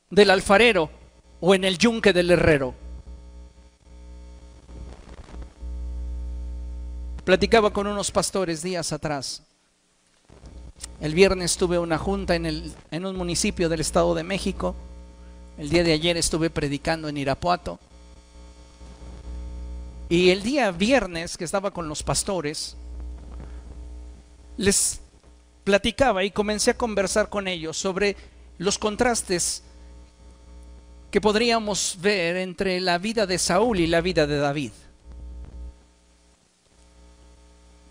del 0.10 0.32
alfarero 0.32 0.90
o 1.40 1.54
en 1.54 1.64
el 1.64 1.78
yunque 1.78 2.14
del 2.14 2.32
herrero. 2.32 2.74
Platicaba 7.24 7.72
con 7.72 7.86
unos 7.86 8.10
pastores 8.12 8.64
días 8.64 8.92
atrás. 8.92 9.44
El 11.00 11.14
viernes 11.14 11.58
tuve 11.58 11.78
una 11.78 11.98
junta 11.98 12.36
en, 12.36 12.46
el, 12.46 12.74
en 12.90 13.06
un 13.06 13.16
municipio 13.16 13.70
del 13.70 13.82
Estado 13.82 14.16
de 14.16 14.24
México 14.24 14.76
el 15.60 15.70
día 15.70 15.84
de 15.84 15.92
ayer 15.92 16.16
estuve 16.16 16.50
predicando 16.50 17.10
en 17.10 17.18
Irapuato. 17.18 17.80
Y 20.08 20.30
el 20.30 20.42
día 20.42 20.72
viernes 20.72 21.36
que 21.36 21.44
estaba 21.44 21.72
con 21.72 21.90
los 21.90 22.02
pastores, 22.02 22.78
les 24.56 25.02
platicaba 25.70 26.24
y 26.24 26.32
comencé 26.32 26.72
a 26.72 26.78
conversar 26.78 27.30
con 27.30 27.48
ellos 27.48 27.78
sobre 27.78 28.18
los 28.58 28.80
contrastes 28.80 29.62
que 31.12 31.22
podríamos 31.22 32.00
ver 32.02 32.38
entre 32.38 32.80
la 32.80 32.98
vida 32.98 33.28
de 33.28 33.38
Saúl 33.38 33.80
y 33.80 33.86
la 33.86 34.02
vida 34.02 34.26
de 34.26 34.40
David. 34.40 34.72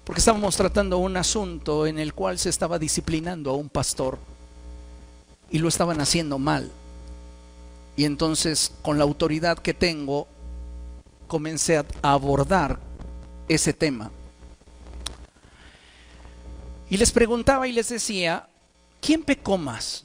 Porque 0.03 0.19
estábamos 0.19 0.57
tratando 0.57 0.99
un 0.99 1.17
asunto 1.17 1.87
en 1.87 2.01
el 2.01 2.15
cual 2.15 2.41
se 2.41 2.49
estaba 2.49 2.81
disciplinando 2.81 3.53
a 3.53 3.55
un 3.55 3.69
pastor 3.69 4.19
y 5.49 5.59
lo 5.59 5.69
estaban 5.69 6.01
haciendo 6.01 6.37
mal. 6.41 6.73
Y 7.97 8.07
entonces, 8.07 8.73
con 8.83 8.99
la 8.99 9.05
autoridad 9.05 9.57
que 9.57 9.73
tengo, 9.73 10.27
comencé 11.29 11.79
a 11.79 11.87
abordar 12.03 12.81
ese 13.47 13.73
tema. 13.73 14.11
Y 16.91 16.97
les 16.97 17.13
preguntaba 17.13 17.69
y 17.69 17.73
les 17.73 17.89
decía, 17.89 18.49
¿quién 19.01 19.23
pecó 19.23 19.59
más? 19.59 20.05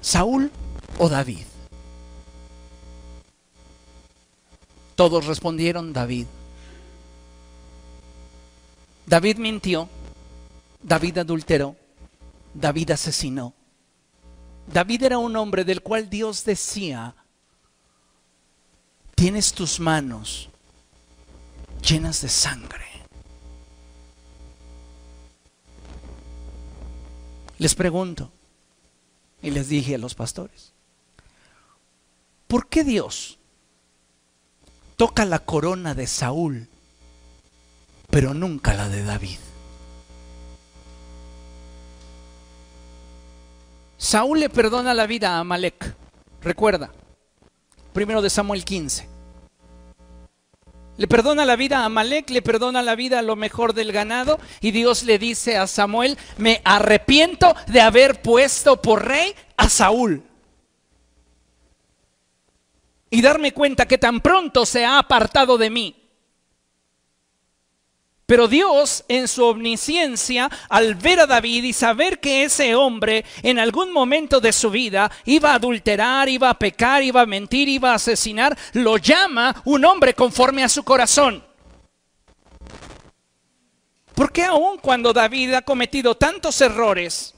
¿Saúl 0.00 0.50
o 0.98 1.08
David? 1.08 1.44
Todos 4.94 5.26
respondieron 5.26 5.92
David. 5.92 6.26
David 9.06 9.38
mintió, 9.38 9.88
David 10.82 11.18
adulteró, 11.18 11.76
David 12.54 12.90
asesinó. 12.92 13.54
David 14.66 15.04
era 15.04 15.18
un 15.18 15.34
hombre 15.36 15.64
del 15.64 15.82
cual 15.82 16.08
Dios 16.10 16.44
decía, 16.44 17.14
tienes 19.14 19.52
tus 19.52 19.80
manos 19.80 20.48
llenas 21.82 22.20
de 22.20 22.28
sangre. 22.28 22.99
Les 27.60 27.74
pregunto, 27.74 28.32
y 29.42 29.50
les 29.50 29.68
dije 29.68 29.96
a 29.96 29.98
los 29.98 30.14
pastores, 30.14 30.72
¿por 32.48 32.68
qué 32.68 32.84
Dios 32.84 33.38
toca 34.96 35.26
la 35.26 35.40
corona 35.40 35.94
de 35.94 36.06
Saúl, 36.06 36.68
pero 38.08 38.32
nunca 38.32 38.72
la 38.72 38.88
de 38.88 39.04
David? 39.04 39.38
Saúl 43.98 44.40
le 44.40 44.48
perdona 44.48 44.94
la 44.94 45.06
vida 45.06 45.36
a 45.36 45.40
Amalek. 45.40 45.94
Recuerda, 46.40 46.90
primero 47.92 48.22
de 48.22 48.30
Samuel 48.30 48.64
15. 48.64 49.06
Le 51.00 51.08
perdona 51.08 51.46
la 51.46 51.56
vida 51.56 51.78
a 51.78 51.86
Amalek, 51.86 52.28
le 52.28 52.42
perdona 52.42 52.82
la 52.82 52.94
vida 52.94 53.20
a 53.20 53.22
lo 53.22 53.34
mejor 53.34 53.72
del 53.72 53.90
ganado 53.90 54.38
y 54.60 54.70
Dios 54.70 55.02
le 55.04 55.18
dice 55.18 55.56
a 55.56 55.66
Samuel, 55.66 56.18
me 56.36 56.60
arrepiento 56.62 57.56
de 57.68 57.80
haber 57.80 58.20
puesto 58.20 58.82
por 58.82 59.08
rey 59.08 59.34
a 59.56 59.70
Saúl. 59.70 60.22
Y 63.08 63.22
darme 63.22 63.52
cuenta 63.52 63.88
que 63.88 63.96
tan 63.96 64.20
pronto 64.20 64.66
se 64.66 64.84
ha 64.84 64.98
apartado 64.98 65.56
de 65.56 65.70
mí. 65.70 65.99
Pero 68.30 68.46
Dios, 68.46 69.04
en 69.08 69.26
su 69.26 69.44
omnisciencia, 69.44 70.48
al 70.68 70.94
ver 70.94 71.18
a 71.18 71.26
David 71.26 71.64
y 71.64 71.72
saber 71.72 72.20
que 72.20 72.44
ese 72.44 72.76
hombre 72.76 73.24
en 73.42 73.58
algún 73.58 73.92
momento 73.92 74.40
de 74.40 74.52
su 74.52 74.70
vida 74.70 75.10
iba 75.24 75.50
a 75.50 75.56
adulterar, 75.56 76.28
iba 76.28 76.48
a 76.48 76.56
pecar, 76.56 77.02
iba 77.02 77.22
a 77.22 77.26
mentir, 77.26 77.68
iba 77.68 77.90
a 77.90 77.96
asesinar, 77.96 78.56
lo 78.74 78.98
llama 78.98 79.60
un 79.64 79.84
hombre 79.84 80.14
conforme 80.14 80.62
a 80.62 80.68
su 80.68 80.84
corazón. 80.84 81.42
Porque 84.14 84.44
aun 84.44 84.78
cuando 84.78 85.12
David 85.12 85.54
ha 85.54 85.62
cometido 85.62 86.16
tantos 86.16 86.60
errores, 86.60 87.34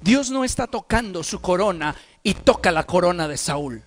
Dios 0.00 0.30
no 0.30 0.42
está 0.42 0.66
tocando 0.66 1.22
su 1.22 1.42
corona 1.42 1.94
y 2.22 2.32
toca 2.32 2.72
la 2.72 2.84
corona 2.84 3.28
de 3.28 3.36
Saúl? 3.36 3.82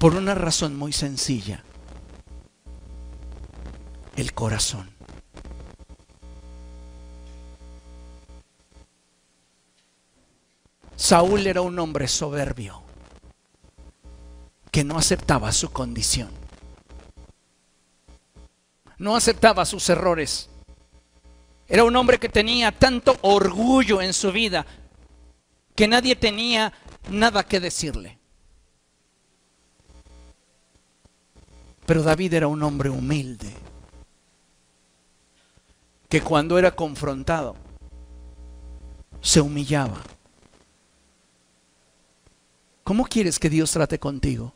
Por 0.00 0.16
una 0.16 0.34
razón 0.34 0.76
muy 0.76 0.92
sencilla 0.92 1.62
el 4.20 4.34
corazón. 4.34 4.90
Saúl 10.96 11.46
era 11.46 11.60
un 11.60 11.78
hombre 11.78 12.08
soberbio 12.08 12.82
que 14.72 14.82
no 14.82 14.98
aceptaba 14.98 15.52
su 15.52 15.70
condición. 15.70 16.30
No 18.98 19.14
aceptaba 19.14 19.64
sus 19.64 19.88
errores. 19.88 20.50
Era 21.68 21.84
un 21.84 21.94
hombre 21.94 22.18
que 22.18 22.28
tenía 22.28 22.72
tanto 22.72 23.16
orgullo 23.22 24.02
en 24.02 24.12
su 24.12 24.32
vida 24.32 24.66
que 25.76 25.86
nadie 25.86 26.16
tenía 26.16 26.72
nada 27.08 27.44
que 27.44 27.60
decirle. 27.60 28.18
Pero 31.86 32.02
David 32.02 32.34
era 32.34 32.48
un 32.48 32.64
hombre 32.64 32.90
humilde 32.90 33.67
que 36.08 36.22
cuando 36.22 36.58
era 36.58 36.74
confrontado 36.74 37.56
se 39.20 39.40
humillaba. 39.40 40.00
¿Cómo 42.82 43.04
quieres 43.04 43.38
que 43.38 43.50
Dios 43.50 43.70
trate 43.72 43.98
contigo? 43.98 44.54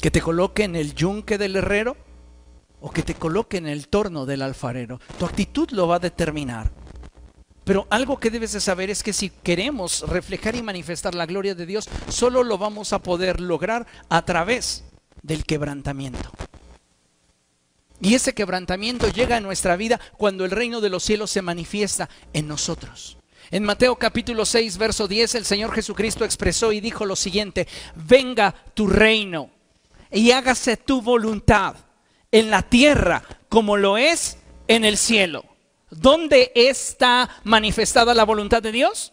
¿Que 0.00 0.10
te 0.10 0.20
coloque 0.20 0.64
en 0.64 0.76
el 0.76 0.94
yunque 0.94 1.38
del 1.38 1.56
herrero 1.56 1.96
o 2.80 2.90
que 2.90 3.02
te 3.02 3.14
coloque 3.14 3.56
en 3.56 3.66
el 3.66 3.88
torno 3.88 4.26
del 4.26 4.42
alfarero? 4.42 5.00
Tu 5.18 5.24
actitud 5.24 5.70
lo 5.70 5.88
va 5.88 5.96
a 5.96 6.00
determinar. 6.00 6.70
Pero 7.64 7.86
algo 7.90 8.18
que 8.18 8.30
debes 8.30 8.52
de 8.52 8.60
saber 8.60 8.90
es 8.90 9.02
que 9.02 9.12
si 9.12 9.30
queremos 9.30 10.02
reflejar 10.08 10.54
y 10.54 10.62
manifestar 10.62 11.14
la 11.14 11.26
gloria 11.26 11.54
de 11.54 11.66
Dios, 11.66 11.88
solo 12.08 12.42
lo 12.42 12.58
vamos 12.58 12.92
a 12.92 13.02
poder 13.02 13.40
lograr 13.40 13.86
a 14.08 14.24
través 14.24 14.84
del 15.22 15.44
quebrantamiento. 15.44 16.30
Y 18.00 18.14
ese 18.14 18.34
quebrantamiento 18.34 19.08
llega 19.08 19.36
a 19.36 19.40
nuestra 19.40 19.76
vida 19.76 20.00
cuando 20.16 20.44
el 20.44 20.50
reino 20.50 20.80
de 20.80 20.90
los 20.90 21.02
cielos 21.02 21.30
se 21.30 21.42
manifiesta 21.42 22.08
en 22.32 22.48
nosotros. 22.48 23.18
En 23.50 23.64
Mateo 23.64 23.96
capítulo 23.96 24.44
6, 24.44 24.78
verso 24.78 25.08
10, 25.08 25.34
el 25.36 25.44
Señor 25.44 25.72
Jesucristo 25.72 26.24
expresó 26.24 26.72
y 26.72 26.80
dijo 26.80 27.06
lo 27.06 27.16
siguiente, 27.16 27.66
venga 27.94 28.54
tu 28.74 28.86
reino 28.86 29.50
y 30.10 30.30
hágase 30.32 30.76
tu 30.76 31.02
voluntad 31.02 31.76
en 32.30 32.50
la 32.50 32.62
tierra 32.62 33.22
como 33.48 33.76
lo 33.76 33.96
es 33.96 34.36
en 34.68 34.84
el 34.84 34.98
cielo. 34.98 35.44
¿dónde 35.90 36.52
está 36.54 37.28
manifestada 37.44 38.14
la 38.14 38.24
voluntad 38.24 38.62
de 38.62 38.72
Dios? 38.72 39.12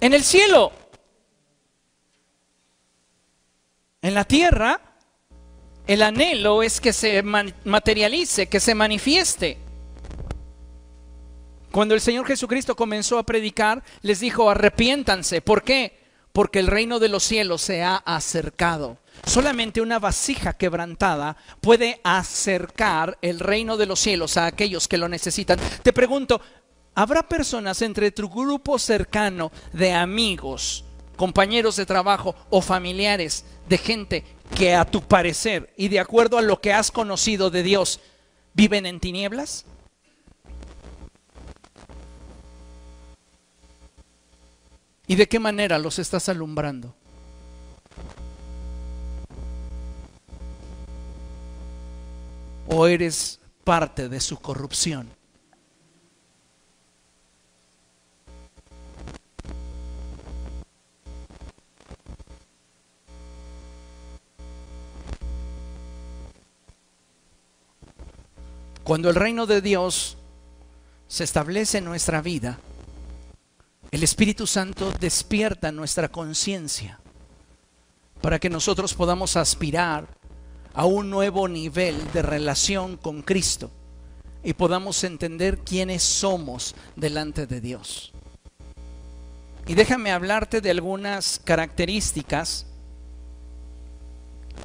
En 0.00 0.14
el 0.14 0.22
cielo. 0.22 0.72
En 4.02 4.14
la 4.14 4.24
tierra, 4.24 4.80
el 5.86 6.02
anhelo 6.02 6.62
es 6.62 6.80
que 6.80 6.92
se 6.92 7.22
materialice, 7.22 8.48
que 8.48 8.60
se 8.60 8.74
manifieste. 8.74 9.58
Cuando 11.70 11.94
el 11.94 12.00
Señor 12.00 12.26
Jesucristo 12.26 12.74
comenzó 12.74 13.18
a 13.18 13.26
predicar, 13.26 13.84
les 14.02 14.20
dijo, 14.20 14.50
arrepiéntanse. 14.50 15.42
¿Por 15.42 15.62
qué? 15.62 16.06
Porque 16.32 16.58
el 16.58 16.66
reino 16.66 16.98
de 16.98 17.08
los 17.08 17.22
cielos 17.22 17.62
se 17.62 17.82
ha 17.82 17.96
acercado. 17.96 18.98
Solamente 19.24 19.80
una 19.80 19.98
vasija 19.98 20.54
quebrantada 20.54 21.36
puede 21.60 22.00
acercar 22.02 23.18
el 23.22 23.40
reino 23.40 23.76
de 23.76 23.86
los 23.86 24.00
cielos 24.00 24.36
a 24.36 24.46
aquellos 24.46 24.88
que 24.88 24.98
lo 24.98 25.08
necesitan. 25.08 25.58
Te 25.82 25.92
pregunto, 25.92 26.40
¿habrá 26.94 27.28
personas 27.28 27.80
entre 27.82 28.10
tu 28.10 28.28
grupo 28.28 28.78
cercano 28.78 29.52
de 29.72 29.92
amigos, 29.92 30.84
compañeros 31.16 31.76
de 31.76 31.86
trabajo 31.86 32.34
o 32.50 32.60
familiares 32.60 33.44
de 33.68 33.78
gente 33.78 34.24
que 34.56 34.74
a 34.74 34.84
tu 34.84 35.02
parecer 35.02 35.72
y 35.76 35.88
de 35.88 36.00
acuerdo 36.00 36.38
a 36.38 36.42
lo 36.42 36.60
que 36.60 36.72
has 36.72 36.90
conocido 36.90 37.50
de 37.50 37.62
Dios 37.62 38.00
viven 38.54 38.86
en 38.86 39.00
tinieblas? 39.00 39.64
¿Y 45.06 45.14
de 45.14 45.28
qué 45.28 45.38
manera 45.38 45.78
los 45.78 45.98
estás 45.98 46.28
alumbrando? 46.28 46.94
¿O 52.68 52.86
eres 52.88 53.40
parte 53.62 54.08
de 54.08 54.20
su 54.20 54.38
corrupción? 54.38 55.15
Cuando 68.86 69.10
el 69.10 69.16
reino 69.16 69.46
de 69.46 69.60
Dios 69.60 70.16
se 71.08 71.24
establece 71.24 71.78
en 71.78 71.84
nuestra 71.84 72.22
vida, 72.22 72.60
el 73.90 74.04
Espíritu 74.04 74.46
Santo 74.46 74.92
despierta 75.00 75.72
nuestra 75.72 76.08
conciencia 76.08 77.00
para 78.20 78.38
que 78.38 78.48
nosotros 78.48 78.94
podamos 78.94 79.36
aspirar 79.36 80.06
a 80.72 80.84
un 80.84 81.10
nuevo 81.10 81.48
nivel 81.48 81.96
de 82.12 82.22
relación 82.22 82.96
con 82.96 83.22
Cristo 83.22 83.72
y 84.44 84.52
podamos 84.52 85.02
entender 85.02 85.58
quiénes 85.58 86.04
somos 86.04 86.76
delante 86.94 87.48
de 87.48 87.60
Dios. 87.60 88.12
Y 89.66 89.74
déjame 89.74 90.12
hablarte 90.12 90.60
de 90.60 90.70
algunas 90.70 91.40
características 91.42 92.66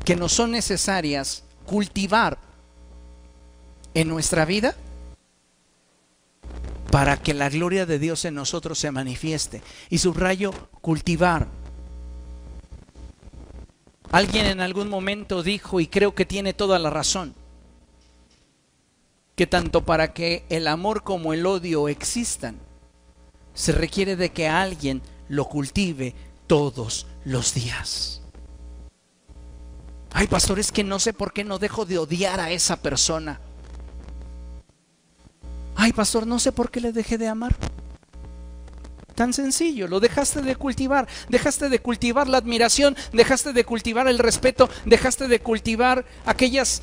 que 0.05 0.15
nos 0.15 0.32
son 0.32 0.51
necesarias 0.51 1.43
cultivar 1.65 2.51
en 3.94 4.08
nuestra 4.08 4.46
vida 4.46 4.76
para 6.92 7.18
que 7.18 7.34
la 7.34 7.50
gloria 7.50 7.86
de 7.86 7.98
Dios 8.00 8.26
en 8.26 8.36
nosotros 8.36 8.78
se 8.78 8.92
manifieste. 8.92 9.62
Y 9.89 9.98
subrayo, 9.98 10.52
cultivar. 10.82 11.48
Alguien 14.12 14.46
en 14.46 14.60
algún 14.60 14.89
momento 14.89 15.42
dijo, 15.42 15.80
y 15.80 15.88
creo 15.88 16.14
que 16.14 16.26
tiene 16.26 16.54
toda 16.54 16.78
la 16.80 16.89
razón, 16.89 17.34
que 19.36 19.48
tanto 19.48 19.86
para 19.86 20.14
que 20.14 20.44
el 20.50 20.68
amor 20.68 21.04
como 21.04 21.32
el 21.32 21.46
odio 21.46 21.88
existan, 21.88 22.58
se 23.54 23.72
requiere 23.72 24.18
de 24.18 24.32
que 24.32 24.50
alguien 24.50 25.02
lo 25.30 25.46
cultive 25.46 26.14
todos 26.46 27.08
los 27.24 27.54
días. 27.54 28.22
Ay, 30.12 30.28
pastores, 30.28 30.74
que 30.74 30.84
no 30.84 31.00
sé 31.00 31.14
por 31.14 31.32
qué 31.32 31.46
no 31.46 31.58
dejo 31.58 31.86
de 31.86 31.98
odiar 31.98 32.42
a 32.42 32.52
esa 32.52 32.82
persona. 32.82 33.39
Ay, 35.76 35.93
pastor, 35.93 36.28
no 36.28 36.39
sé 36.39 36.51
por 36.51 36.69
qué 36.69 36.82
le 36.82 36.91
dejé 36.91 37.17
de 37.17 37.28
amar. 37.28 37.55
Tan 39.15 39.34
sencillo, 39.34 39.88
lo 39.88 39.99
dejaste 39.99 40.41
de 40.41 40.55
cultivar, 40.55 41.07
dejaste 41.30 41.69
de 41.69 41.80
cultivar 41.80 42.28
la 42.28 42.38
admiración, 42.38 42.95
dejaste 43.13 43.53
de 43.53 43.65
cultivar 43.65 44.07
el 44.07 44.19
respeto, 44.19 44.69
dejaste 44.86 45.28
de 45.28 45.39
cultivar 45.41 46.05
aquellas 46.26 46.82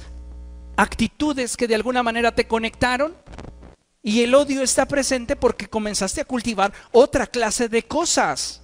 actitudes 0.77 1.57
que 1.57 1.67
de 1.67 1.75
alguna 1.75 2.03
manera 2.03 2.35
te 2.35 2.47
conectaron 2.47 3.15
y 4.03 4.23
el 4.23 4.35
odio 4.35 4.63
está 4.63 4.87
presente 4.87 5.37
porque 5.37 5.69
comenzaste 5.69 6.21
a 6.21 6.25
cultivar 6.25 6.73
otra 6.93 7.27
clase 7.27 7.69
de 7.69 7.83
cosas. 7.83 8.63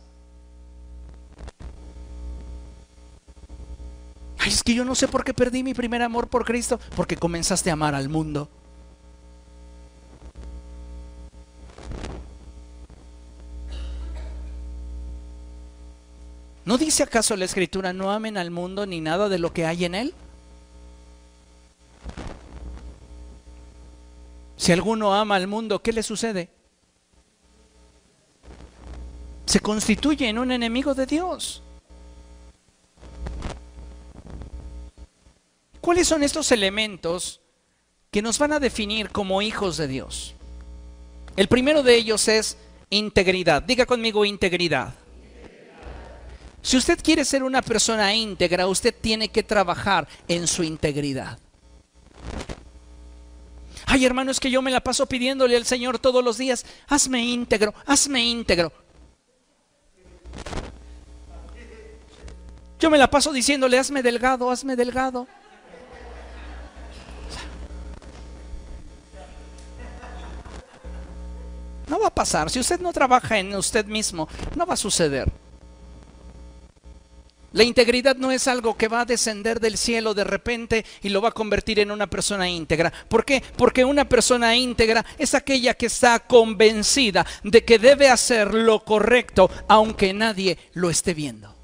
Ay, 4.38 4.50
es 4.50 4.62
que 4.62 4.74
yo 4.74 4.84
no 4.84 4.94
sé 4.94 5.08
por 5.08 5.24
qué 5.24 5.34
perdí 5.34 5.62
mi 5.62 5.74
primer 5.74 6.02
amor 6.02 6.28
por 6.28 6.44
Cristo, 6.44 6.78
porque 6.94 7.16
comenzaste 7.16 7.70
a 7.70 7.72
amar 7.72 7.94
al 7.94 8.08
mundo. 8.08 8.48
¿No 16.64 16.78
dice 16.78 17.02
acaso 17.02 17.36
la 17.36 17.44
escritura, 17.44 17.92
no 17.92 18.10
amen 18.10 18.38
al 18.38 18.50
mundo 18.50 18.86
ni 18.86 19.00
nada 19.00 19.28
de 19.28 19.38
lo 19.38 19.52
que 19.52 19.66
hay 19.66 19.84
en 19.84 19.94
él? 19.94 20.14
Si 24.56 24.72
alguno 24.72 25.14
ama 25.14 25.36
al 25.36 25.46
mundo, 25.46 25.82
¿qué 25.82 25.92
le 25.92 26.02
sucede? 26.02 26.48
Se 29.44 29.60
constituye 29.60 30.26
en 30.26 30.38
un 30.38 30.50
enemigo 30.52 30.94
de 30.94 31.04
Dios. 31.04 31.62
¿Cuáles 35.82 36.08
son 36.08 36.22
estos 36.22 36.50
elementos 36.50 37.42
que 38.10 38.22
nos 38.22 38.38
van 38.38 38.54
a 38.54 38.58
definir 38.58 39.10
como 39.10 39.42
hijos 39.42 39.76
de 39.76 39.86
Dios? 39.86 40.34
El 41.36 41.48
primero 41.48 41.82
de 41.82 41.94
ellos 41.96 42.26
es 42.28 42.56
integridad. 42.88 43.62
Diga 43.62 43.84
conmigo 43.84 44.24
integridad. 44.24 44.94
Si 46.64 46.78
usted 46.78 46.98
quiere 47.02 47.26
ser 47.26 47.42
una 47.42 47.60
persona 47.60 48.14
íntegra, 48.14 48.66
usted 48.66 48.94
tiene 48.98 49.28
que 49.28 49.42
trabajar 49.42 50.08
en 50.26 50.46
su 50.48 50.62
integridad. 50.62 51.38
Ay, 53.84 54.06
hermano, 54.06 54.30
es 54.30 54.40
que 54.40 54.50
yo 54.50 54.62
me 54.62 54.70
la 54.70 54.80
paso 54.80 55.04
pidiéndole 55.04 55.56
al 55.58 55.66
Señor 55.66 55.98
todos 55.98 56.24
los 56.24 56.38
días, 56.38 56.64
hazme 56.88 57.22
íntegro, 57.22 57.74
hazme 57.84 58.24
íntegro. 58.24 58.72
Yo 62.80 62.88
me 62.88 62.96
la 62.96 63.10
paso 63.10 63.30
diciéndole, 63.30 63.78
hazme 63.78 64.02
delgado, 64.02 64.50
hazme 64.50 64.74
delgado. 64.74 65.28
No 71.88 72.00
va 72.00 72.06
a 72.06 72.14
pasar. 72.14 72.48
Si 72.48 72.58
usted 72.58 72.80
no 72.80 72.90
trabaja 72.90 73.38
en 73.38 73.54
usted 73.54 73.84
mismo, 73.84 74.30
no 74.56 74.64
va 74.64 74.72
a 74.72 74.78
suceder. 74.78 75.43
La 77.55 77.62
integridad 77.62 78.16
no 78.16 78.32
es 78.32 78.48
algo 78.48 78.76
que 78.76 78.88
va 78.88 79.02
a 79.02 79.05
descender 79.05 79.61
del 79.61 79.78
cielo 79.78 80.12
de 80.12 80.24
repente 80.24 80.84
y 81.02 81.09
lo 81.09 81.22
va 81.22 81.28
a 81.28 81.32
convertir 81.32 81.78
en 81.78 81.92
una 81.92 82.09
persona 82.09 82.50
íntegra. 82.50 82.92
¿Por 83.09 83.24
qué? 83.24 83.44
Porque 83.57 83.84
una 83.84 84.09
persona 84.09 84.57
íntegra 84.57 85.07
es 85.18 85.34
aquella 85.34 85.74
que 85.74 85.86
está 85.86 86.18
convencida 86.18 87.24
de 87.44 87.64
que 87.64 87.78
debe 87.78 88.09
hacer 88.09 88.52
lo 88.52 88.84
correcto 88.84 89.48
aunque 89.68 90.12
nadie 90.12 90.59
lo 90.72 90.90
esté 90.90 91.14
viendo. 91.14 91.55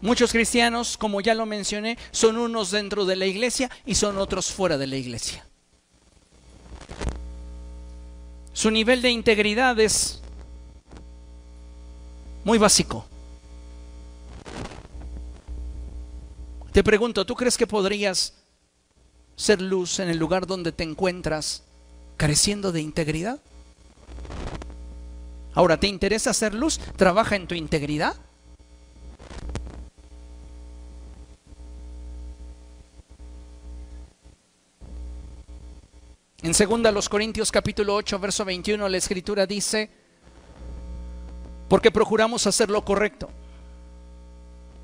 Muchos 0.00 0.32
cristianos, 0.32 0.96
como 0.96 1.20
ya 1.20 1.34
lo 1.34 1.46
mencioné, 1.46 1.98
son 2.10 2.36
unos 2.36 2.72
dentro 2.72 3.04
de 3.04 3.14
la 3.14 3.26
iglesia 3.26 3.70
y 3.84 3.94
son 3.94 4.18
otros 4.18 4.50
fuera 4.50 4.76
de 4.76 4.88
la 4.88 4.96
iglesia. 4.96 5.46
Su 8.52 8.72
nivel 8.72 9.02
de 9.02 9.10
integridad 9.10 9.78
es 9.78 10.20
muy 12.46 12.58
básico. 12.58 13.04
Te 16.70 16.84
pregunto, 16.84 17.26
¿tú 17.26 17.34
crees 17.34 17.58
que 17.58 17.66
podrías 17.66 18.34
ser 19.34 19.60
luz 19.60 19.98
en 19.98 20.08
el 20.08 20.16
lugar 20.16 20.46
donde 20.46 20.70
te 20.70 20.84
encuentras 20.84 21.64
careciendo 22.16 22.70
de 22.70 22.80
integridad? 22.80 23.40
Ahora, 25.54 25.80
¿te 25.80 25.88
interesa 25.88 26.32
ser 26.32 26.54
luz? 26.54 26.78
Trabaja 26.96 27.34
en 27.34 27.48
tu 27.48 27.56
integridad. 27.56 28.14
En 36.42 36.52
2 36.52 37.08
Corintios 37.08 37.50
capítulo 37.50 37.96
8, 37.96 38.20
verso 38.20 38.44
21, 38.44 38.88
la 38.88 38.96
escritura 38.98 39.46
dice, 39.46 40.05
porque 41.68 41.90
procuramos 41.90 42.46
hacer 42.46 42.70
lo 42.70 42.84
correcto, 42.84 43.30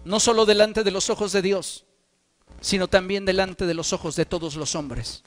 no 0.05 0.21
solo 0.21 0.45
delante 0.47 0.83
de 0.83 0.91
los 0.91 1.11
ojos 1.11 1.33
de 1.33 1.43
Dios, 1.43 1.85
sino 2.61 2.89
también 2.89 3.25
delante 3.25 3.67
de 3.67 3.75
los 3.75 3.93
ojos 3.93 4.17
de 4.17 4.25
todos 4.25 4.57
los 4.57 4.75
hombres. 4.75 5.23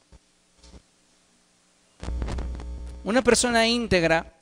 Una 3.04 3.22
persona 3.22 3.68
íntegra 3.68 4.34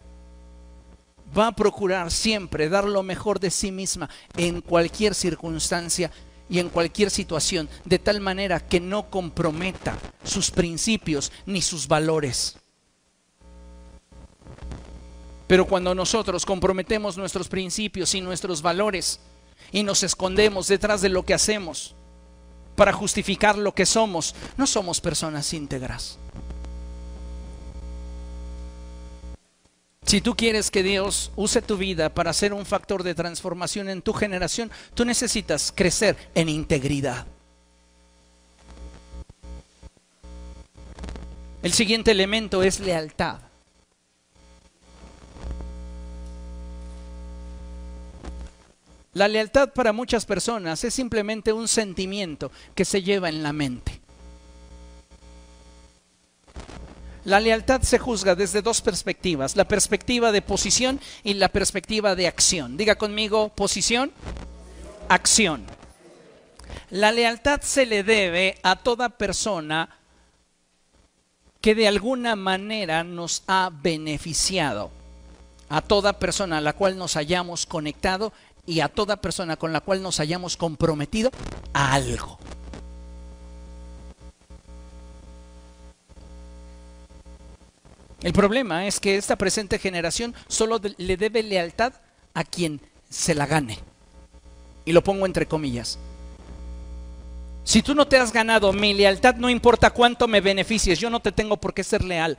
va 1.38 1.48
a 1.48 1.52
procurar 1.56 2.12
siempre 2.12 2.70
dar 2.70 2.86
lo 2.86 3.04
mejor 3.04 3.40
de 3.40 3.52
sí 3.52 3.72
misma 3.72 4.10
en 4.38 4.62
cualquier 4.62 5.16
circunstancia 5.16 6.12
y 6.50 6.60
en 6.60 6.70
cualquier 6.70 7.10
situación, 7.10 7.70
de 7.86 8.00
tal 8.00 8.22
manera 8.22 8.60
que 8.60 8.80
no 8.80 9.10
comprometa 9.10 9.98
sus 10.24 10.52
principios 10.52 11.32
ni 11.46 11.62
sus 11.62 11.88
valores. 11.88 12.58
Pero 15.54 15.68
cuando 15.68 15.94
nosotros 15.94 16.48
comprometemos 16.48 17.16
nuestros 17.16 17.48
principios 17.48 18.16
y 18.16 18.22
nuestros 18.22 18.64
valores 18.64 19.20
y 19.72 19.84
nos 19.84 20.02
escondemos 20.02 20.68
detrás 20.68 21.00
de 21.02 21.10
lo 21.10 21.24
que 21.24 21.36
hacemos 21.36 21.94
para 22.76 22.92
justificar 22.92 23.56
lo 23.56 23.76
que 23.76 23.86
somos, 23.86 24.34
no 24.58 24.66
somos 24.66 25.00
personas 25.00 25.54
íntegras. 25.54 26.18
Si 30.08 30.22
tú 30.22 30.36
quieres 30.36 30.72
que 30.72 30.82
Dios 30.82 31.32
use 31.36 31.62
tu 31.62 31.78
vida 31.78 32.10
para 32.10 32.34
ser 32.34 32.52
un 32.52 32.66
factor 32.66 33.04
de 33.04 33.14
transformación 33.14 33.90
en 33.90 34.02
tu 34.02 34.14
generación, 34.14 34.72
tú 34.96 35.06
necesitas 35.06 35.72
crecer 35.72 36.18
en 36.34 36.50
integridad. 36.50 37.28
El 41.62 41.74
siguiente 41.74 42.10
elemento 42.10 42.64
es 42.64 42.80
lealtad. 42.80 43.53
La 49.14 49.28
lealtad 49.28 49.70
para 49.74 49.94
muchas 49.94 50.26
personas 50.26 50.84
es 50.84 50.94
simplemente 50.94 51.54
un 51.54 51.68
sentimiento 51.68 52.52
que 52.74 52.86
se 52.86 53.04
lleva 53.04 53.30
en 53.30 53.44
la 53.44 53.54
mente. 53.54 54.02
La 57.26 57.40
lealtad 57.40 57.82
se 57.84 58.00
juzga 58.00 58.36
desde 58.36 58.62
dos 58.62 58.82
perspectivas, 58.82 59.56
la 59.56 59.68
perspectiva 59.68 60.32
de 60.32 60.42
posición 60.42 61.00
y 61.24 61.36
la 61.36 61.48
perspectiva 61.48 62.16
de 62.16 62.28
acción. 62.28 62.76
Diga 62.76 62.96
conmigo, 62.96 63.50
posición, 63.50 64.12
acción. 65.08 65.64
La 66.90 67.12
lealtad 67.12 67.62
se 67.62 67.86
le 67.86 68.04
debe 68.04 68.58
a 68.62 68.76
toda 68.76 69.10
persona 69.10 69.90
que 71.62 71.76
de 71.76 71.88
alguna 71.88 72.36
manera 72.36 73.06
nos 73.06 73.44
ha 73.48 73.72
beneficiado, 73.72 74.92
a 75.70 75.80
toda 75.80 76.20
persona 76.20 76.58
a 76.58 76.62
la 76.62 76.74
cual 76.74 76.98
nos 76.98 77.16
hayamos 77.16 77.66
conectado 77.66 78.34
y 78.66 78.80
a 78.80 78.90
toda 78.90 79.18
persona 79.18 79.58
con 79.58 79.74
la 79.74 79.82
cual 79.82 80.02
nos 80.02 80.20
hayamos 80.20 80.58
comprometido 80.58 81.32
a 81.74 81.94
algo. 81.94 82.40
El 88.22 88.32
problema 88.32 88.88
es 88.88 89.02
que 89.02 89.18
esta 89.18 89.36
presente 89.36 89.80
generación 89.80 90.34
solo 90.48 90.80
le 90.98 91.18
debe 91.18 91.44
lealtad 91.44 91.94
a 92.34 92.46
quien 92.46 92.80
se 93.10 93.36
la 93.36 93.46
gane. 93.46 93.80
Y 94.86 94.94
lo 94.94 95.04
pongo 95.04 95.26
entre 95.26 95.46
comillas. 95.46 96.00
Si 97.66 97.82
tú 97.82 97.96
no 97.96 98.08
te 98.08 98.18
has 98.18 98.32
ganado 98.32 98.72
mi 98.72 98.94
lealtad, 98.94 99.36
no 99.36 99.50
importa 99.50 99.92
cuánto 99.92 100.28
me 100.28 100.42
beneficies, 100.42 101.00
yo 101.00 101.10
no 101.10 101.22
te 101.22 101.32
tengo 101.32 101.58
por 101.58 101.74
qué 101.74 101.84
ser 101.84 102.04
leal. 102.04 102.38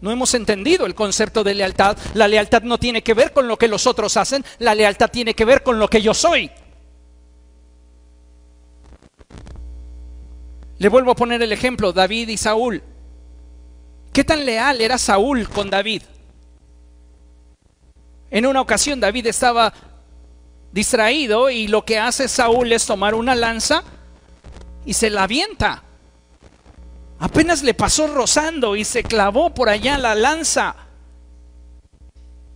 No 0.00 0.10
hemos 0.10 0.34
entendido 0.34 0.86
el 0.86 0.94
concepto 0.94 1.42
de 1.42 1.54
lealtad. 1.54 1.96
La 2.14 2.28
lealtad 2.28 2.62
no 2.62 2.78
tiene 2.78 3.02
que 3.02 3.14
ver 3.14 3.32
con 3.32 3.48
lo 3.48 3.56
que 3.56 3.68
los 3.68 3.86
otros 3.86 4.16
hacen, 4.16 4.44
la 4.58 4.74
lealtad 4.74 5.10
tiene 5.10 5.34
que 5.34 5.44
ver 5.44 5.62
con 5.62 5.78
lo 5.78 5.88
que 5.88 6.02
yo 6.02 6.14
soy. 6.14 6.50
Le 10.78 10.88
vuelvo 10.88 11.10
a 11.10 11.16
poner 11.16 11.42
el 11.42 11.52
ejemplo, 11.52 11.92
David 11.92 12.28
y 12.28 12.36
Saúl. 12.36 12.82
¿Qué 14.12 14.22
tan 14.22 14.46
leal 14.46 14.80
era 14.80 14.96
Saúl 14.96 15.48
con 15.48 15.70
David? 15.70 16.02
En 18.30 18.46
una 18.46 18.60
ocasión 18.60 19.00
David 19.00 19.26
estaba 19.26 19.72
distraído 20.70 21.50
y 21.50 21.66
lo 21.66 21.84
que 21.84 21.98
hace 21.98 22.28
Saúl 22.28 22.72
es 22.72 22.86
tomar 22.86 23.14
una 23.14 23.34
lanza 23.34 23.82
y 24.84 24.94
se 24.94 25.10
la 25.10 25.24
avienta. 25.24 25.82
Apenas 27.18 27.62
le 27.62 27.74
pasó 27.74 28.06
rozando 28.06 28.76
y 28.76 28.84
se 28.84 29.02
clavó 29.02 29.52
por 29.52 29.68
allá 29.68 29.98
la 29.98 30.14
lanza. 30.14 30.76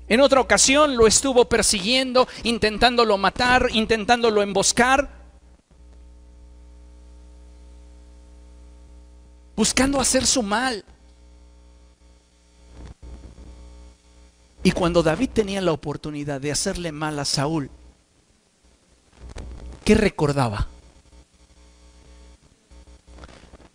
En 0.08 0.20
otra 0.20 0.40
ocasión 0.40 0.96
lo 0.96 1.06
estuvo 1.06 1.48
persiguiendo, 1.48 2.28
intentándolo 2.44 3.18
matar, 3.18 3.68
intentándolo 3.72 4.42
emboscar, 4.42 5.08
buscando 9.56 10.00
hacer 10.00 10.26
su 10.26 10.42
mal. 10.42 10.84
Y 14.62 14.70
cuando 14.70 15.02
David 15.02 15.30
tenía 15.30 15.60
la 15.60 15.72
oportunidad 15.72 16.40
de 16.40 16.52
hacerle 16.52 16.92
mal 16.92 17.18
a 17.18 17.24
Saúl, 17.24 17.68
¿qué 19.84 19.96
recordaba? 19.96 20.68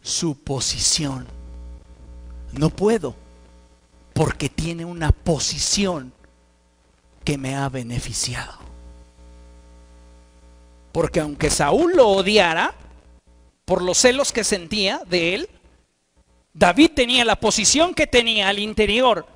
Su 0.07 0.35
posición. 0.35 1.27
No 2.53 2.69
puedo, 2.69 3.13
porque 4.13 4.47
tiene 4.47 4.85
una 4.85 5.11
posición 5.11 6.13
que 7.25 7.37
me 7.37 7.57
ha 7.57 7.67
beneficiado. 7.67 8.53
Porque 10.93 11.19
aunque 11.19 11.49
Saúl 11.49 11.91
lo 11.97 12.07
odiara 12.07 12.73
por 13.65 13.81
los 13.81 13.97
celos 13.97 14.31
que 14.31 14.45
sentía 14.45 15.01
de 15.05 15.35
él, 15.35 15.49
David 16.53 16.91
tenía 16.95 17.25
la 17.25 17.35
posición 17.35 17.93
que 17.93 18.07
tenía 18.07 18.47
al 18.47 18.59
interior 18.59 19.27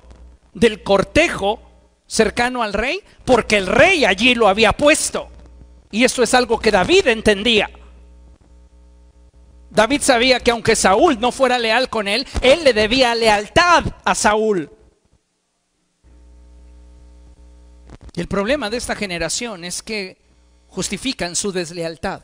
del 0.54 0.82
cortejo 0.82 1.60
cercano 2.06 2.62
al 2.62 2.72
rey 2.72 3.02
porque 3.26 3.58
el 3.58 3.66
rey 3.66 4.06
allí 4.06 4.34
lo 4.34 4.48
había 4.48 4.72
puesto. 4.72 5.28
Y 5.90 6.04
eso 6.04 6.22
es 6.22 6.32
algo 6.32 6.58
que 6.58 6.70
David 6.70 7.08
entendía. 7.08 7.68
David 9.72 10.02
sabía 10.02 10.38
que 10.38 10.50
aunque 10.50 10.76
Saúl 10.76 11.18
no 11.18 11.32
fuera 11.32 11.58
leal 11.58 11.88
con 11.88 12.06
él, 12.06 12.26
él 12.42 12.62
le 12.62 12.74
debía 12.74 13.14
lealtad 13.14 13.84
a 14.04 14.14
Saúl. 14.14 14.70
Y 18.14 18.20
el 18.20 18.28
problema 18.28 18.68
de 18.68 18.76
esta 18.76 18.94
generación 18.94 19.64
es 19.64 19.82
que 19.82 20.18
justifican 20.68 21.34
su 21.34 21.52
deslealtad. 21.52 22.20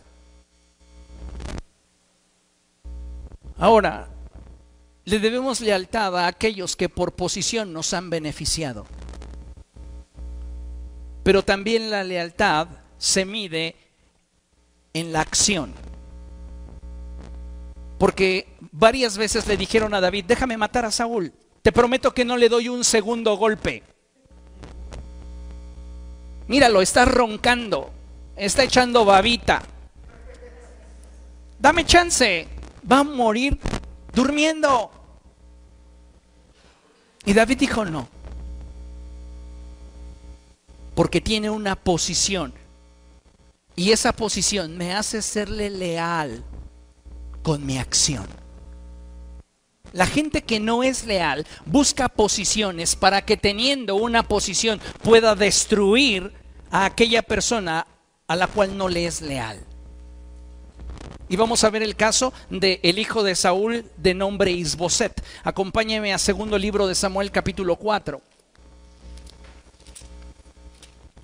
Ahora, 3.56 4.10
le 5.06 5.18
debemos 5.18 5.62
lealtad 5.62 6.18
a 6.18 6.26
aquellos 6.26 6.76
que 6.76 6.90
por 6.90 7.14
posición 7.14 7.72
nos 7.72 7.94
han 7.94 8.10
beneficiado. 8.10 8.86
Pero 11.22 11.42
también 11.42 11.90
la 11.90 12.04
lealtad 12.04 12.68
se 12.98 13.24
mide 13.24 13.74
en 14.92 15.14
la 15.14 15.22
acción. 15.22 15.87
Porque 17.98 18.56
varias 18.72 19.18
veces 19.18 19.46
le 19.46 19.56
dijeron 19.56 19.92
a 19.92 20.00
David, 20.00 20.24
déjame 20.26 20.56
matar 20.56 20.84
a 20.84 20.92
Saúl, 20.92 21.32
te 21.62 21.72
prometo 21.72 22.14
que 22.14 22.24
no 22.24 22.36
le 22.36 22.48
doy 22.48 22.68
un 22.68 22.84
segundo 22.84 23.36
golpe. 23.36 23.82
Míralo, 26.46 26.80
está 26.80 27.04
roncando, 27.04 27.90
está 28.36 28.62
echando 28.62 29.04
babita. 29.04 29.62
Dame 31.58 31.84
chance, 31.84 32.46
va 32.90 33.00
a 33.00 33.04
morir 33.04 33.58
durmiendo. 34.14 34.90
Y 37.24 37.32
David 37.32 37.58
dijo 37.58 37.84
no. 37.84 38.08
Porque 40.94 41.20
tiene 41.20 41.50
una 41.50 41.76
posición. 41.76 42.54
Y 43.76 43.90
esa 43.90 44.12
posición 44.12 44.76
me 44.76 44.94
hace 44.94 45.20
serle 45.20 45.68
leal 45.68 46.44
con 47.48 47.64
mi 47.64 47.78
acción. 47.78 48.26
La 49.94 50.06
gente 50.06 50.42
que 50.42 50.60
no 50.60 50.82
es 50.82 51.06
leal 51.06 51.46
busca 51.64 52.10
posiciones 52.10 52.94
para 52.94 53.24
que 53.24 53.38
teniendo 53.38 53.96
una 53.96 54.22
posición 54.22 54.78
pueda 55.02 55.34
destruir 55.34 56.34
a 56.70 56.84
aquella 56.84 57.22
persona 57.22 57.86
a 58.26 58.36
la 58.36 58.48
cual 58.48 58.76
no 58.76 58.90
le 58.90 59.06
es 59.06 59.22
leal. 59.22 59.64
Y 61.30 61.36
vamos 61.36 61.64
a 61.64 61.70
ver 61.70 61.82
el 61.82 61.96
caso 61.96 62.34
del 62.50 62.80
el 62.82 62.98
hijo 62.98 63.22
de 63.22 63.34
Saúl 63.34 63.86
de 63.96 64.12
nombre 64.12 64.50
Isboset. 64.50 65.24
Acompáñeme 65.42 66.12
a 66.12 66.18
segundo 66.18 66.58
libro 66.58 66.86
de 66.86 66.94
Samuel 66.94 67.30
capítulo 67.30 67.76
4. 67.76 68.20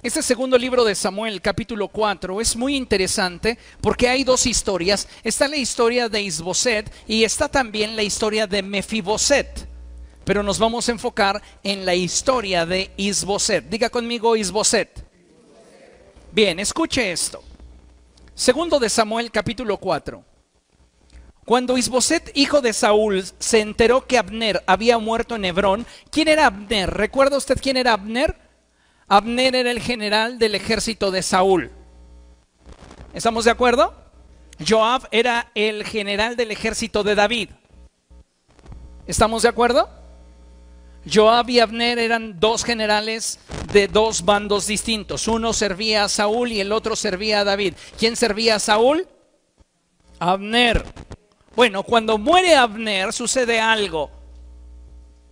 Este 0.04 0.20
segundo 0.20 0.58
libro 0.58 0.84
de 0.84 0.94
Samuel, 0.94 1.40
capítulo 1.40 1.88
4, 1.88 2.38
es 2.38 2.56
muy 2.56 2.76
interesante 2.76 3.56
porque 3.80 4.06
hay 4.06 4.22
dos 4.22 4.44
historias. 4.44 5.08
Está 5.22 5.48
la 5.48 5.56
historia 5.56 6.10
de 6.10 6.20
Isboset 6.20 6.92
y 7.08 7.24
está 7.24 7.48
también 7.48 7.96
la 7.96 8.02
historia 8.02 8.46
de 8.46 8.62
Mefiboset. 8.62 9.66
Pero 10.26 10.42
nos 10.42 10.58
vamos 10.58 10.86
a 10.86 10.92
enfocar 10.92 11.40
en 11.62 11.86
la 11.86 11.94
historia 11.94 12.66
de 12.66 12.90
Isboset. 12.98 13.64
Diga 13.70 13.88
conmigo 13.88 14.36
Isboset. 14.36 15.06
Bien, 16.32 16.60
escuche 16.60 17.10
esto. 17.10 17.42
Segundo 18.34 18.78
de 18.78 18.90
Samuel 18.90 19.30
capítulo 19.30 19.78
4. 19.78 20.22
Cuando 21.46 21.78
Isboset, 21.78 22.30
hijo 22.34 22.60
de 22.60 22.74
Saúl, 22.74 23.24
se 23.38 23.60
enteró 23.60 24.06
que 24.06 24.18
Abner 24.18 24.62
había 24.66 24.98
muerto 24.98 25.36
en 25.36 25.46
Hebrón, 25.46 25.86
¿quién 26.10 26.28
era 26.28 26.44
Abner? 26.44 26.90
¿Recuerda 26.90 27.38
usted 27.38 27.58
quién 27.58 27.78
era 27.78 27.94
Abner? 27.94 28.43
Abner 29.08 29.54
era 29.54 29.70
el 29.70 29.80
general 29.80 30.38
del 30.38 30.54
ejército 30.54 31.10
de 31.10 31.22
Saúl. 31.22 31.70
¿Estamos 33.12 33.44
de 33.44 33.50
acuerdo? 33.50 33.94
Joab 34.66 35.08
era 35.10 35.50
el 35.54 35.84
general 35.84 36.36
del 36.36 36.50
ejército 36.50 37.02
de 37.02 37.14
David. 37.14 37.50
¿Estamos 39.06 39.42
de 39.42 39.48
acuerdo? 39.48 39.88
Joab 41.12 41.50
y 41.50 41.60
Abner 41.60 41.98
eran 41.98 42.40
dos 42.40 42.64
generales 42.64 43.38
de 43.72 43.88
dos 43.88 44.24
bandos 44.24 44.66
distintos. 44.66 45.28
Uno 45.28 45.52
servía 45.52 46.04
a 46.04 46.08
Saúl 46.08 46.52
y 46.52 46.60
el 46.60 46.72
otro 46.72 46.96
servía 46.96 47.40
a 47.40 47.44
David. 47.44 47.74
¿Quién 47.98 48.16
servía 48.16 48.56
a 48.56 48.58
Saúl? 48.58 49.06
Abner. 50.18 50.84
Bueno, 51.54 51.82
cuando 51.82 52.16
muere 52.16 52.54
Abner 52.54 53.12
sucede 53.12 53.60
algo. 53.60 54.10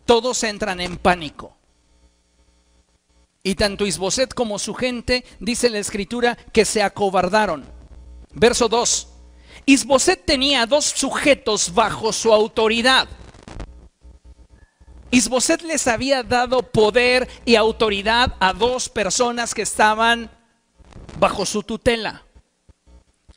Todos 0.04 0.42
entran 0.44 0.80
en 0.80 0.98
pánico. 0.98 1.56
Y 3.42 3.56
tanto 3.56 3.86
Isboset 3.86 4.34
como 4.34 4.58
su 4.58 4.74
gente, 4.74 5.24
dice 5.40 5.68
la 5.68 5.78
escritura, 5.78 6.36
que 6.52 6.64
se 6.64 6.82
acobardaron. 6.82 7.64
Verso 8.32 8.68
2. 8.68 9.08
Isboset 9.66 10.24
tenía 10.24 10.66
dos 10.66 10.84
sujetos 10.84 11.74
bajo 11.74 12.12
su 12.12 12.32
autoridad. 12.32 13.08
Isboset 15.10 15.62
les 15.62 15.86
había 15.88 16.22
dado 16.22 16.62
poder 16.62 17.28
y 17.44 17.56
autoridad 17.56 18.34
a 18.40 18.52
dos 18.52 18.88
personas 18.88 19.54
que 19.54 19.62
estaban 19.62 20.30
bajo 21.18 21.44
su 21.44 21.62
tutela. 21.62 22.22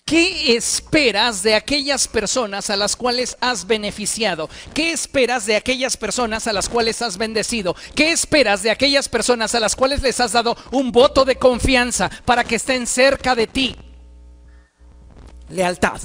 ¿Qué 0.06 0.56
esperas 0.56 1.42
de 1.42 1.56
aquellas 1.56 2.08
personas 2.08 2.70
a 2.70 2.76
las 2.76 2.96
cuales 2.96 3.36
has 3.42 3.66
beneficiado? 3.66 4.48
¿Qué 4.76 4.92
esperas 4.92 5.48
de 5.48 5.56
aquellas 5.56 5.98
personas 5.98 6.46
a 6.46 6.54
las 6.54 6.70
cuales 6.70 7.02
has 7.02 7.18
bendecido? 7.18 7.76
¿Qué 7.96 8.12
esperas 8.12 8.62
de 8.62 8.70
aquellas 8.70 9.10
personas 9.10 9.56
a 9.56 9.60
las 9.60 9.76
cuales 9.76 10.04
les 10.04 10.20
has 10.20 10.34
dado 10.34 10.56
un 10.70 10.92
voto 10.92 11.26
de 11.26 11.38
confianza 11.38 12.12
para 12.24 12.44
que 12.44 12.58
estén 12.58 12.86
cerca 12.86 13.34
de 13.34 13.48
ti? 13.48 13.76
Lealtad. 15.50 16.02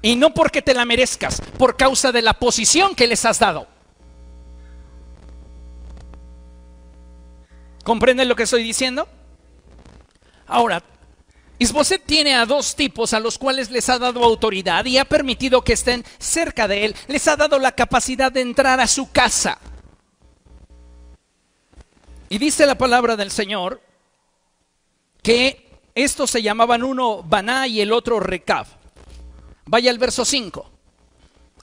Y 0.00 0.16
no 0.16 0.32
porque 0.32 0.62
te 0.62 0.72
la 0.72 0.86
merezcas, 0.86 1.42
por 1.58 1.76
causa 1.76 2.10
de 2.10 2.22
la 2.22 2.32
posición 2.32 2.94
que 2.94 3.06
les 3.06 3.22
has 3.26 3.38
dado. 3.38 3.66
¿Comprenden 7.84 8.30
lo 8.30 8.36
que 8.36 8.44
estoy 8.44 8.62
diciendo? 8.62 9.06
Ahora, 10.46 10.82
Isboset 11.60 12.06
tiene 12.06 12.34
a 12.34 12.46
dos 12.46 12.74
tipos 12.74 13.12
a 13.12 13.20
los 13.20 13.36
cuales 13.36 13.70
les 13.70 13.86
ha 13.90 13.98
dado 13.98 14.24
autoridad 14.24 14.86
y 14.86 14.96
ha 14.96 15.04
permitido 15.04 15.62
que 15.62 15.74
estén 15.74 16.06
cerca 16.18 16.66
de 16.66 16.86
él. 16.86 16.96
Les 17.06 17.28
ha 17.28 17.36
dado 17.36 17.58
la 17.58 17.72
capacidad 17.72 18.32
de 18.32 18.40
entrar 18.40 18.80
a 18.80 18.86
su 18.86 19.12
casa. 19.12 19.58
Y 22.30 22.38
dice 22.38 22.64
la 22.64 22.78
palabra 22.78 23.14
del 23.14 23.30
Señor 23.30 23.82
que 25.22 25.68
estos 25.94 26.30
se 26.30 26.40
llamaban 26.40 26.82
uno 26.82 27.22
Baná 27.22 27.66
y 27.66 27.82
el 27.82 27.92
otro 27.92 28.20
Recab. 28.20 28.66
Vaya 29.66 29.90
al 29.90 29.98
verso 29.98 30.24
5. 30.24 30.70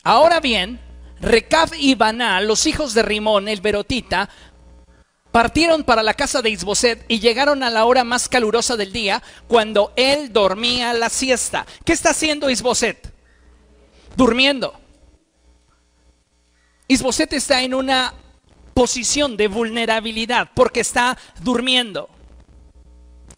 Ahora 0.04 0.40
bien, 0.40 0.80
Recab 1.20 1.74
y 1.74 1.96
Baná, 1.96 2.40
los 2.42 2.68
hijos 2.68 2.94
de 2.94 3.02
Rimón, 3.02 3.48
el 3.48 3.62
Berotita, 3.62 4.30
partieron 5.38 5.84
para 5.84 6.02
la 6.02 6.16
casa 6.16 6.42
de 6.42 6.50
Isboset 6.50 7.06
y 7.08 7.20
llegaron 7.20 7.62
a 7.62 7.70
la 7.70 7.86
hora 7.86 8.04
más 8.04 8.28
calurosa 8.28 8.76
del 8.76 8.92
día, 8.92 9.22
cuando 9.48 9.94
él 9.96 10.34
dormía 10.34 10.94
la 10.94 11.10
siesta. 11.10 11.64
¿Qué 11.86 11.94
está 11.94 12.10
haciendo 12.10 12.50
Isboset? 12.50 13.14
Durmiendo. 14.16 14.74
Isboset 16.88 17.34
está 17.34 17.62
en 17.62 17.76
una 17.76 18.16
posición 18.74 19.38
de 19.38 19.48
vulnerabilidad 19.48 20.50
porque 20.56 20.80
está 20.80 21.16
durmiendo. 21.44 22.10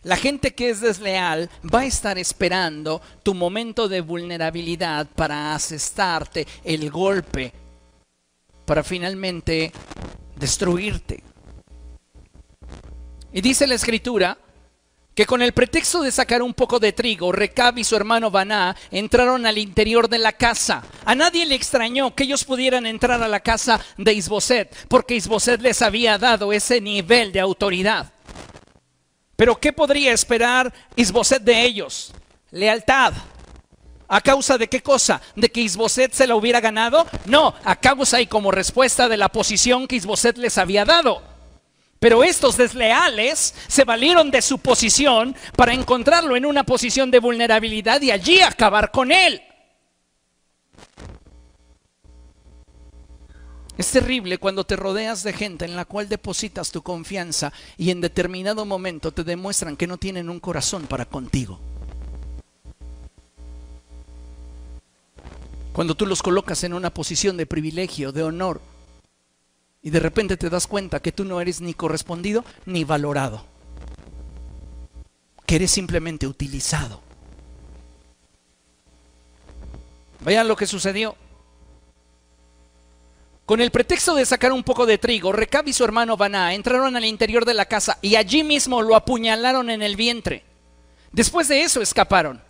La 0.01 0.15
gente 0.15 0.55
que 0.55 0.69
es 0.69 0.79
desleal 0.79 1.49
va 1.65 1.81
a 1.81 1.85
estar 1.85 2.17
esperando 2.17 3.01
tu 3.23 3.33
momento 3.33 3.89
de 3.89 3.99
vulnerabilidad 3.99 5.05
para 5.05 5.53
asestarte 5.53 6.47
el 6.63 6.89
golpe, 6.91 7.51
para 8.63 8.85
finalmente 8.85 9.73
destruirte. 10.37 11.28
Y 13.31 13.41
dice 13.41 13.67
la 13.67 13.75
escritura 13.75 14.37
que 15.13 15.25
con 15.25 15.41
el 15.41 15.51
pretexto 15.51 16.01
de 16.01 16.11
sacar 16.11 16.41
un 16.41 16.53
poco 16.53 16.79
de 16.79 16.93
trigo, 16.93 17.31
Recab 17.31 17.77
y 17.77 17.83
su 17.83 17.95
hermano 17.95 18.31
Baná 18.31 18.75
entraron 18.89 19.45
al 19.45 19.57
interior 19.57 20.07
de 20.07 20.17
la 20.17 20.31
casa. 20.31 20.81
A 21.03 21.13
nadie 21.13 21.45
le 21.45 21.55
extrañó 21.55 22.15
que 22.15 22.23
ellos 22.23 22.45
pudieran 22.45 22.85
entrar 22.85 23.21
a 23.21 23.27
la 23.27 23.41
casa 23.41 23.81
de 23.97 24.13
Isboset, 24.13 24.87
porque 24.87 25.15
Isboset 25.15 25.61
les 25.61 25.81
había 25.81 26.17
dado 26.17 26.53
ese 26.53 26.79
nivel 26.79 27.33
de 27.33 27.41
autoridad. 27.41 28.13
Pero 29.35 29.59
¿qué 29.59 29.73
podría 29.73 30.13
esperar 30.13 30.73
Isboset 30.95 31.43
de 31.43 31.63
ellos? 31.63 32.13
Lealtad. 32.51 33.13
¿A 34.07 34.21
causa 34.21 34.57
de 34.57 34.69
qué 34.69 34.81
cosa? 34.81 35.21
¿De 35.35 35.51
que 35.51 35.61
Isboset 35.61 36.13
se 36.13 36.27
la 36.27 36.35
hubiera 36.35 36.61
ganado? 36.61 37.05
No, 37.25 37.53
a 37.63 37.75
causa 37.75 38.21
y 38.21 38.27
como 38.27 38.51
respuesta 38.51 39.07
de 39.07 39.17
la 39.17 39.29
posición 39.29 39.85
que 39.85 39.97
Isboset 39.97 40.37
les 40.37 40.57
había 40.57 40.83
dado. 40.83 41.28
Pero 41.99 42.23
estos 42.23 42.55
desleales 42.55 43.53
se 43.67 43.83
valieron 43.83 44.31
de 44.31 44.41
su 44.41 44.59
posición 44.59 45.35
para 45.55 45.73
encontrarlo 45.73 46.35
en 46.37 46.45
una 46.45 46.63
posición 46.63 47.11
de 47.11 47.19
vulnerabilidad 47.19 48.01
y 48.01 48.11
allí 48.11 48.41
acabar 48.41 48.91
con 48.91 49.11
él. 49.11 49.41
Es 53.77 53.91
terrible 53.91 54.37
cuando 54.37 54.65
te 54.65 54.75
rodeas 54.75 55.23
de 55.23 55.31
gente 55.31 55.63
en 55.63 55.75
la 55.75 55.85
cual 55.85 56.09
depositas 56.09 56.69
tu 56.69 56.81
confianza 56.81 57.53
y 57.77 57.91
en 57.91 58.01
determinado 58.01 58.65
momento 58.65 59.13
te 59.13 59.23
demuestran 59.23 59.77
que 59.77 59.87
no 59.87 59.97
tienen 59.97 60.29
un 60.29 60.41
corazón 60.41 60.85
para 60.85 61.05
contigo. 61.05 61.59
Cuando 65.71 65.95
tú 65.95 66.05
los 66.05 66.21
colocas 66.21 66.65
en 66.65 66.73
una 66.73 66.93
posición 66.93 67.37
de 67.37 67.45
privilegio, 67.45 68.11
de 68.11 68.23
honor, 68.23 68.59
y 69.81 69.89
de 69.89 69.99
repente 69.99 70.37
te 70.37 70.49
das 70.49 70.67
cuenta 70.67 71.01
que 71.01 71.11
tú 71.11 71.25
no 71.25 71.39
eres 71.39 71.61
ni 71.61 71.73
correspondido 71.73 72.43
ni 72.65 72.83
valorado. 72.83 73.45
Que 75.45 75.55
eres 75.55 75.71
simplemente 75.71 76.27
utilizado. 76.27 77.01
Vean 80.19 80.47
lo 80.47 80.55
que 80.55 80.67
sucedió. 80.67 81.15
Con 83.45 83.61
el 83.61 83.71
pretexto 83.71 84.13
de 84.13 84.25
sacar 84.25 84.51
un 84.51 84.63
poco 84.63 84.85
de 84.85 84.99
trigo, 84.99 85.31
Recab 85.31 85.67
y 85.67 85.73
su 85.73 85.83
hermano 85.83 86.17
Baná 86.17 86.53
entraron 86.53 86.95
al 86.95 87.05
interior 87.05 87.45
de 87.45 87.55
la 87.55 87.65
casa 87.65 87.97
y 88.01 88.15
allí 88.15 88.43
mismo 88.43 88.81
lo 88.81 88.95
apuñalaron 88.95 89.71
en 89.71 89.81
el 89.81 89.95
vientre. 89.95 90.43
Después 91.11 91.47
de 91.47 91.63
eso 91.63 91.81
escaparon. 91.81 92.43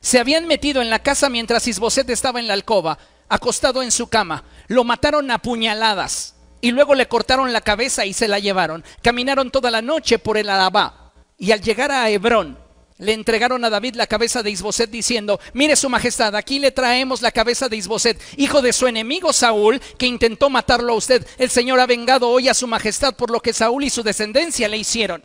Se 0.00 0.20
habían 0.20 0.46
metido 0.46 0.80
en 0.80 0.90
la 0.90 1.00
casa 1.00 1.28
mientras 1.28 1.66
Isboset 1.66 2.08
estaba 2.10 2.38
en 2.38 2.46
la 2.46 2.54
alcoba, 2.54 2.98
acostado 3.28 3.82
en 3.82 3.90
su 3.90 4.06
cama. 4.06 4.44
Lo 4.68 4.84
mataron 4.84 5.28
a 5.32 5.38
puñaladas 5.38 6.37
y 6.60 6.70
luego 6.70 6.94
le 6.94 7.08
cortaron 7.08 7.52
la 7.52 7.60
cabeza 7.60 8.04
y 8.06 8.12
se 8.12 8.28
la 8.28 8.38
llevaron. 8.38 8.84
Caminaron 9.02 9.50
toda 9.50 9.70
la 9.70 9.82
noche 9.82 10.18
por 10.18 10.36
el 10.36 10.48
Arabá 10.48 11.12
y 11.38 11.52
al 11.52 11.60
llegar 11.60 11.92
a 11.92 12.10
Hebrón 12.10 12.58
le 12.98 13.12
entregaron 13.12 13.64
a 13.64 13.70
David 13.70 13.94
la 13.94 14.08
cabeza 14.08 14.42
de 14.42 14.50
Isboset 14.50 14.90
diciendo, 14.90 15.38
mire 15.52 15.76
su 15.76 15.88
majestad, 15.88 16.34
aquí 16.34 16.58
le 16.58 16.72
traemos 16.72 17.22
la 17.22 17.30
cabeza 17.30 17.68
de 17.68 17.76
Isboset, 17.76 18.20
hijo 18.36 18.60
de 18.60 18.72
su 18.72 18.88
enemigo 18.88 19.32
Saúl, 19.32 19.80
que 19.96 20.06
intentó 20.06 20.50
matarlo 20.50 20.92
a 20.92 20.96
usted. 20.96 21.26
El 21.38 21.48
Señor 21.48 21.78
ha 21.78 21.86
vengado 21.86 22.28
hoy 22.28 22.48
a 22.48 22.54
su 22.54 22.66
majestad 22.66 23.14
por 23.14 23.30
lo 23.30 23.40
que 23.40 23.52
Saúl 23.52 23.84
y 23.84 23.90
su 23.90 24.02
descendencia 24.02 24.68
le 24.68 24.78
hicieron. 24.78 25.22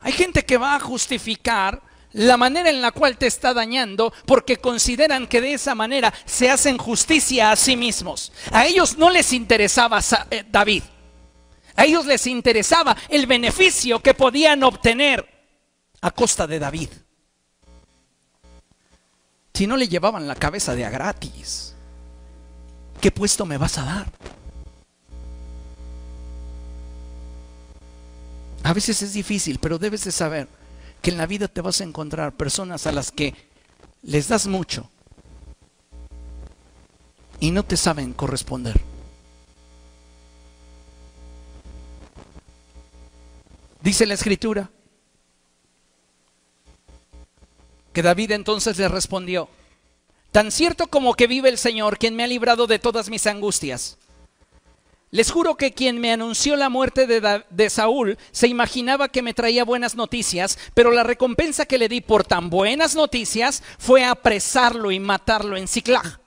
Hay 0.00 0.12
gente 0.12 0.44
que 0.44 0.56
va 0.56 0.76
a 0.76 0.80
justificar 0.80 1.82
la 2.12 2.36
manera 2.36 2.70
en 2.70 2.80
la 2.80 2.92
cual 2.92 3.16
te 3.16 3.26
está 3.26 3.52
dañando 3.52 4.12
porque 4.26 4.56
consideran 4.56 5.26
que 5.26 5.40
de 5.40 5.54
esa 5.54 5.74
manera 5.74 6.12
se 6.24 6.50
hacen 6.50 6.78
justicia 6.78 7.50
a 7.50 7.56
sí 7.56 7.76
mismos. 7.76 8.32
A 8.50 8.66
ellos 8.66 8.96
no 8.96 9.10
les 9.10 9.32
interesaba 9.32 10.00
eh, 10.30 10.44
David. 10.48 10.82
A 11.76 11.84
ellos 11.84 12.06
les 12.06 12.26
interesaba 12.26 12.96
el 13.08 13.26
beneficio 13.26 14.00
que 14.00 14.14
podían 14.14 14.64
obtener 14.64 15.26
a 16.00 16.10
costa 16.10 16.46
de 16.46 16.58
David. 16.58 16.88
Si 19.54 19.66
no 19.66 19.76
le 19.76 19.88
llevaban 19.88 20.26
la 20.26 20.36
cabeza 20.36 20.74
de 20.74 20.84
a 20.84 20.90
gratis, 20.90 21.74
¿qué 23.00 23.10
puesto 23.10 23.44
me 23.44 23.58
vas 23.58 23.76
a 23.78 23.84
dar? 23.84 24.06
A 28.62 28.72
veces 28.72 29.02
es 29.02 29.12
difícil, 29.12 29.58
pero 29.58 29.78
debes 29.78 30.04
de 30.04 30.12
saber 30.12 30.48
que 31.02 31.10
en 31.10 31.18
la 31.18 31.26
vida 31.26 31.48
te 31.48 31.60
vas 31.60 31.80
a 31.80 31.84
encontrar 31.84 32.36
personas 32.36 32.86
a 32.86 32.92
las 32.92 33.12
que 33.12 33.34
les 34.02 34.28
das 34.28 34.46
mucho 34.46 34.90
y 37.40 37.50
no 37.50 37.64
te 37.64 37.76
saben 37.76 38.12
corresponder. 38.12 38.80
Dice 43.80 44.06
la 44.06 44.14
escritura 44.14 44.70
Que 47.98 48.02
David 48.02 48.30
entonces 48.30 48.78
le 48.78 48.86
respondió, 48.86 49.48
tan 50.30 50.52
cierto 50.52 50.86
como 50.86 51.14
que 51.14 51.26
vive 51.26 51.48
el 51.48 51.58
Señor, 51.58 51.98
quien 51.98 52.14
me 52.14 52.22
ha 52.22 52.28
librado 52.28 52.68
de 52.68 52.78
todas 52.78 53.08
mis 53.08 53.26
angustias. 53.26 53.98
Les 55.10 55.30
juro 55.30 55.54
que 55.54 55.72
quien 55.72 56.00
me 56.00 56.12
anunció 56.12 56.54
la 56.56 56.68
muerte 56.68 57.06
de, 57.06 57.70
Saúl 57.70 58.18
se 58.30 58.46
imaginaba 58.46 59.08
que 59.08 59.22
me 59.22 59.32
traía 59.32 59.64
buenas 59.64 59.94
noticias, 59.94 60.58
pero 60.74 60.90
la 60.90 61.02
recompensa 61.02 61.64
que 61.64 61.78
le 61.78 61.88
di 61.88 62.02
por 62.02 62.24
tan 62.24 62.50
buenas 62.50 62.94
noticias 62.94 63.62
fue 63.78 64.04
apresarlo 64.04 64.90
y 64.90 65.00
matarlo 65.00 65.56
en 65.56 65.66
Ciclag. 65.66 66.20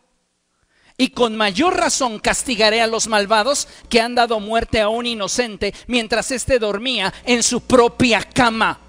Y 0.98 1.10
con 1.10 1.38
mayor 1.38 1.78
razón 1.78 2.20
castigaré 2.20 2.82
a 2.82 2.88
los 2.88 3.08
malvados 3.08 3.68
que 3.88 4.02
han 4.02 4.16
dado 4.16 4.40
muerte 4.40 4.82
a 4.82 4.90
un 4.90 5.06
inocente 5.06 5.76
mientras 5.86 6.32
éste 6.32 6.58
dormía 6.58 7.14
en 7.26 7.44
su 7.44 7.62
propia 7.62 8.24
cama. 8.24 8.80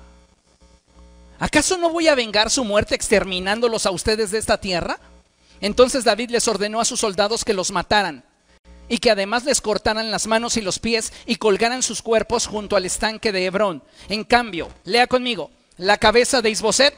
¿Acaso 1.38 1.76
no 1.76 1.90
voy 1.90 2.08
a 2.08 2.14
vengar 2.14 2.50
su 2.50 2.64
muerte 2.64 2.94
exterminándolos 2.94 3.84
a 3.84 3.90
ustedes 3.90 4.30
de 4.30 4.38
esta 4.38 4.58
tierra? 4.58 4.98
Entonces 5.60 6.04
David 6.04 6.30
les 6.30 6.48
ordenó 6.48 6.80
a 6.80 6.84
sus 6.84 7.00
soldados 7.00 7.44
que 7.44 7.54
los 7.54 7.70
mataran 7.72 8.24
y 8.92 8.98
que 8.98 9.10
además 9.10 9.44
les 9.44 9.62
cortaran 9.62 10.10
las 10.10 10.26
manos 10.26 10.58
y 10.58 10.60
los 10.60 10.78
pies 10.78 11.14
y 11.24 11.36
colgaran 11.36 11.82
sus 11.82 12.02
cuerpos 12.02 12.46
junto 12.46 12.76
al 12.76 12.84
estanque 12.84 13.32
de 13.32 13.46
Hebrón. 13.46 13.82
En 14.10 14.22
cambio, 14.22 14.68
lea 14.84 15.06
conmigo, 15.06 15.50
la 15.78 15.96
cabeza 15.96 16.42
de 16.42 16.50
Isboset 16.50 16.94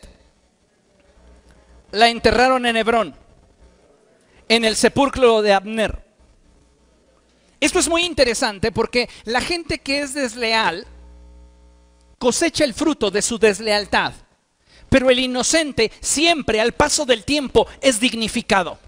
la 1.92 2.08
enterraron 2.08 2.66
en 2.66 2.76
Hebrón, 2.76 3.14
en 4.48 4.64
el 4.64 4.74
sepulcro 4.74 5.40
de 5.40 5.52
Abner. 5.52 6.04
Esto 7.60 7.78
es 7.78 7.88
muy 7.88 8.02
interesante 8.02 8.72
porque 8.72 9.08
la 9.22 9.40
gente 9.40 9.78
que 9.78 10.00
es 10.00 10.14
desleal 10.14 10.88
cosecha 12.18 12.64
el 12.64 12.74
fruto 12.74 13.12
de 13.12 13.22
su 13.22 13.38
deslealtad. 13.38 14.14
Pero 14.88 15.10
el 15.10 15.20
inocente 15.20 15.92
siempre 16.00 16.60
al 16.60 16.72
paso 16.72 17.06
del 17.06 17.22
tiempo 17.22 17.68
es 17.80 18.00
dignificado. 18.00 18.80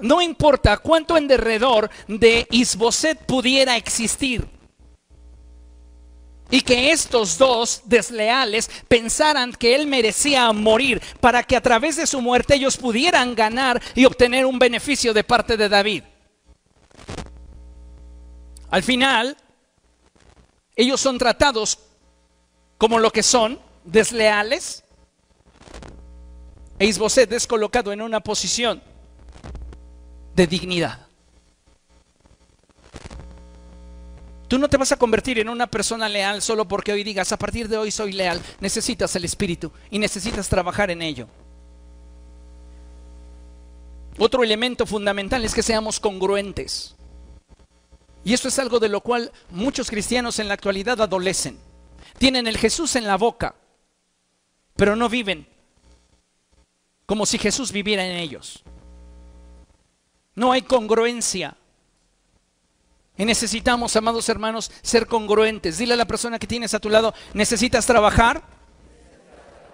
No 0.00 0.20
importa 0.20 0.78
cuánto 0.78 1.16
en 1.16 1.28
derredor 1.28 1.90
de 2.08 2.46
Isboset 2.50 3.18
pudiera 3.26 3.76
existir. 3.76 4.48
Y 6.50 6.60
que 6.60 6.90
estos 6.90 7.38
dos 7.38 7.82
desleales 7.86 8.70
pensaran 8.86 9.52
que 9.52 9.74
él 9.74 9.86
merecía 9.86 10.52
morir 10.52 11.00
para 11.20 11.42
que 11.42 11.56
a 11.56 11.60
través 11.60 11.96
de 11.96 12.06
su 12.06 12.20
muerte 12.20 12.54
ellos 12.54 12.76
pudieran 12.76 13.34
ganar 13.34 13.80
y 13.94 14.04
obtener 14.04 14.44
un 14.46 14.58
beneficio 14.58 15.14
de 15.14 15.24
parte 15.24 15.56
de 15.56 15.68
David. 15.68 16.02
Al 18.70 18.82
final, 18.82 19.36
ellos 20.76 21.00
son 21.00 21.18
tratados 21.18 21.78
como 22.76 22.98
lo 22.98 23.10
que 23.10 23.22
son, 23.22 23.58
desleales, 23.84 24.84
e 26.78 26.86
Isboset 26.86 27.32
es 27.32 27.46
colocado 27.46 27.92
en 27.92 28.02
una 28.02 28.20
posición 28.20 28.82
de 30.34 30.46
dignidad. 30.46 31.06
Tú 34.48 34.58
no 34.58 34.68
te 34.68 34.76
vas 34.76 34.92
a 34.92 34.96
convertir 34.96 35.38
en 35.38 35.48
una 35.48 35.66
persona 35.66 36.08
leal 36.08 36.42
solo 36.42 36.68
porque 36.68 36.92
hoy 36.92 37.02
digas, 37.02 37.32
a 37.32 37.38
partir 37.38 37.68
de 37.68 37.76
hoy 37.76 37.90
soy 37.90 38.12
leal. 38.12 38.40
Necesitas 38.60 39.16
el 39.16 39.24
Espíritu 39.24 39.72
y 39.90 39.98
necesitas 39.98 40.48
trabajar 40.48 40.90
en 40.90 41.02
ello. 41.02 41.28
Otro 44.18 44.44
elemento 44.44 44.86
fundamental 44.86 45.44
es 45.44 45.54
que 45.54 45.62
seamos 45.62 45.98
congruentes. 45.98 46.94
Y 48.22 48.32
esto 48.32 48.48
es 48.48 48.58
algo 48.58 48.78
de 48.78 48.88
lo 48.88 49.00
cual 49.00 49.32
muchos 49.50 49.90
cristianos 49.90 50.38
en 50.38 50.48
la 50.48 50.54
actualidad 50.54 51.00
adolecen. 51.00 51.58
Tienen 52.18 52.46
el 52.46 52.56
Jesús 52.56 52.96
en 52.96 53.06
la 53.06 53.16
boca, 53.16 53.56
pero 54.76 54.94
no 54.94 55.08
viven 55.08 55.48
como 57.06 57.26
si 57.26 57.38
Jesús 57.38 57.72
viviera 57.72 58.06
en 58.06 58.16
ellos. 58.16 58.62
No 60.34 60.52
hay 60.52 60.62
congruencia. 60.62 61.56
Y 63.16 63.24
necesitamos, 63.24 63.94
amados 63.94 64.28
hermanos, 64.28 64.72
ser 64.82 65.06
congruentes. 65.06 65.78
Dile 65.78 65.94
a 65.94 65.96
la 65.96 66.04
persona 66.04 66.38
que 66.38 66.46
tienes 66.46 66.74
a 66.74 66.80
tu 66.80 66.88
lado, 66.90 67.14
necesitas 67.32 67.86
trabajar 67.86 68.42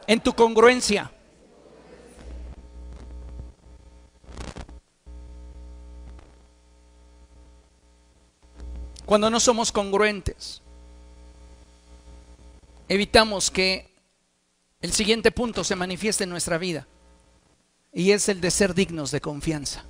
en 0.06 0.20
tu 0.20 0.34
congruencia. 0.34 1.10
Cuando 9.06 9.30
no 9.30 9.40
somos 9.40 9.72
congruentes, 9.72 10.62
evitamos 12.88 13.50
que 13.50 13.92
el 14.80 14.92
siguiente 14.92 15.32
punto 15.32 15.64
se 15.64 15.74
manifieste 15.76 16.24
en 16.24 16.30
nuestra 16.30 16.58
vida. 16.58 16.86
Y 17.92 18.12
es 18.12 18.28
el 18.28 18.40
de 18.40 18.50
ser 18.50 18.74
dignos 18.74 19.10
de 19.10 19.20
confianza. 19.20 19.84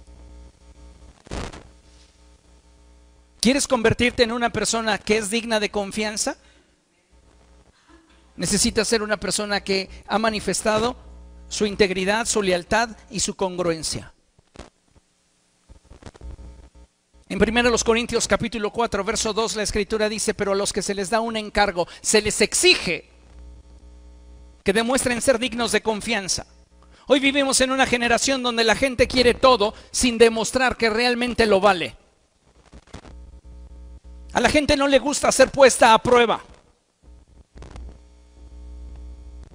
¿Quieres 3.40 3.66
convertirte 3.66 4.22
en 4.22 4.32
una 4.32 4.50
persona 4.50 4.98
que 4.98 5.16
es 5.16 5.30
digna 5.30 5.60
de 5.60 5.70
confianza? 5.70 6.36
Necesitas 8.36 8.86
ser 8.86 9.02
una 9.02 9.18
persona 9.18 9.60
que 9.60 9.88
ha 10.06 10.18
manifestado 10.18 10.96
su 11.48 11.66
integridad, 11.66 12.26
su 12.26 12.42
lealtad 12.42 12.90
y 13.10 13.20
su 13.20 13.34
congruencia. 13.34 14.12
En 17.30 17.40
1 17.40 17.78
Corintios 17.84 18.26
capítulo 18.26 18.72
4, 18.72 19.04
verso 19.04 19.32
2, 19.32 19.56
la 19.56 19.62
escritura 19.62 20.08
dice, 20.08 20.34
pero 20.34 20.52
a 20.52 20.56
los 20.56 20.72
que 20.72 20.82
se 20.82 20.94
les 20.94 21.10
da 21.10 21.20
un 21.20 21.36
encargo, 21.36 21.86
se 22.00 22.20
les 22.20 22.40
exige 22.40 23.08
que 24.64 24.72
demuestren 24.72 25.22
ser 25.22 25.38
dignos 25.38 25.72
de 25.72 25.80
confianza. 25.80 26.46
Hoy 27.12 27.18
vivimos 27.18 27.60
en 27.60 27.72
una 27.72 27.86
generación 27.86 28.40
donde 28.40 28.62
la 28.62 28.76
gente 28.76 29.08
quiere 29.08 29.34
todo 29.34 29.74
sin 29.90 30.16
demostrar 30.16 30.76
que 30.76 30.88
realmente 30.88 31.44
lo 31.44 31.58
vale. 31.60 31.96
A 34.32 34.38
la 34.38 34.48
gente 34.48 34.76
no 34.76 34.86
le 34.86 35.00
gusta 35.00 35.32
ser 35.32 35.50
puesta 35.50 35.92
a 35.92 36.00
prueba. 36.00 36.40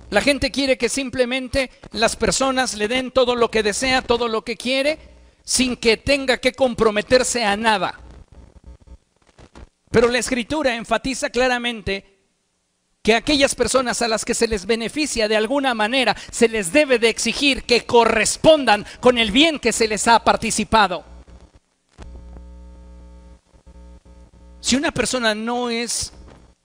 La 0.09 0.19
gente 0.19 0.51
quiere 0.51 0.77
que 0.77 0.89
simplemente 0.89 1.71
las 1.93 2.17
personas 2.17 2.73
le 2.73 2.89
den 2.89 3.11
todo 3.11 3.37
lo 3.37 3.49
que 3.49 3.63
desea, 3.63 4.01
todo 4.01 4.27
lo 4.27 4.43
que 4.43 4.57
quiere, 4.57 4.99
sin 5.41 5.77
que 5.77 5.95
tenga 5.95 6.39
que 6.39 6.51
comprometerse 6.51 7.45
a 7.45 7.55
nada. 7.55 8.01
Pero 9.89 10.09
la 10.09 10.17
escritura 10.17 10.75
enfatiza 10.75 11.29
claramente 11.29 12.14
que 13.05 13.13
aquellas 13.13 13.53
personas 13.53 14.01
a 14.01 14.07
las 14.07 14.25
que 14.25 14.33
se 14.33 14.47
les 14.47 14.65
beneficia 14.65 15.27
de 15.27 15.35
alguna 15.37 15.75
manera 15.75 16.17
se 16.31 16.49
les 16.49 16.73
debe 16.73 16.97
de 16.97 17.09
exigir 17.09 17.63
que 17.63 17.85
correspondan 17.85 18.83
con 18.99 19.19
el 19.19 19.31
bien 19.31 19.59
que 19.59 19.71
se 19.71 19.87
les 19.87 20.07
ha 20.07 20.23
participado. 20.23 21.05
Si 24.59 24.75
una 24.75 24.91
persona 24.91 25.35
no 25.35 25.69
es 25.69 26.13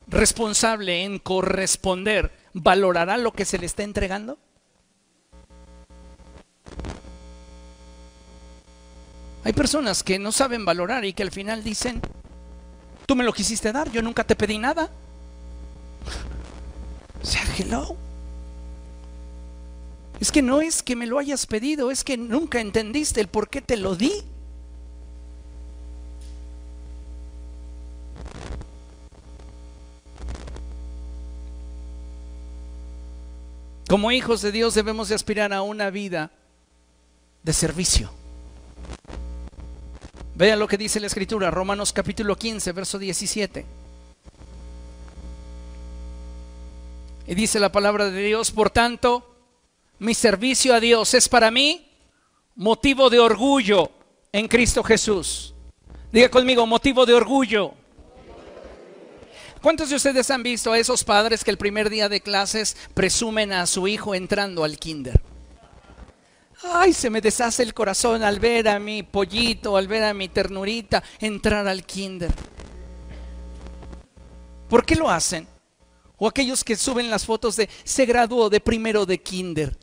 responsable 0.06 1.04
en 1.04 1.18
corresponder, 1.18 2.32
¿valorará 2.54 3.18
lo 3.18 3.32
que 3.32 3.44
se 3.44 3.58
le 3.58 3.66
está 3.66 3.82
entregando? 3.82 4.38
Hay 9.44 9.52
personas 9.52 10.02
que 10.02 10.18
no 10.18 10.32
saben 10.32 10.64
valorar 10.64 11.04
y 11.04 11.12
que 11.12 11.22
al 11.22 11.32
final 11.32 11.62
dicen, 11.62 12.00
tú 13.04 13.14
me 13.14 13.24
lo 13.24 13.34
quisiste 13.34 13.72
dar, 13.72 13.90
yo 13.92 14.00
nunca 14.00 14.24
te 14.24 14.36
pedí 14.36 14.56
nada. 14.56 14.90
O 17.22 17.26
sea, 17.26 17.42
hello. 17.58 17.96
Es 20.20 20.30
que 20.30 20.42
no 20.42 20.60
es 20.60 20.82
que 20.82 20.96
me 20.96 21.06
lo 21.06 21.18
hayas 21.18 21.46
pedido, 21.46 21.90
es 21.90 22.04
que 22.04 22.18
nunca 22.18 22.60
entendiste 22.60 23.20
el 23.20 23.28
por 23.28 23.48
qué 23.48 23.62
te 23.62 23.76
lo 23.76 23.96
di. 23.96 24.12
Como 33.88 34.12
hijos 34.12 34.40
de 34.42 34.52
Dios 34.52 34.74
debemos 34.74 35.08
de 35.08 35.16
aspirar 35.16 35.52
a 35.52 35.62
una 35.62 35.90
vida 35.90 36.30
de 37.42 37.52
servicio. 37.52 38.10
Vea 40.36 40.54
lo 40.54 40.68
que 40.68 40.78
dice 40.78 41.00
la 41.00 41.08
escritura, 41.08 41.50
Romanos 41.50 41.92
capítulo 41.92 42.36
15, 42.36 42.72
verso 42.72 42.98
17. 42.98 43.79
Y 47.30 47.36
dice 47.36 47.60
la 47.60 47.70
palabra 47.70 48.10
de 48.10 48.24
Dios, 48.24 48.50
por 48.50 48.70
tanto, 48.70 49.24
mi 50.00 50.14
servicio 50.14 50.74
a 50.74 50.80
Dios 50.80 51.14
es 51.14 51.28
para 51.28 51.52
mí 51.52 51.88
motivo 52.56 53.08
de 53.08 53.20
orgullo 53.20 53.92
en 54.32 54.48
Cristo 54.48 54.82
Jesús. 54.82 55.54
Diga 56.10 56.28
conmigo, 56.28 56.66
motivo 56.66 57.06
de 57.06 57.14
orgullo. 57.14 57.72
¿Cuántos 59.62 59.90
de 59.90 59.94
ustedes 59.94 60.28
han 60.32 60.42
visto 60.42 60.72
a 60.72 60.78
esos 60.80 61.04
padres 61.04 61.44
que 61.44 61.52
el 61.52 61.56
primer 61.56 61.88
día 61.88 62.08
de 62.08 62.20
clases 62.20 62.76
presumen 62.94 63.52
a 63.52 63.64
su 63.68 63.86
hijo 63.86 64.16
entrando 64.16 64.64
al 64.64 64.76
kinder? 64.76 65.22
Ay, 66.64 66.92
se 66.92 67.10
me 67.10 67.20
deshace 67.20 67.62
el 67.62 67.74
corazón 67.74 68.24
al 68.24 68.40
ver 68.40 68.66
a 68.66 68.80
mi 68.80 69.04
pollito, 69.04 69.76
al 69.76 69.86
ver 69.86 70.02
a 70.02 70.14
mi 70.14 70.28
ternurita 70.28 71.00
entrar 71.20 71.68
al 71.68 71.84
kinder. 71.84 72.32
¿Por 74.68 74.84
qué 74.84 74.96
lo 74.96 75.08
hacen? 75.08 75.46
O 76.20 76.28
aquellos 76.28 76.62
que 76.62 76.76
suben 76.76 77.10
las 77.10 77.24
fotos 77.24 77.56
de 77.56 77.68
se 77.82 78.04
graduó 78.04 78.50
de 78.50 78.60
primero 78.60 79.06
de 79.06 79.18
kinder. 79.18 79.76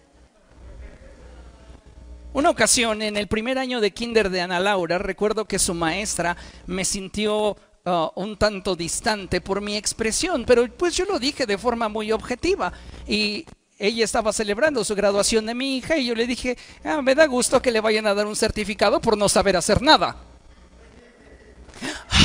Una 2.31 2.51
ocasión, 2.51 3.01
en 3.01 3.17
el 3.17 3.27
primer 3.27 3.57
año 3.57 3.81
de 3.81 3.89
kinder 3.89 4.29
de 4.29 4.41
Ana 4.41 4.59
Laura, 4.59 4.99
recuerdo 4.99 5.45
que 5.45 5.57
su 5.57 5.73
maestra 5.73 6.37
me 6.67 6.85
sintió 6.85 7.57
uh, 7.85 8.09
un 8.13 8.37
tanto 8.37 8.75
distante 8.75 9.41
por 9.41 9.61
mi 9.61 9.75
expresión, 9.75 10.45
pero 10.45 10.71
pues 10.71 10.95
yo 10.95 11.05
lo 11.05 11.17
dije 11.17 11.47
de 11.47 11.57
forma 11.57 11.89
muy 11.89 12.11
objetiva. 12.11 12.71
Y 13.07 13.43
ella 13.79 14.05
estaba 14.05 14.31
celebrando 14.31 14.83
su 14.83 14.93
graduación 14.93 15.47
de 15.47 15.55
mi 15.55 15.77
hija 15.77 15.97
y 15.97 16.05
yo 16.05 16.13
le 16.13 16.27
dije, 16.27 16.55
ah, 16.83 17.01
me 17.01 17.15
da 17.15 17.25
gusto 17.25 17.59
que 17.59 17.71
le 17.71 17.81
vayan 17.81 18.05
a 18.05 18.13
dar 18.13 18.27
un 18.27 18.35
certificado 18.35 19.01
por 19.01 19.17
no 19.17 19.27
saber 19.27 19.57
hacer 19.57 19.81
nada. 19.81 20.17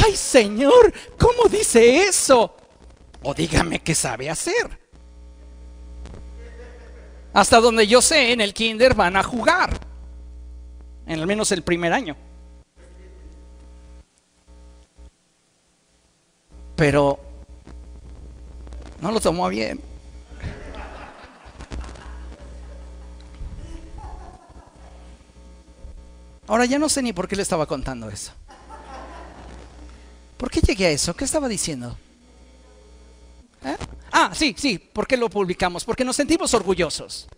Ay, 0.04 0.14
señor, 0.14 0.92
¿cómo 1.18 1.48
dice 1.48 2.04
eso? 2.04 2.56
O 3.22 3.34
dígame 3.34 3.80
qué 3.80 3.94
sabe 3.94 4.28
hacer. 4.28 4.82
Hasta 7.32 7.60
donde 7.60 7.86
yo 7.86 8.02
sé, 8.02 8.32
en 8.32 8.40
el 8.40 8.52
kinder 8.52 8.94
van 8.94 9.16
a 9.16 9.22
jugar. 9.22 9.78
En 11.06 11.20
al 11.20 11.26
menos 11.26 11.50
el 11.52 11.62
primer 11.62 11.92
año. 11.92 12.16
Pero 16.76 17.18
no 19.00 19.12
lo 19.12 19.20
tomó 19.20 19.48
bien. 19.48 19.80
Ahora 26.48 26.66
ya 26.66 26.78
no 26.78 26.88
sé 26.88 27.02
ni 27.02 27.12
por 27.12 27.28
qué 27.28 27.36
le 27.36 27.42
estaba 27.42 27.66
contando 27.66 28.10
eso. 28.10 28.32
¿Por 30.36 30.50
qué 30.50 30.60
llegué 30.60 30.86
a 30.86 30.90
eso? 30.90 31.14
¿Qué 31.14 31.24
estaba 31.24 31.48
diciendo? 31.48 31.96
Sí, 34.42 34.56
sí, 34.58 34.76
¿por 34.76 35.06
qué 35.06 35.16
lo 35.16 35.30
publicamos? 35.30 35.84
Porque 35.84 36.04
nos 36.04 36.16
sentimos 36.16 36.52
orgullosos. 36.52 37.28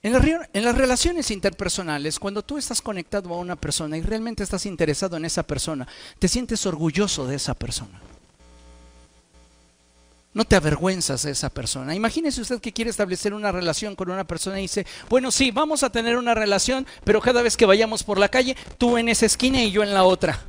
En, 0.00 0.14
en, 0.52 0.64
las 0.64 0.78
relaciones 0.78 1.32
interpersonales, 1.32 2.20
cuando 2.20 2.44
tú 2.44 2.56
estás 2.56 2.80
conectado 2.80 3.34
a 3.34 3.38
una 3.38 3.56
persona 3.56 3.98
y 3.98 4.02
realmente 4.02 4.44
estás 4.44 4.64
interesado 4.64 5.16
en 5.16 5.24
esa 5.24 5.42
persona, 5.42 5.88
te 6.20 6.28
sientes 6.28 6.64
orgulloso 6.66 7.26
de 7.26 7.34
esa 7.34 7.54
persona. 7.54 8.00
No 10.32 10.44
te 10.44 10.54
avergüenzas 10.54 11.24
de 11.24 11.32
esa 11.32 11.50
persona. 11.50 11.96
Imagínese 11.96 12.42
usted 12.42 12.60
que 12.60 12.72
quiere 12.72 12.92
establecer 12.92 13.34
una 13.34 13.50
relación 13.50 13.96
con 13.96 14.08
una 14.08 14.22
persona 14.22 14.60
y 14.60 14.62
dice, 14.62 14.86
bueno, 15.08 15.32
sí, 15.32 15.50
vamos 15.50 15.82
a 15.82 15.90
tener 15.90 16.16
una 16.16 16.34
relación, 16.34 16.86
pero 17.02 17.20
cada 17.20 17.42
vez 17.42 17.56
que 17.56 17.66
vayamos 17.66 18.04
por 18.04 18.18
la 18.18 18.28
calle, 18.28 18.56
tú 18.78 18.96
en 18.96 19.08
esa 19.08 19.26
esquina 19.26 19.64
y 19.64 19.72
yo 19.72 19.82
en 19.82 19.94
la 19.94 20.04
otra. 20.04 20.46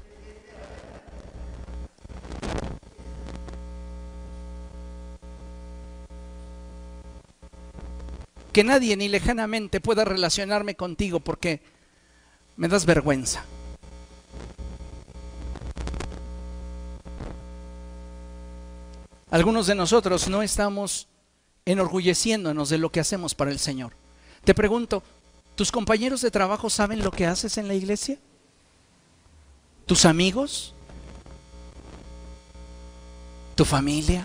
Que 8.58 8.64
nadie 8.64 8.98
ni 8.98 9.08
lejanamente 9.08 9.80
pueda 9.80 10.04
relacionarme 10.04 10.74
contigo 10.74 11.20
porque 11.20 11.62
me 12.56 12.68
das 12.68 12.88
vergüenza. 12.88 13.46
Algunos 19.30 19.68
de 19.68 19.76
nosotros 19.76 20.28
no 20.28 20.42
estamos 20.42 21.08
enorgulleciéndonos 21.66 22.70
de 22.70 22.80
lo 22.80 22.92
que 22.92 23.00
hacemos 23.00 23.36
para 23.36 23.52
el 23.52 23.60
Señor. 23.60 23.94
Te 24.44 24.56
pregunto, 24.56 25.04
¿tus 25.54 25.72
compañeros 25.72 26.22
de 26.22 26.32
trabajo 26.32 26.72
saben 26.72 27.04
lo 27.04 27.12
que 27.12 27.28
haces 27.28 27.60
en 27.60 27.68
la 27.68 27.76
iglesia? 27.76 28.18
¿Tus 29.86 30.04
amigos? 30.04 30.74
¿Tu 33.54 33.66
familia? 33.66 34.24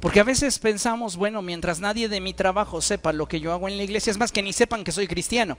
Porque 0.00 0.20
a 0.20 0.24
veces 0.24 0.58
pensamos, 0.58 1.16
bueno, 1.16 1.42
mientras 1.42 1.80
nadie 1.80 2.08
de 2.08 2.20
mi 2.20 2.34
trabajo 2.34 2.80
sepa 2.80 3.12
lo 3.12 3.26
que 3.26 3.40
yo 3.40 3.52
hago 3.52 3.68
en 3.68 3.76
la 3.76 3.82
iglesia, 3.82 4.10
es 4.10 4.18
más 4.18 4.30
que 4.30 4.42
ni 4.42 4.52
sepan 4.52 4.84
que 4.84 4.92
soy 4.92 5.08
cristiano. 5.08 5.56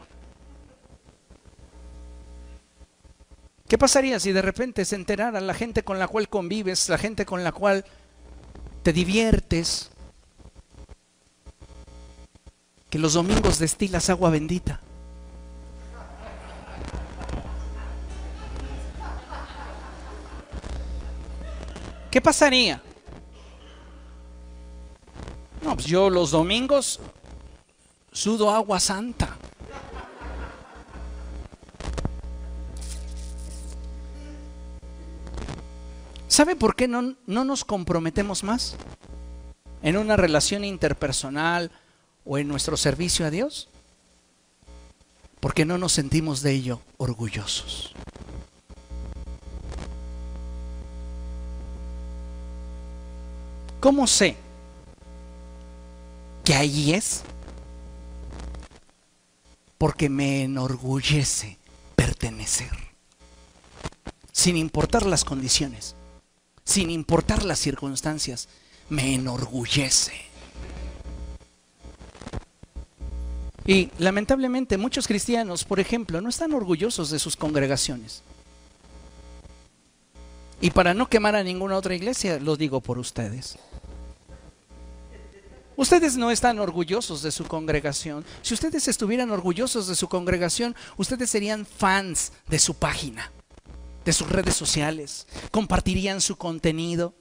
¿Qué 3.68 3.77
pasaría 3.77 4.19
si 4.19 4.31
de 4.31 4.41
repente 4.41 4.85
se 4.85 4.95
enterara 4.95 5.41
la 5.41 5.53
gente 5.53 5.84
con 5.84 5.99
la 5.99 6.07
cual 6.07 6.30
convives, 6.30 6.88
la 6.88 6.97
gente 6.97 7.26
con 7.26 7.43
la 7.43 7.51
cual 7.51 7.84
te 8.84 8.93
diviertes, 8.93 9.89
que 12.89 12.99
los 12.99 13.14
domingos 13.14 13.59
destilas 13.59 14.09
agua 14.09 14.30
bendita? 14.30 14.80
¿Qué 22.09 22.22
pasaría? 22.22 22.81
No, 25.61 25.73
pues 25.75 25.85
yo 25.85 26.09
los 26.09 26.31
domingos 26.31 26.99
sudo 28.11 28.49
agua 28.49 28.79
santa. 28.79 29.38
¿Sabe 36.27 36.55
por 36.55 36.75
qué 36.75 36.88
no, 36.88 37.15
no 37.25 37.45
nos 37.45 37.65
comprometemos 37.65 38.43
más 38.43 38.75
en 39.81 39.97
una 39.97 40.15
relación 40.15 40.63
interpersonal 40.63 41.71
o 42.25 42.38
en 42.38 42.47
nuestro 42.47 42.77
servicio 42.77 43.25
a 43.25 43.31
Dios? 43.31 43.69
Porque 45.39 45.65
no 45.65 45.77
nos 45.77 45.93
sentimos 45.93 46.41
de 46.41 46.51
ello 46.51 46.81
orgullosos. 46.97 47.93
¿Cómo 53.79 54.05
sé 54.07 54.38
que 56.48 56.56
ahí 56.56 56.94
es? 56.94 57.22
Porque 59.78 60.10
me 60.10 60.44
enorgullece 60.44 61.57
pertenecer, 61.95 62.72
sin 64.32 64.57
importar 64.57 65.06
las 65.06 65.24
condiciones 65.24 65.95
sin 66.68 66.90
importar 66.90 67.45
las 67.45 67.60
circunstancias, 67.60 68.49
me 68.90 69.15
enorgullece. 69.15 70.11
Y 73.65 73.90
lamentablemente 73.98 74.78
muchos 74.78 75.07
cristianos, 75.07 75.64
por 75.64 75.80
ejemplo, 75.80 76.19
no 76.19 76.28
están 76.28 76.53
orgullosos 76.53 77.10
de 77.10 77.19
sus 77.19 77.38
congregaciones. 77.38 78.22
Y 80.60 80.72
para 80.72 80.94
no 80.94 81.07
quemar 81.07 81.38
a 81.38 81.44
ninguna 81.44 81.78
otra 81.78 81.95
iglesia, 81.95 82.38
lo 82.38 82.57
digo 82.57 82.82
por 82.82 82.99
ustedes. 82.99 83.57
Ustedes 85.78 86.18
no 86.18 86.32
están 86.32 86.60
orgullosos 86.60 87.22
de 87.22 87.32
su 87.32 87.45
congregación. 87.45 88.26
Si 88.41 88.54
ustedes 88.54 88.88
estuvieran 88.88 89.32
orgullosos 89.32 89.88
de 89.88 89.95
su 89.95 90.10
congregación, 90.10 90.76
ustedes 90.98 91.30
serían 91.30 91.66
fans 91.66 92.34
de 92.49 92.60
su 92.60 92.74
página 92.74 93.32
de 94.04 94.14
sus 94.14 94.30
redes 94.30 94.56
sociales, 94.56 95.28
compartirían 95.52 96.22
su 96.22 96.38
contenido, 96.38 97.14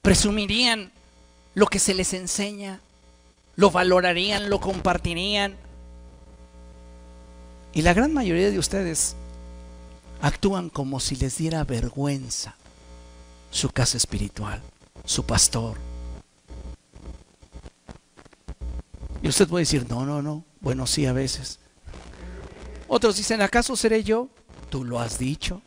presumirían 0.00 0.90
lo 1.54 1.66
que 1.66 1.78
se 1.78 1.92
les 1.92 2.14
enseña, 2.14 2.80
lo 3.56 3.70
valorarían, 3.70 4.48
lo 4.48 4.58
compartirían. 4.58 5.54
Y 7.74 7.82
la 7.82 7.92
gran 7.92 8.14
mayoría 8.14 8.50
de 8.50 8.58
ustedes 8.58 9.16
actúan 10.22 10.70
como 10.70 10.98
si 10.98 11.14
les 11.16 11.36
diera 11.36 11.62
vergüenza 11.64 12.56
su 13.50 13.68
casa 13.68 13.98
espiritual, 13.98 14.62
su 15.04 15.26
pastor. 15.26 15.85
Y 19.26 19.28
usted 19.28 19.48
puede 19.48 19.62
decir, 19.62 19.90
no, 19.90 20.06
no, 20.06 20.22
no, 20.22 20.44
bueno, 20.60 20.86
sí 20.86 21.04
a 21.04 21.12
veces. 21.12 21.58
Otros 22.86 23.16
dicen, 23.16 23.42
¿acaso 23.42 23.74
seré 23.74 24.04
yo? 24.04 24.28
Tú 24.70 24.84
lo 24.84 25.00
has 25.00 25.18
dicho. 25.18 25.62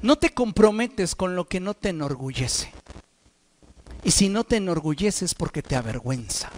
No 0.00 0.14
te 0.14 0.32
comprometes 0.32 1.16
con 1.16 1.34
lo 1.34 1.48
que 1.48 1.58
no 1.58 1.74
te 1.74 1.88
enorgullece. 1.88 2.72
Y 4.04 4.12
si 4.12 4.28
no 4.28 4.44
te 4.44 4.58
enorgulleces 4.58 5.34
porque 5.34 5.60
te 5.60 5.74
avergüenza. 5.74 6.50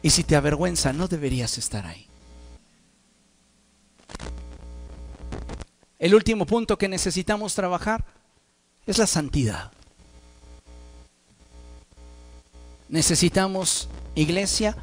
Y 0.00 0.10
si 0.10 0.22
te 0.22 0.36
avergüenza, 0.36 0.92
no 0.92 1.08
deberías 1.08 1.58
estar 1.58 1.86
ahí. 1.86 2.06
El 5.98 6.14
último 6.14 6.46
punto 6.46 6.78
que 6.78 6.86
necesitamos 6.86 7.56
trabajar 7.56 8.04
es 8.86 8.98
la 8.98 9.06
santidad. 9.06 9.72
Necesitamos 12.88 13.88
iglesia, 14.14 14.76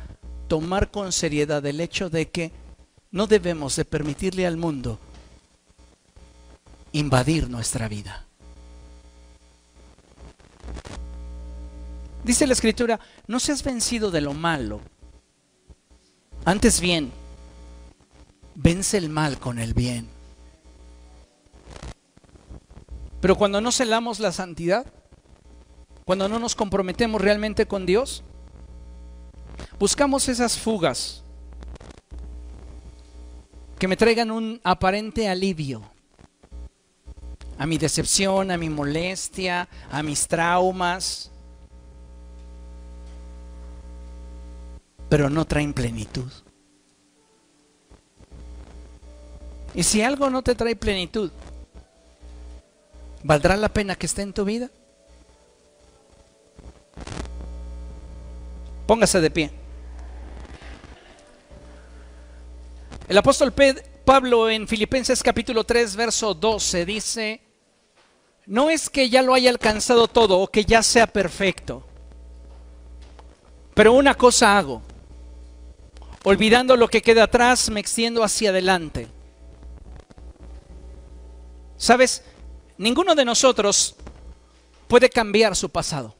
tomar 0.47 0.91
con 0.91 1.11
seriedad 1.11 1.65
el 1.65 1.79
hecho 1.79 2.09
de 2.09 2.29
que 2.29 2.51
no 3.11 3.27
debemos 3.27 3.75
de 3.75 3.85
permitirle 3.85 4.45
al 4.45 4.57
mundo 4.57 4.99
invadir 6.91 7.49
nuestra 7.49 7.87
vida. 7.87 8.25
Dice 12.23 12.45
la 12.45 12.53
escritura, 12.53 12.99
no 13.27 13.39
seas 13.39 13.63
vencido 13.63 14.11
de 14.11 14.21
lo 14.21 14.33
malo, 14.33 14.81
Antes 16.43 16.81
bien, 16.81 17.11
vence 18.55 18.97
el 18.97 19.09
mal 19.09 19.37
con 19.37 19.59
el 19.59 19.75
bien. 19.75 20.07
Pero 23.21 23.35
cuando 23.35 23.61
no 23.61 23.71
celamos 23.71 24.19
la 24.19 24.31
santidad, 24.31 24.85
cuando 26.05 26.27
no 26.27 26.39
nos 26.39 26.55
comprometemos 26.55 27.21
realmente 27.21 27.67
con 27.67 27.85
Dios, 27.85 28.23
buscamos 29.79 30.27
esas 30.27 30.57
fugas 30.57 31.23
que 33.77 33.87
me 33.87 33.95
traigan 33.95 34.31
un 34.31 34.59
aparente 34.63 35.29
alivio 35.29 35.83
a 37.57 37.67
mi 37.67 37.77
decepción, 37.77 38.49
a 38.49 38.57
mi 38.57 38.69
molestia, 38.69 39.69
a 39.91 40.01
mis 40.01 40.27
traumas, 40.27 41.31
pero 45.09 45.29
no 45.29 45.45
traen 45.45 45.73
plenitud. 45.73 46.31
Y 49.75 49.83
si 49.83 50.01
algo 50.01 50.29
no 50.31 50.41
te 50.41 50.55
trae 50.55 50.75
plenitud, 50.75 51.31
¿valdrá 53.23 53.57
la 53.57 53.69
pena 53.69 53.95
que 53.95 54.05
esté 54.05 54.21
en 54.21 54.33
tu 54.33 54.45
vida? 54.45 54.69
Póngase 58.87 59.21
de 59.21 59.31
pie. 59.31 59.51
El 63.07 63.17
apóstol 63.17 63.53
Pablo 64.05 64.49
en 64.49 64.67
Filipenses 64.67 65.21
capítulo 65.21 65.63
3, 65.63 65.95
verso 65.95 66.33
12 66.33 66.85
dice, 66.85 67.41
no 68.45 68.69
es 68.69 68.89
que 68.89 69.09
ya 69.09 69.21
lo 69.21 69.33
haya 69.33 69.49
alcanzado 69.49 70.07
todo 70.07 70.39
o 70.39 70.47
que 70.47 70.65
ya 70.65 70.81
sea 70.81 71.07
perfecto, 71.07 71.85
pero 73.73 73.93
una 73.93 74.15
cosa 74.15 74.57
hago 74.57 74.81
Olvidando 76.23 76.77
lo 76.77 76.87
que 76.87 77.01
queda 77.01 77.23
atrás, 77.23 77.69
me 77.71 77.79
extiendo 77.79 78.23
hacia 78.23 78.51
adelante. 78.51 79.07
Sabes, 81.77 82.23
ninguno 82.81 83.13
de 83.13 83.23
nosotros 83.23 83.95
puede 84.87 85.09
cambiar 85.09 85.55
su 85.55 85.69
pasado. 85.69 86.15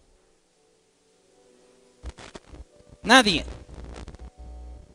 Nadie. 3.04 3.46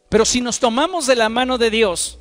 Pero 0.09 0.24
si 0.24 0.40
nos 0.40 0.60
tomamos 0.60 1.06
de 1.06 1.16
la 1.16 1.28
mano 1.28 1.59
de 1.59 1.70
Dios, 1.70 2.18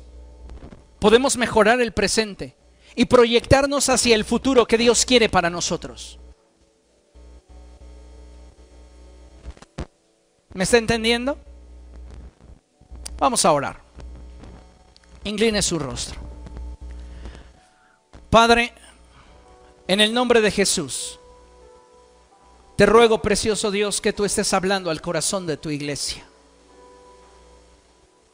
podemos 0.98 1.36
mejorar 1.36 1.80
el 1.80 1.92
presente 1.92 2.56
y 2.96 3.04
proyectarnos 3.04 3.88
hacia 3.88 4.16
el 4.16 4.24
futuro 4.24 4.66
que 4.66 4.78
Dios 4.78 5.04
quiere 5.06 5.28
para 5.28 5.48
nosotros. 5.48 6.18
¿Me 10.54 10.64
está 10.64 10.78
entendiendo? 10.78 11.38
Vamos 13.18 13.44
a 13.44 13.52
orar. 13.52 13.80
Incline 15.22 15.62
su 15.62 15.78
rostro. 15.78 16.18
Padre, 18.28 18.72
en 19.88 20.00
el 20.00 20.12
nombre 20.12 20.40
de 20.40 20.50
Jesús, 20.50 21.18
te 22.76 22.84
ruego, 22.84 23.22
precioso 23.22 23.70
Dios, 23.70 24.00
que 24.00 24.12
tú 24.12 24.24
estés 24.24 24.52
hablando 24.52 24.90
al 24.90 25.00
corazón 25.00 25.46
de 25.46 25.56
tu 25.56 25.70
iglesia. 25.70 26.26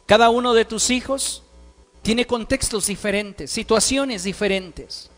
Cada 0.07 0.31
uno 0.31 0.53
de 0.53 0.65
tus 0.65 0.91
hijos 0.91 1.43
tiene 2.03 2.27
contextos 2.27 2.87
diferentes, 2.87 3.51
situaciones 3.51 4.25
diferentes. 4.25 5.09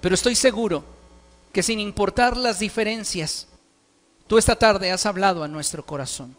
Pero 0.00 0.14
estoy 0.14 0.36
seguro 0.36 0.84
que 1.52 1.62
sin 1.62 1.80
importar 1.80 2.36
las 2.36 2.60
diferencias, 2.60 3.48
tú 4.28 4.38
esta 4.38 4.56
tarde 4.56 4.92
has 4.92 5.04
hablado 5.04 5.42
a 5.42 5.48
nuestro 5.48 5.84
corazón. 5.84 6.36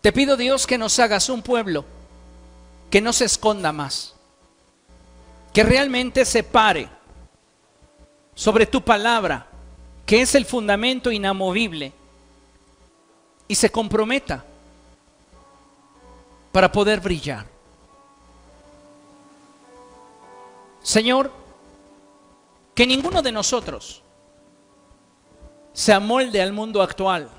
Te 0.00 0.12
pido 0.12 0.36
Dios 0.36 0.66
que 0.66 0.78
nos 0.78 0.98
hagas 0.98 1.28
un 1.28 1.42
pueblo 1.42 1.84
que 2.90 3.00
no 3.00 3.12
se 3.12 3.24
esconda 3.24 3.72
más, 3.72 4.13
que 5.54 5.62
realmente 5.62 6.26
se 6.26 6.42
pare 6.42 6.86
sobre 8.34 8.66
tu 8.66 8.82
palabra, 8.82 9.46
que 10.04 10.20
es 10.20 10.34
el 10.34 10.44
fundamento 10.44 11.10
inamovible, 11.10 11.94
y 13.48 13.54
se 13.54 13.70
comprometa 13.70 14.44
para 16.52 16.70
poder 16.70 17.00
brillar. 17.00 17.46
Señor, 20.82 21.32
que 22.74 22.86
ninguno 22.86 23.22
de 23.22 23.32
nosotros 23.32 24.02
se 25.72 25.94
amolde 25.94 26.42
al 26.42 26.52
mundo 26.52 26.82
actual 26.82 27.30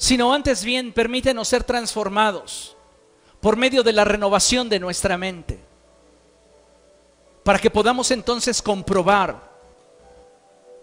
sino 0.00 0.32
antes 0.32 0.64
bien 0.64 0.94
permítenos 0.94 1.46
ser 1.46 1.62
transformados 1.62 2.74
por 3.38 3.58
medio 3.58 3.82
de 3.82 3.92
la 3.92 4.02
renovación 4.02 4.70
de 4.70 4.80
nuestra 4.80 5.18
mente, 5.18 5.60
para 7.42 7.58
que 7.58 7.70
podamos 7.70 8.10
entonces 8.10 8.60
comprobar 8.60 9.50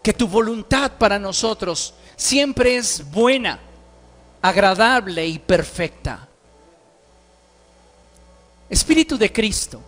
que 0.03 0.13
tu 0.13 0.27
voluntad 0.27 0.93
para 0.97 1.19
nosotros 1.19 1.93
siempre 2.15 2.77
es 2.77 3.09
buena, 3.11 3.59
agradable 4.41 5.25
y 5.27 5.37
perfecta. 5.39 6.27
Espíritu 8.69 9.17
de 9.17 9.31
Cristo, 9.31 9.81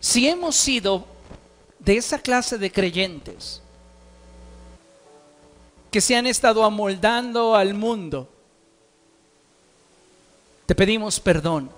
si 0.00 0.28
hemos 0.28 0.56
sido 0.56 1.04
de 1.78 1.96
esa 1.96 2.18
clase 2.18 2.58
de 2.58 2.70
creyentes, 2.70 3.60
que 5.90 6.00
se 6.00 6.16
han 6.16 6.26
estado 6.26 6.64
amoldando 6.64 7.54
al 7.54 7.72
mundo. 7.74 8.28
Te 10.66 10.74
pedimos 10.74 11.20
perdón 11.20 11.70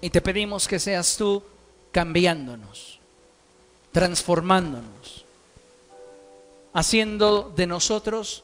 y 0.00 0.10
te 0.10 0.20
pedimos 0.20 0.68
que 0.68 0.78
seas 0.78 1.16
tú 1.16 1.42
cambiándonos, 1.94 2.98
transformándonos, 3.92 5.24
haciendo 6.72 7.52
de 7.54 7.68
nosotros 7.68 8.42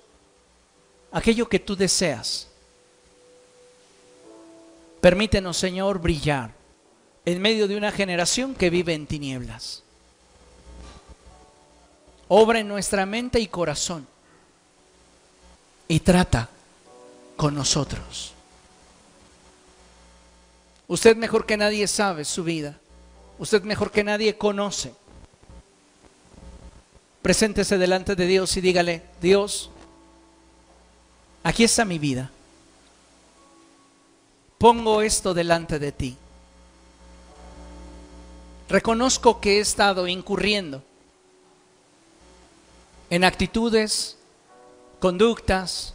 aquello 1.11 1.49
que 1.49 1.59
tú 1.59 1.75
deseas. 1.75 2.47
Permítenos, 5.01 5.57
Señor, 5.57 5.99
brillar 5.99 6.53
en 7.25 7.43
medio 7.43 7.67
de 7.67 7.77
una 7.77 7.91
generación 7.91 8.55
que 8.55 8.71
vive 8.71 8.95
en 8.95 9.09
tinieblas. 9.09 9.83
Obra 12.29 12.61
en 12.61 12.69
nuestra 12.69 13.05
mente 13.05 13.41
y 13.41 13.49
corazón 13.49 14.07
y 15.89 15.99
trata 15.99 16.49
con 17.37 17.57
nosotros. 17.57 18.33
Usted 20.87 21.17
mejor 21.17 21.47
que 21.47 21.57
nadie 21.57 21.89
sabe 21.89 22.25
su 22.25 22.45
vida. 22.45 22.79
Usted 23.41 23.63
mejor 23.63 23.91
que 23.91 24.05
nadie 24.05 24.37
conoce. 24.37 24.93
Preséntese 27.23 27.79
delante 27.79 28.15
de 28.15 28.27
Dios 28.27 28.55
y 28.59 28.61
dígale, 28.61 29.03
Dios, 29.23 29.71
aquí 31.43 31.65
está 31.65 31.87
mi 31.87 31.99
vida. 31.99 32.31
Pongo 34.59 35.01
esto 35.01 35.33
delante 35.33 35.79
de 35.79 35.91
ti. 35.91 36.17
Reconozco 38.69 39.41
que 39.41 39.57
he 39.57 39.61
estado 39.61 40.07
incurriendo 40.07 40.83
en 43.09 43.25
actitudes 43.25 44.19
conductas 44.99 45.95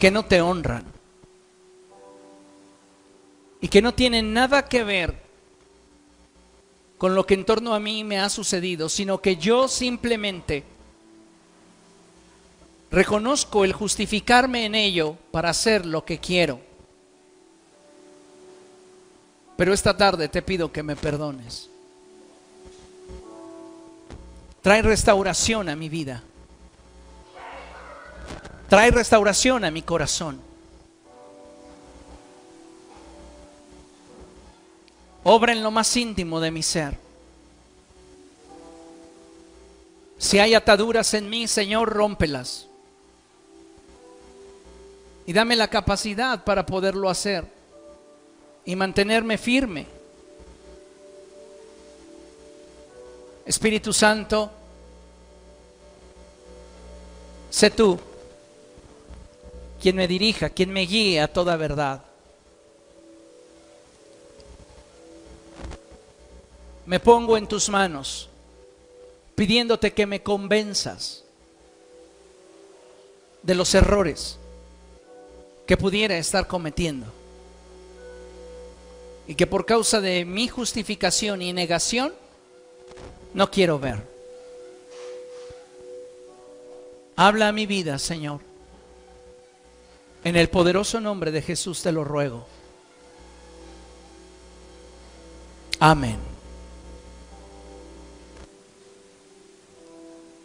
que 0.00 0.10
no 0.10 0.24
te 0.24 0.40
honran 0.42 0.84
y 3.64 3.68
que 3.68 3.80
no 3.80 3.94
tienen 3.94 4.34
nada 4.34 4.68
que 4.68 4.84
ver 4.84 5.14
con 6.98 7.14
lo 7.14 7.24
que 7.24 7.32
en 7.32 7.46
torno 7.46 7.72
a 7.72 7.80
mí 7.80 8.04
me 8.04 8.20
ha 8.20 8.28
sucedido, 8.28 8.90
sino 8.90 9.22
que 9.22 9.38
yo 9.38 9.68
simplemente 9.68 10.64
reconozco 12.90 13.64
el 13.64 13.72
justificarme 13.72 14.66
en 14.66 14.74
ello 14.74 15.16
para 15.30 15.48
hacer 15.48 15.86
lo 15.86 16.04
que 16.04 16.18
quiero. 16.18 16.60
Pero 19.56 19.72
esta 19.72 19.96
tarde 19.96 20.28
te 20.28 20.42
pido 20.42 20.70
que 20.70 20.82
me 20.82 20.94
perdones. 20.94 21.70
Trae 24.60 24.82
restauración 24.82 25.70
a 25.70 25.74
mi 25.74 25.88
vida. 25.88 26.22
Trae 28.68 28.90
restauración 28.90 29.64
a 29.64 29.70
mi 29.70 29.80
corazón. 29.80 30.53
Obra 35.24 35.52
en 35.52 35.62
lo 35.62 35.70
más 35.70 35.96
íntimo 35.96 36.40
de 36.40 36.50
mi 36.50 36.62
ser. 36.62 36.96
Si 40.18 40.38
hay 40.38 40.54
ataduras 40.54 41.12
en 41.14 41.28
mí, 41.28 41.48
Señor, 41.48 41.90
rómpelas. 41.90 42.68
Y 45.26 45.32
dame 45.32 45.56
la 45.56 45.68
capacidad 45.68 46.44
para 46.44 46.64
poderlo 46.66 47.08
hacer 47.08 47.46
y 48.66 48.76
mantenerme 48.76 49.38
firme 49.38 49.86
Espíritu 53.46 53.92
Santo, 53.92 54.50
Sé 57.50 57.70
tú 57.70 58.00
quien 59.80 59.94
me 59.94 60.08
dirija, 60.08 60.50
quien 60.50 60.72
me 60.72 60.80
guíe 60.80 61.20
a 61.20 61.32
toda 61.32 61.56
verdad. 61.56 62.03
Me 66.86 67.00
pongo 67.00 67.36
en 67.36 67.46
tus 67.46 67.68
manos, 67.68 68.28
pidiéndote 69.34 69.92
que 69.92 70.06
me 70.06 70.22
convenzas 70.22 71.24
de 73.42 73.54
los 73.54 73.74
errores 73.74 74.38
que 75.66 75.76
pudiera 75.76 76.16
estar 76.18 76.46
cometiendo. 76.46 77.06
Y 79.26 79.34
que 79.34 79.46
por 79.46 79.64
causa 79.64 80.00
de 80.00 80.24
mi 80.24 80.48
justificación 80.48 81.40
y 81.40 81.52
negación, 81.52 82.12
no 83.32 83.50
quiero 83.50 83.78
ver. 83.78 84.06
Habla 87.16 87.48
a 87.48 87.52
mi 87.52 87.64
vida, 87.64 87.98
Señor. 87.98 88.40
En 90.24 90.36
el 90.36 90.48
poderoso 90.48 91.00
nombre 91.00 91.30
de 91.30 91.42
Jesús 91.42 91.82
te 91.82 91.92
lo 91.92 92.04
ruego. 92.04 92.46
Amén. 95.80 96.33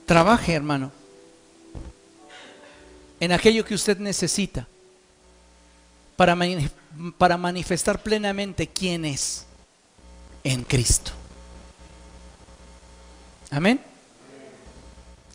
Trabaje, 0.10 0.54
hermano, 0.56 0.92
en 3.20 3.32
aquello 3.32 3.64
que 3.64 3.76
usted 3.76 4.00
necesita 4.00 4.68
para, 6.16 6.36
para 7.16 7.38
manifestar 7.38 8.02
plenamente 8.02 8.66
quién 8.66 9.06
es 9.06 9.46
en 10.44 10.64
Cristo. 10.64 11.12
Amén. 13.52 13.80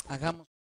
Hagamos. 0.09 0.54